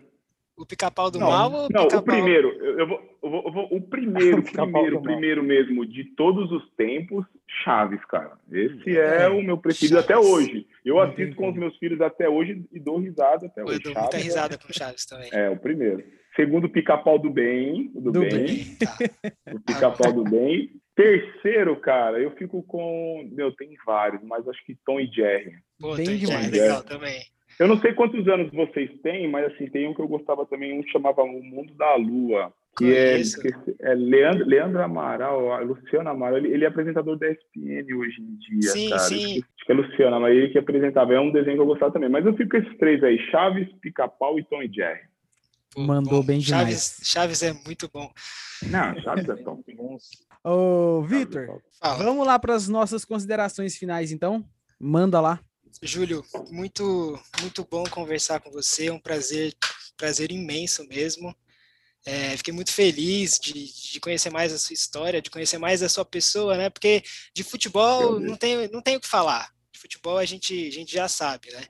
O 0.58 0.66
pica-pau 0.66 1.12
do 1.12 1.20
não, 1.20 1.30
mal 1.30 1.51
ou 1.51 1.70
Não, 1.70 1.86
o 1.86 2.01
primeiro, 2.01 2.49
eu 2.49 2.88
vou, 2.88 3.20
eu 3.22 3.30
vou, 3.30 3.43
eu 3.45 3.51
vou 3.51 3.68
o 3.72 3.80
primeiro, 3.80 4.39
o 4.41 4.43
primeiro, 4.43 4.97
o 4.97 5.01
primeiro 5.03 5.43
mesmo 5.43 5.86
de 5.86 6.03
todos 6.03 6.51
os 6.51 6.68
tempos, 6.72 7.24
Chaves, 7.64 8.03
cara. 8.05 8.39
Esse 8.51 8.97
é, 8.97 9.24
é 9.24 9.30
o 9.30 9.43
meu 9.43 9.60
preferido 9.60 10.01
Chaves. 10.01 10.10
até 10.10 10.18
hoje. 10.18 10.68
Eu 10.84 10.99
assisto 10.99 11.36
com 11.36 11.49
os 11.49 11.55
meus 11.55 11.78
filhos 11.78 12.01
até 12.01 12.28
hoje 12.28 12.66
e 12.72 12.80
dou 12.80 12.97
risada 12.97 13.45
até 13.45 13.64
hoje. 13.64 13.76
Eu 13.76 13.93
dou 13.93 14.01
muita 14.01 14.18
é 14.18 14.20
risada 14.20 14.55
é... 14.55 14.58
com 14.58 14.74
Chaves 14.74 15.05
também. 15.05 15.30
É, 15.32 15.47
o 15.47 15.58
primeiro. 15.58 16.03
Segundo, 16.36 16.68
pica-pau 16.68 17.20
do 17.20 17.30
bem, 17.30 17.91
do, 17.93 18.12
do 18.12 18.22
bem. 18.22 18.30
bem. 18.30 18.78
Tá. 18.78 18.97
O 19.53 19.60
pica-pau 19.60 20.12
do 20.12 20.24
bem. 20.24 20.72
Terceiro, 20.95 21.80
cara, 21.80 22.20
eu 22.20 22.32
fico 22.32 22.64
com. 22.64 23.30
Meu, 23.32 23.51
tem 23.55 23.76
vários, 23.86 24.24
mas 24.24 24.47
acho 24.47 24.66
que 24.66 24.76
Tom 24.84 24.99
e 24.99 25.05
Jerry. 25.05 25.53
Pô, 25.80 25.95
bem 25.95 26.05
Tom 26.05 26.16
demais. 26.16 26.45
Jerry, 26.45 26.60
legal 26.60 26.84
também. 26.84 27.37
Eu 27.60 27.68
não 27.68 27.80
sei 27.80 27.93
quantos 27.93 28.28
anos 28.28 28.51
vocês 28.51 28.89
têm, 29.01 29.30
mas 29.30 29.51
assim, 29.51 29.68
tem 29.68 29.88
um 29.88 29.93
que 29.93 30.01
eu 30.01 30.08
gostava 30.08 30.45
também, 30.45 30.78
um 30.78 30.84
que 30.84 30.91
chamava 30.91 31.24
O 31.24 31.43
Mundo 31.43 31.74
da 31.74 31.95
Lua, 31.95 32.53
que 32.78 32.93
é, 32.93 33.20
é, 33.82 33.93
Leandro, 33.95 34.45
Leandro 34.45 34.84
Amaral, 34.84 35.66
Luciano 35.66 36.10
Amaral, 36.10 36.38
ele, 36.38 36.53
ele, 36.53 36.64
é 36.64 36.68
apresentador 36.68 37.18
da 37.18 37.28
ESPN 37.28 37.95
hoje 37.97 38.22
em 38.22 38.38
dia, 38.38 38.70
sim, 38.70 38.89
cara. 38.89 39.01
Sim. 39.01 39.38
Acho 39.38 39.66
que 39.66 39.72
é 39.72 39.76
Luciano, 39.76 40.20
mas 40.20 40.36
ele 40.36 40.49
que 40.49 40.60
apresentava, 40.60 41.14
é 41.16 41.20
um 41.20 41.32
desenho 41.32 41.55
que 41.55 41.62
eu 41.62 41.66
gostava 41.66 41.91
também. 41.91 42.10
Mas 42.10 42.24
eu 42.24 42.36
fico 42.36 42.51
com 42.51 42.58
esses 42.58 42.78
três 42.78 43.03
aí, 43.03 43.18
Chaves, 43.32 43.68
Pica-Pau 43.82 44.38
e 44.38 44.43
Tom 44.43 44.62
e 44.62 44.72
Jerry. 44.72 45.01
Mandou 45.76 46.22
bom. 46.22 46.28
bem 46.28 46.39
demais. 46.39 46.68
Chaves, 46.68 46.99
Chaves 47.03 47.41
é 47.41 47.53
muito 47.66 47.89
bom. 47.91 48.12
Não, 48.70 49.01
Chaves 49.01 49.28
é 49.28 49.36
top. 49.41 49.64
Ô, 50.43 51.01
Vitor, 51.01 51.60
vamos 51.97 52.28
lá 52.28 52.38
para 52.38 52.53
as 52.53 52.68
nossas 52.68 53.03
considerações 53.03 53.76
finais, 53.76 54.12
então? 54.12 54.45
Manda 54.80 55.20
lá. 55.20 55.39
Júlio, 55.82 56.24
muito, 56.49 57.20
muito 57.41 57.68
bom 57.70 57.84
conversar 57.86 58.39
com 58.39 58.51
você, 58.51 58.88
é 58.88 58.93
um 58.93 58.99
prazer, 58.99 59.55
prazer 59.95 60.32
imenso 60.32 60.86
mesmo. 60.88 61.36
É, 62.05 62.38
fiquei 62.38 62.53
muito 62.53 62.72
feliz 62.72 63.38
de, 63.38 63.91
de, 63.91 63.99
conhecer 63.99 64.30
mais 64.30 64.53
a 64.53 64.57
sua 64.57 64.74
história, 64.74 65.22
de 65.22 65.30
conhecer 65.30 65.57
mais 65.57 65.84
a 65.84 65.89
sua 65.89 66.05
pessoa, 66.05 66.55
né? 66.55 66.70
Porque 66.70 67.03
de 67.34 67.43
futebol 67.43 68.18
não 68.20 68.38
tem, 68.38 68.68
não 68.70 68.82
tem 68.82 68.95
o 68.95 69.01
que 69.01 69.07
falar. 69.07 69.51
De 69.72 69.80
futebol 69.80 70.18
a 70.18 70.24
gente, 70.24 70.68
a 70.68 70.72
gente 70.72 70.93
já 70.93 71.09
sabe, 71.09 71.51
né? 71.51 71.63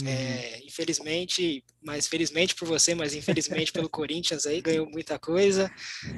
Uhum. 0.00 0.08
É, 0.08 0.60
infelizmente, 0.64 1.64
mas 1.82 2.06
felizmente 2.06 2.54
por 2.54 2.66
você, 2.68 2.94
mas 2.94 3.14
infelizmente 3.14 3.72
pelo 3.72 3.88
Corinthians 3.88 4.46
aí 4.46 4.60
ganhou 4.60 4.88
muita 4.90 5.18
coisa. 5.18 5.70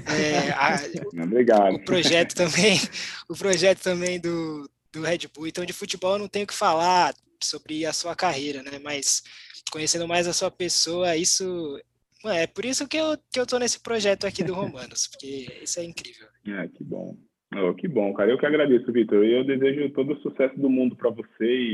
É, 0.06 0.50
a, 0.50 0.76
Obrigado. 1.24 1.74
O 1.74 1.84
projeto 1.84 2.34
também, 2.34 2.80
o 3.28 3.36
projeto 3.36 3.80
também 3.80 4.20
do, 4.20 4.68
do 4.92 5.02
Red 5.02 5.28
Bull. 5.34 5.46
Então, 5.46 5.64
de 5.64 5.72
futebol 5.72 6.14
eu 6.14 6.18
não 6.18 6.28
tenho 6.28 6.46
que 6.46 6.54
falar 6.54 7.14
sobre 7.42 7.86
a 7.86 7.92
sua 7.92 8.14
carreira, 8.14 8.62
né? 8.62 8.78
Mas 8.82 9.22
conhecendo 9.70 10.08
mais 10.08 10.26
a 10.26 10.32
sua 10.32 10.50
pessoa, 10.50 11.16
isso 11.16 11.78
é 12.26 12.46
por 12.46 12.64
isso 12.64 12.88
que 12.88 12.96
eu, 12.96 13.16
que 13.32 13.38
eu 13.38 13.46
tô 13.46 13.58
nesse 13.58 13.80
projeto 13.80 14.26
aqui 14.26 14.42
do 14.42 14.54
Romanos, 14.54 15.06
porque 15.12 15.46
isso 15.62 15.78
é 15.78 15.84
incrível. 15.84 16.26
É, 16.46 16.68
que 16.68 16.82
bom. 16.82 17.16
Oh, 17.54 17.74
que 17.74 17.88
bom, 17.88 18.12
cara. 18.12 18.30
Eu 18.30 18.38
que 18.38 18.46
agradeço, 18.46 18.92
Vitor. 18.92 19.24
Eu 19.24 19.44
desejo 19.44 19.90
todo 19.90 20.12
o 20.12 20.20
sucesso 20.20 20.58
do 20.58 20.68
mundo 20.68 20.96
para 20.96 21.10
você 21.10 21.44
e 21.44 21.72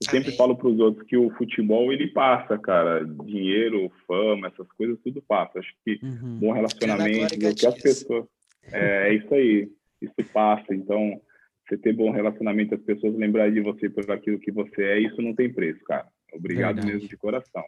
eu 0.00 0.08
Amém. 0.08 0.22
sempre 0.22 0.36
falo 0.36 0.56
para 0.56 0.68
os 0.68 0.78
outros 0.78 1.04
que 1.08 1.16
o 1.16 1.30
futebol 1.30 1.92
ele 1.92 2.08
passa, 2.08 2.56
cara. 2.56 3.04
Dinheiro, 3.24 3.90
fama, 4.06 4.46
essas 4.46 4.70
coisas 4.72 4.96
tudo 5.02 5.20
passa. 5.22 5.58
Acho 5.58 5.72
que 5.84 5.98
uhum. 6.02 6.38
bom 6.38 6.52
relacionamento, 6.52 7.34
o 7.34 7.54
que 7.54 7.66
as 7.66 7.82
pessoas 7.82 8.26
é, 8.72 9.08
é 9.08 9.14
isso 9.14 9.34
aí, 9.34 9.68
isso 10.00 10.32
passa. 10.32 10.72
Então 10.72 11.20
você 11.68 11.76
ter 11.76 11.92
bom 11.92 12.10
relacionamento, 12.10 12.74
as 12.74 12.82
pessoas 12.82 13.14
lembrarem 13.14 13.52
de 13.52 13.60
você 13.60 13.90
por 13.90 14.10
aquilo 14.10 14.38
que 14.38 14.50
você 14.50 14.82
é, 14.82 15.00
isso 15.00 15.20
não 15.20 15.34
tem 15.34 15.52
preço, 15.52 15.84
cara. 15.84 16.08
Obrigado 16.32 16.76
Verdade. 16.76 16.92
mesmo 16.92 17.08
de 17.08 17.16
coração. 17.16 17.64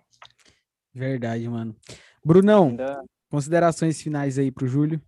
Verdade, 0.94 1.48
mano. 1.48 1.76
Brunão, 2.24 2.68
ainda... 2.68 3.04
considerações 3.30 4.00
finais 4.00 4.38
aí 4.38 4.50
pro 4.50 4.66
Júlio. 4.66 5.00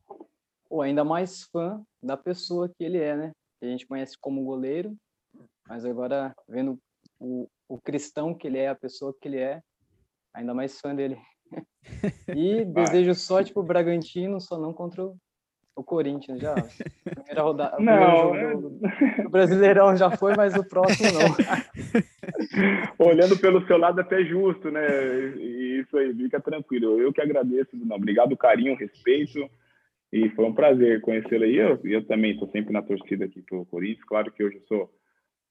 Pô, 0.68 0.82
ainda 0.82 1.04
mais 1.04 1.44
fã 1.44 1.82
da 2.02 2.16
pessoa 2.16 2.68
que 2.68 2.84
ele 2.84 2.98
é, 2.98 3.16
né? 3.16 3.32
Que 3.58 3.66
a 3.66 3.70
gente 3.70 3.86
conhece 3.86 4.16
como 4.20 4.44
goleiro, 4.44 4.94
mas 5.66 5.84
agora 5.84 6.34
vendo 6.48 6.78
o, 7.18 7.48
o 7.68 7.80
cristão 7.80 8.34
que 8.34 8.46
ele 8.46 8.58
é, 8.58 8.68
a 8.68 8.74
pessoa 8.74 9.14
que 9.18 9.28
ele 9.28 9.38
é, 9.38 9.60
ainda 10.34 10.54
mais 10.54 10.80
fã 10.80 10.94
dele. 10.94 11.18
e 12.36 12.64
desejo 12.64 13.14
sorte 13.14 13.52
pro 13.52 13.62
Bragantino, 13.62 14.40
só 14.40 14.58
não 14.58 14.72
contra 14.72 15.04
o 15.04 15.16
o 15.74 15.82
Corinthians 15.82 16.40
já. 16.40 16.54
Primeira 17.04 17.42
rodada. 17.42 17.76
Não, 17.78 18.32
o 19.26 19.30
Brasileirão 19.30 19.96
já 19.96 20.10
foi, 20.10 20.34
mas 20.36 20.54
o 20.54 20.64
próximo 20.64 21.10
não. 21.12 21.32
Olhando 23.06 23.38
pelo 23.38 23.66
seu 23.66 23.78
lado 23.78 24.00
até 24.00 24.24
justo, 24.24 24.70
né? 24.70 24.86
Isso 25.80 25.96
aí, 25.96 26.14
fica 26.14 26.40
tranquilo. 26.40 27.00
Eu 27.00 27.12
que 27.12 27.20
agradeço, 27.20 27.70
não. 27.74 27.96
Obrigado, 27.96 28.36
carinho, 28.36 28.76
respeito. 28.76 29.48
E 30.12 30.28
foi 30.30 30.44
um 30.44 30.54
prazer 30.54 31.00
conhecê-lo 31.00 31.44
aí. 31.44 31.56
Eu, 31.56 31.80
eu 31.84 32.06
também 32.06 32.32
estou 32.32 32.48
sempre 32.50 32.72
na 32.72 32.82
torcida 32.82 33.24
aqui 33.24 33.40
pro 33.42 33.64
Corinthians. 33.66 34.04
Claro 34.04 34.30
que 34.30 34.44
hoje 34.44 34.56
eu 34.56 34.66
sou 34.66 34.90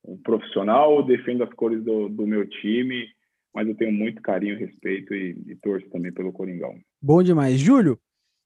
um 0.06 0.18
profissional, 0.18 1.04
defendo 1.04 1.44
as 1.44 1.54
cores 1.54 1.84
do, 1.84 2.10
do 2.10 2.26
meu 2.26 2.48
time, 2.48 3.08
mas 3.54 3.68
eu 3.68 3.76
tenho 3.76 3.92
muito 3.92 4.22
carinho, 4.22 4.58
respeito 4.58 5.14
e, 5.14 5.36
e 5.48 5.56
torço 5.56 5.90
também 5.90 6.12
pelo 6.12 6.32
Coringão. 6.32 6.76
Bom 7.02 7.22
demais. 7.22 7.60
Júlio, 7.60 8.00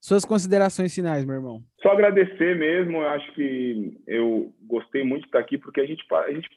suas 0.05 0.23
considerações 0.23 0.93
finais, 0.93 1.25
meu 1.25 1.35
irmão. 1.35 1.63
Só 1.81 1.89
agradecer 1.89 2.55
mesmo, 2.55 2.97
eu 2.97 3.09
acho 3.09 3.33
que 3.33 3.97
eu 4.05 4.53
gostei 4.61 5.03
muito 5.03 5.21
de 5.21 5.29
estar 5.29 5.39
aqui, 5.39 5.57
porque 5.57 5.81
a 5.81 5.85
gente, 5.85 6.05
a 6.11 6.31
gente 6.31 6.47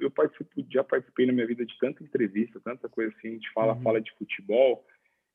eu 0.00 0.10
participo, 0.12 0.48
já 0.70 0.84
participei 0.84 1.26
na 1.26 1.32
minha 1.32 1.46
vida 1.46 1.66
de 1.66 1.76
tanta 1.80 2.04
entrevista, 2.04 2.60
tanta 2.64 2.88
coisa 2.88 3.12
assim, 3.18 3.28
a 3.28 3.32
gente 3.32 3.52
fala, 3.52 3.74
uhum. 3.74 3.82
fala 3.82 4.00
de 4.00 4.12
futebol, 4.16 4.84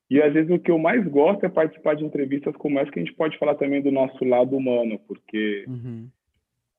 e 0.08 0.22
às 0.22 0.32
vezes 0.32 0.50
o 0.50 0.58
que 0.58 0.70
eu 0.70 0.78
mais 0.78 1.06
gosto 1.06 1.44
é 1.44 1.50
participar 1.50 1.96
de 1.96 2.04
entrevistas 2.04 2.56
como 2.56 2.78
essa, 2.78 2.90
que 2.90 2.98
a 2.98 3.04
gente 3.04 3.14
pode 3.14 3.36
falar 3.38 3.54
também 3.56 3.82
do 3.82 3.90
nosso 3.90 4.24
lado 4.24 4.56
humano, 4.56 4.98
porque 5.06 5.66
uhum. 5.68 6.08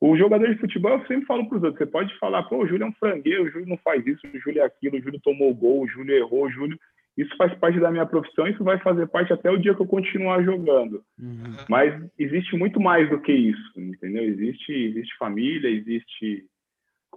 o 0.01 0.17
jogador 0.17 0.49
de 0.49 0.59
futebol, 0.59 0.93
eu 0.93 1.05
sempre 1.05 1.27
falo 1.27 1.47
para 1.47 1.59
os 1.59 1.63
outros, 1.63 1.77
você 1.77 1.91
pode 1.91 2.17
falar, 2.17 2.41
pô, 2.43 2.57
o 2.57 2.67
Júlio 2.67 2.86
é 2.86 2.88
um 2.88 2.93
frangueiro, 2.93 3.43
o 3.43 3.51
Júlio 3.51 3.69
não 3.69 3.77
faz 3.77 4.03
isso, 4.07 4.25
o 4.25 4.39
Júlio 4.39 4.63
é 4.63 4.65
aquilo, 4.65 4.97
o 4.97 5.01
Júlio 5.01 5.21
tomou 5.21 5.53
gol, 5.53 5.84
o 5.84 5.88
Júlio 5.88 6.15
errou, 6.15 6.45
o 6.45 6.51
Júlio 6.51 6.79
isso 7.22 7.36
faz 7.38 7.53
parte 7.55 7.80
da 7.80 7.91
minha 7.91 8.05
profissão, 8.05 8.47
isso 8.47 8.63
vai 8.63 8.80
fazer 8.80 9.07
parte 9.07 9.32
até 9.32 9.49
o 9.49 9.57
dia 9.57 9.76
que 9.76 9.82
eu 9.82 9.88
continuar 9.88 10.43
jogando. 10.43 11.03
Uhum. 11.19 11.55
Mas 11.69 12.03
existe 12.17 12.55
muito 12.55 12.80
mais 12.80 13.09
do 13.09 13.22
que 13.22 13.32
isso, 13.32 13.72
entendeu? 13.78 14.24
Existe, 14.24 14.72
existe 14.72 15.15
família, 15.17 15.69
existe 15.69 16.45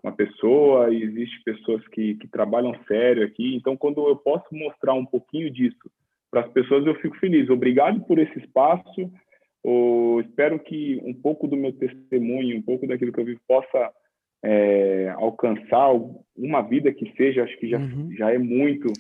uma 0.03 0.13
pessoa, 0.13 0.93
existe 0.93 1.43
pessoas 1.43 1.87
que, 1.89 2.17
que 2.17 2.29
trabalham 2.29 2.75
sério 2.87 3.25
aqui. 3.25 3.55
Então, 3.55 3.77
quando 3.77 4.07
eu 4.07 4.17
posso 4.17 4.45
mostrar 4.53 4.93
um 4.93 5.07
pouquinho 5.07 5.51
disso 5.51 5.91
para 6.31 6.43
as 6.43 6.53
pessoas, 6.53 6.87
eu 6.87 6.95
fico 6.97 7.17
feliz. 7.17 7.49
Obrigado 7.49 8.01
por 8.03 8.19
esse 8.19 8.39
espaço. 8.39 9.11
Eu 9.65 10.23
espero 10.27 10.59
que 10.59 11.01
um 11.03 11.15
pouco 11.15 11.49
do 11.49 11.57
meu 11.57 11.73
testemunho, 11.73 12.59
um 12.59 12.63
pouco 12.63 12.87
daquilo 12.87 13.13
que 13.13 13.21
eu 13.21 13.25
vivo, 13.25 13.41
possa 13.49 13.91
é, 14.45 15.15
alcançar 15.17 15.91
uma 16.37 16.61
vida 16.61 16.93
que 16.93 17.11
seja. 17.17 17.45
Acho 17.45 17.57
que 17.57 17.71
já, 17.71 17.79
uhum. 17.79 18.13
já 18.13 18.31
é 18.31 18.37
muito 18.37 18.93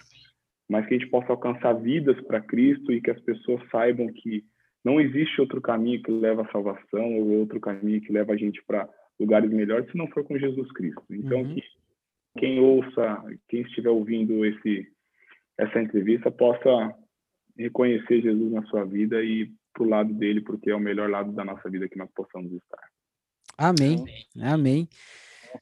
mas 0.74 0.88
que 0.88 0.94
a 0.94 0.98
gente 0.98 1.08
possa 1.08 1.30
alcançar 1.30 1.72
vidas 1.74 2.20
para 2.22 2.40
Cristo 2.40 2.90
e 2.90 3.00
que 3.00 3.08
as 3.08 3.20
pessoas 3.20 3.62
saibam 3.70 4.08
que 4.08 4.44
não 4.84 5.00
existe 5.00 5.40
outro 5.40 5.60
caminho 5.60 6.02
que 6.02 6.10
leva 6.10 6.42
à 6.42 6.50
salvação 6.50 7.14
ou 7.14 7.28
outro 7.38 7.60
caminho 7.60 8.00
que 8.00 8.12
leva 8.12 8.32
a 8.32 8.36
gente 8.36 8.60
para 8.66 8.88
lugares 9.20 9.48
melhores 9.52 9.88
se 9.88 9.96
não 9.96 10.08
for 10.08 10.24
com 10.24 10.36
Jesus 10.36 10.68
Cristo. 10.72 11.04
Então, 11.08 11.42
uhum. 11.42 11.54
que 11.54 11.62
quem 12.40 12.58
ouça, 12.58 13.22
quem 13.48 13.60
estiver 13.60 13.90
ouvindo 13.90 14.44
esse 14.44 14.88
essa 15.56 15.80
entrevista 15.80 16.28
possa 16.28 16.92
reconhecer 17.56 18.20
Jesus 18.20 18.50
na 18.50 18.64
sua 18.64 18.84
vida 18.84 19.22
e 19.22 19.48
pro 19.72 19.88
lado 19.88 20.12
dele, 20.12 20.40
porque 20.40 20.70
é 20.70 20.74
o 20.74 20.80
melhor 20.80 21.08
lado 21.08 21.30
da 21.30 21.44
nossa 21.44 21.70
vida 21.70 21.88
que 21.88 21.96
nós 21.96 22.10
possamos 22.12 22.50
estar. 22.52 22.82
Amém. 23.56 24.00
Amém. 24.00 24.52
Amém. 24.52 24.88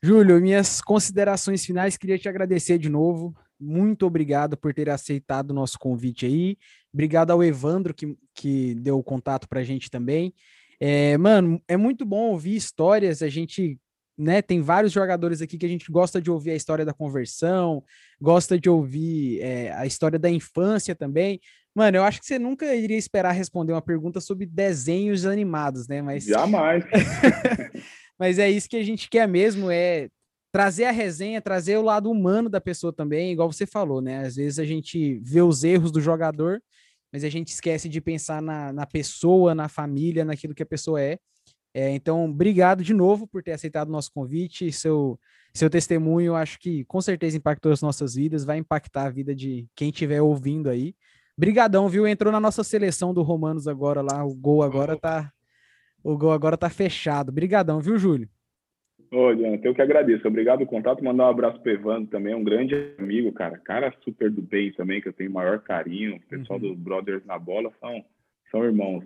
Júlio, 0.02 0.40
minhas 0.40 0.80
considerações 0.80 1.66
finais, 1.66 1.98
queria 1.98 2.16
te 2.16 2.30
agradecer 2.30 2.78
de 2.78 2.88
novo 2.88 3.36
muito 3.62 4.06
obrigado 4.06 4.56
por 4.56 4.74
ter 4.74 4.90
aceitado 4.90 5.50
o 5.50 5.54
nosso 5.54 5.78
convite 5.78 6.26
aí. 6.26 6.56
Obrigado 6.92 7.30
ao 7.30 7.42
Evandro 7.42 7.94
que, 7.94 8.16
que 8.34 8.74
deu 8.74 8.98
o 8.98 9.04
contato 9.04 9.48
para 9.48 9.60
a 9.60 9.64
gente 9.64 9.90
também. 9.90 10.34
É, 10.80 11.16
mano, 11.16 11.62
é 11.68 11.76
muito 11.76 12.04
bom 12.04 12.30
ouvir 12.30 12.56
histórias. 12.56 13.22
A 13.22 13.28
gente 13.28 13.78
né? 14.16 14.42
Tem 14.42 14.60
vários 14.60 14.92
jogadores 14.92 15.40
aqui 15.40 15.56
que 15.56 15.66
a 15.66 15.68
gente 15.68 15.90
gosta 15.90 16.20
de 16.20 16.30
ouvir 16.30 16.50
a 16.50 16.54
história 16.54 16.84
da 16.84 16.92
conversão, 16.92 17.82
gosta 18.20 18.58
de 18.58 18.68
ouvir 18.68 19.40
é, 19.40 19.72
a 19.72 19.86
história 19.86 20.18
da 20.18 20.30
infância 20.30 20.94
também. 20.94 21.40
Mano, 21.74 21.96
eu 21.96 22.04
acho 22.04 22.20
que 22.20 22.26
você 22.26 22.38
nunca 22.38 22.74
iria 22.74 22.98
esperar 22.98 23.32
responder 23.32 23.72
uma 23.72 23.80
pergunta 23.80 24.20
sobre 24.20 24.44
desenhos 24.44 25.24
animados, 25.24 25.88
né? 25.88 26.02
Mas 26.02 26.24
jamais. 26.24 26.84
Mas 28.18 28.38
é 28.38 28.50
isso 28.50 28.68
que 28.68 28.76
a 28.76 28.84
gente 28.84 29.08
quer 29.08 29.26
mesmo, 29.26 29.70
é 29.70 30.08
trazer 30.53 30.84
a 30.84 30.90
resenha, 30.90 31.40
trazer 31.40 31.78
o 31.78 31.82
lado 31.82 32.11
humano 32.11 32.50
da 32.50 32.61
pessoa 32.61 32.92
também, 32.92 33.32
igual 33.32 33.50
você 33.50 33.66
falou, 33.66 34.03
né? 34.03 34.18
Às 34.18 34.36
vezes 34.36 34.59
a 34.59 34.64
gente 34.64 35.18
vê 35.24 35.40
os 35.40 35.64
erros 35.64 35.90
do 35.90 36.00
jogador, 36.00 36.62
mas 37.11 37.24
a 37.24 37.30
gente 37.30 37.48
esquece 37.48 37.88
de 37.88 38.00
pensar 38.00 38.42
na, 38.42 38.70
na 38.70 38.86
pessoa, 38.86 39.55
na 39.55 39.68
família, 39.68 40.24
naquilo 40.24 40.55
que 40.55 40.62
a 40.62 40.66
pessoa 40.66 41.00
é. 41.00 41.18
é. 41.72 41.90
Então, 41.90 42.26
obrigado 42.26 42.84
de 42.84 42.92
novo 42.92 43.26
por 43.26 43.42
ter 43.42 43.53
aceitado 43.53 43.88
o 43.88 43.92
nosso 43.92 44.12
convite, 44.12 44.70
seu, 44.70 45.18
seu 45.55 45.70
testemunho, 45.70 46.34
acho 46.34 46.59
que 46.59 46.84
com 46.84 47.00
certeza 47.00 47.38
impactou 47.38 47.72
as 47.72 47.80
nossas 47.80 48.14
vidas, 48.14 48.44
vai 48.44 48.59
impactar 48.59 49.07
a 49.07 49.11
vida 49.11 49.34
de 49.34 49.66
quem 49.74 49.88
estiver 49.88 50.20
ouvindo 50.20 50.68
aí. 50.68 50.94
Brigadão, 51.36 51.88
viu? 51.88 52.07
Entrou 52.07 52.30
na 52.30 52.38
nossa 52.38 52.62
seleção 52.62 53.14
do 53.14 53.22
Romanos 53.22 53.66
agora 53.66 54.03
lá, 54.03 54.22
o 54.22 54.34
gol 54.34 54.62
agora 54.62 54.98
tá 54.98 55.32
o 56.05 56.16
gol 56.18 56.32
agora 56.32 56.59
tá 56.59 56.68
fechado. 56.68 57.32
Brigadão, 57.32 57.80
viu, 57.80 57.96
Júlio? 57.96 58.28
Ô, 59.12 59.34
Jonathan, 59.34 59.68
eu 59.68 59.74
que 59.74 59.82
agradeço. 59.82 60.26
Obrigado 60.26 60.58
pelo 60.60 60.70
contato. 60.70 61.04
Mandar 61.04 61.26
um 61.26 61.30
abraço 61.30 61.60
pro 61.60 61.70
Evandro 61.70 62.10
também, 62.10 62.34
um 62.34 62.42
grande 62.42 62.94
amigo, 62.98 63.30
cara. 63.32 63.58
Cara 63.58 63.94
super 64.02 64.30
do 64.30 64.40
bem 64.40 64.72
também, 64.72 65.02
que 65.02 65.08
eu 65.08 65.12
tenho 65.12 65.30
maior 65.30 65.58
carinho. 65.58 66.16
O 66.16 66.20
pessoal 66.30 66.58
uhum. 66.58 66.68
dos 66.70 66.78
Brothers 66.78 67.24
na 67.26 67.38
bola 67.38 67.70
são, 67.78 68.02
são 68.50 68.64
irmãos. 68.64 69.04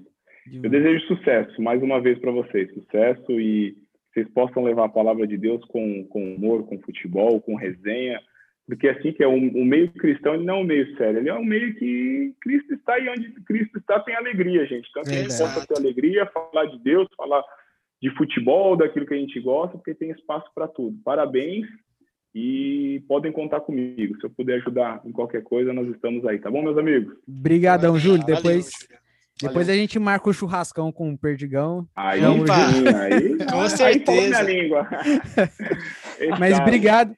Eu 0.62 0.70
desejo 0.70 1.04
sucesso, 1.08 1.60
mais 1.60 1.82
uma 1.82 2.00
vez, 2.00 2.20
para 2.20 2.30
vocês. 2.30 2.72
Sucesso 2.72 3.32
e 3.32 3.76
vocês 4.14 4.28
possam 4.28 4.62
levar 4.62 4.84
a 4.84 4.88
palavra 4.88 5.26
de 5.26 5.36
Deus 5.36 5.64
com, 5.64 6.04
com 6.04 6.34
humor, 6.34 6.64
com 6.68 6.78
futebol, 6.78 7.40
com 7.40 7.56
resenha. 7.56 8.20
Porque 8.64 8.88
assim 8.88 9.12
que 9.12 9.24
é 9.24 9.28
um, 9.28 9.48
o 9.48 9.64
meio 9.64 9.90
cristão, 9.90 10.34
ele 10.34 10.44
não 10.44 10.58
é 10.58 10.58
um 10.58 10.64
meio 10.64 10.96
sério, 10.96 11.18
ele 11.18 11.28
é 11.28 11.34
um 11.34 11.44
meio 11.44 11.74
que 11.74 12.32
Cristo 12.40 12.74
está 12.74 12.96
e 12.98 13.08
onde 13.08 13.28
Cristo 13.44 13.78
está 13.78 13.98
tem 13.98 14.14
alegria, 14.14 14.64
gente. 14.66 14.88
Então, 14.88 15.02
que 15.02 15.10
a 15.10 15.14
gente 15.14 15.36
possa 15.36 15.66
ter 15.66 15.78
alegria, 15.78 16.26
falar 16.26 16.66
de 16.66 16.78
Deus, 16.78 17.08
falar 17.16 17.42
de 18.06 18.16
futebol, 18.16 18.76
daquilo 18.76 19.04
que 19.04 19.14
a 19.14 19.18
gente 19.18 19.40
gosta, 19.40 19.76
porque 19.76 19.92
tem 19.92 20.10
espaço 20.10 20.48
para 20.54 20.68
tudo. 20.68 20.96
Parabéns 21.04 21.66
e 22.32 23.02
podem 23.08 23.32
contar 23.32 23.60
comigo. 23.60 24.16
Se 24.20 24.26
eu 24.26 24.30
puder 24.30 24.58
ajudar 24.58 25.00
em 25.04 25.10
qualquer 25.10 25.42
coisa, 25.42 25.72
nós 25.72 25.88
estamos 25.88 26.24
aí, 26.24 26.38
tá 26.38 26.48
bom, 26.48 26.62
meus 26.62 26.78
amigos? 26.78 27.16
Obrigadão, 27.26 27.98
Júlio. 27.98 28.24
Depois, 28.24 28.70
depois 29.42 29.68
a 29.68 29.74
gente 29.74 29.98
marca 29.98 30.30
o 30.30 30.32
churrascão 30.32 30.92
com 30.92 31.12
o 31.12 31.18
Perdigão. 31.18 31.88
Aí, 31.96 32.20
sim, 32.20 32.88
aí, 32.94 33.38
com 33.50 33.68
certeza. 33.68 34.38
Aí 34.38 34.62
língua. 34.62 34.88
Mas 36.38 36.60
obrigado. 36.60 37.12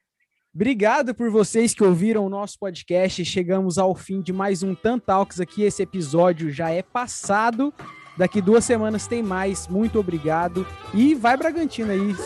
Obrigado 0.55 1.15
por 1.15 1.31
vocês 1.31 1.75
que 1.75 1.85
ouviram 1.85 2.25
o 2.25 2.31
nosso 2.31 2.59
podcast. 2.59 3.23
Chegamos 3.27 3.77
ao 3.77 3.95
fim 3.95 4.23
de 4.23 4.33
mais 4.33 4.63
um 4.63 4.75
Tantalks 4.75 5.39
aqui. 5.39 5.63
Esse 5.63 5.83
episódio 5.83 6.51
já 6.51 6.71
é 6.71 6.83
passado. 6.83 7.75
Daqui 8.19 8.43
duas 8.43 8.65
semanas 8.65 9.07
tem 9.07 9.23
mais. 9.23 9.69
Muito 9.69 10.01
obrigado. 10.01 10.67
E 10.93 11.15
vai 11.15 11.37
Bragantino 11.37 11.93
aí. 11.93 12.17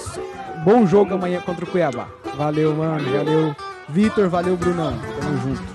Bom 0.64 0.86
jogo 0.86 1.12
amanhã 1.12 1.38
contra 1.42 1.66
o 1.66 1.68
Cuiabá. 1.68 2.08
Valeu, 2.34 2.74
mano. 2.74 3.04
Valeu, 3.12 3.54
Vitor. 3.90 4.26
Valeu, 4.30 4.56
Brunão. 4.56 4.94
Tamo 5.20 5.38
junto. 5.42 5.71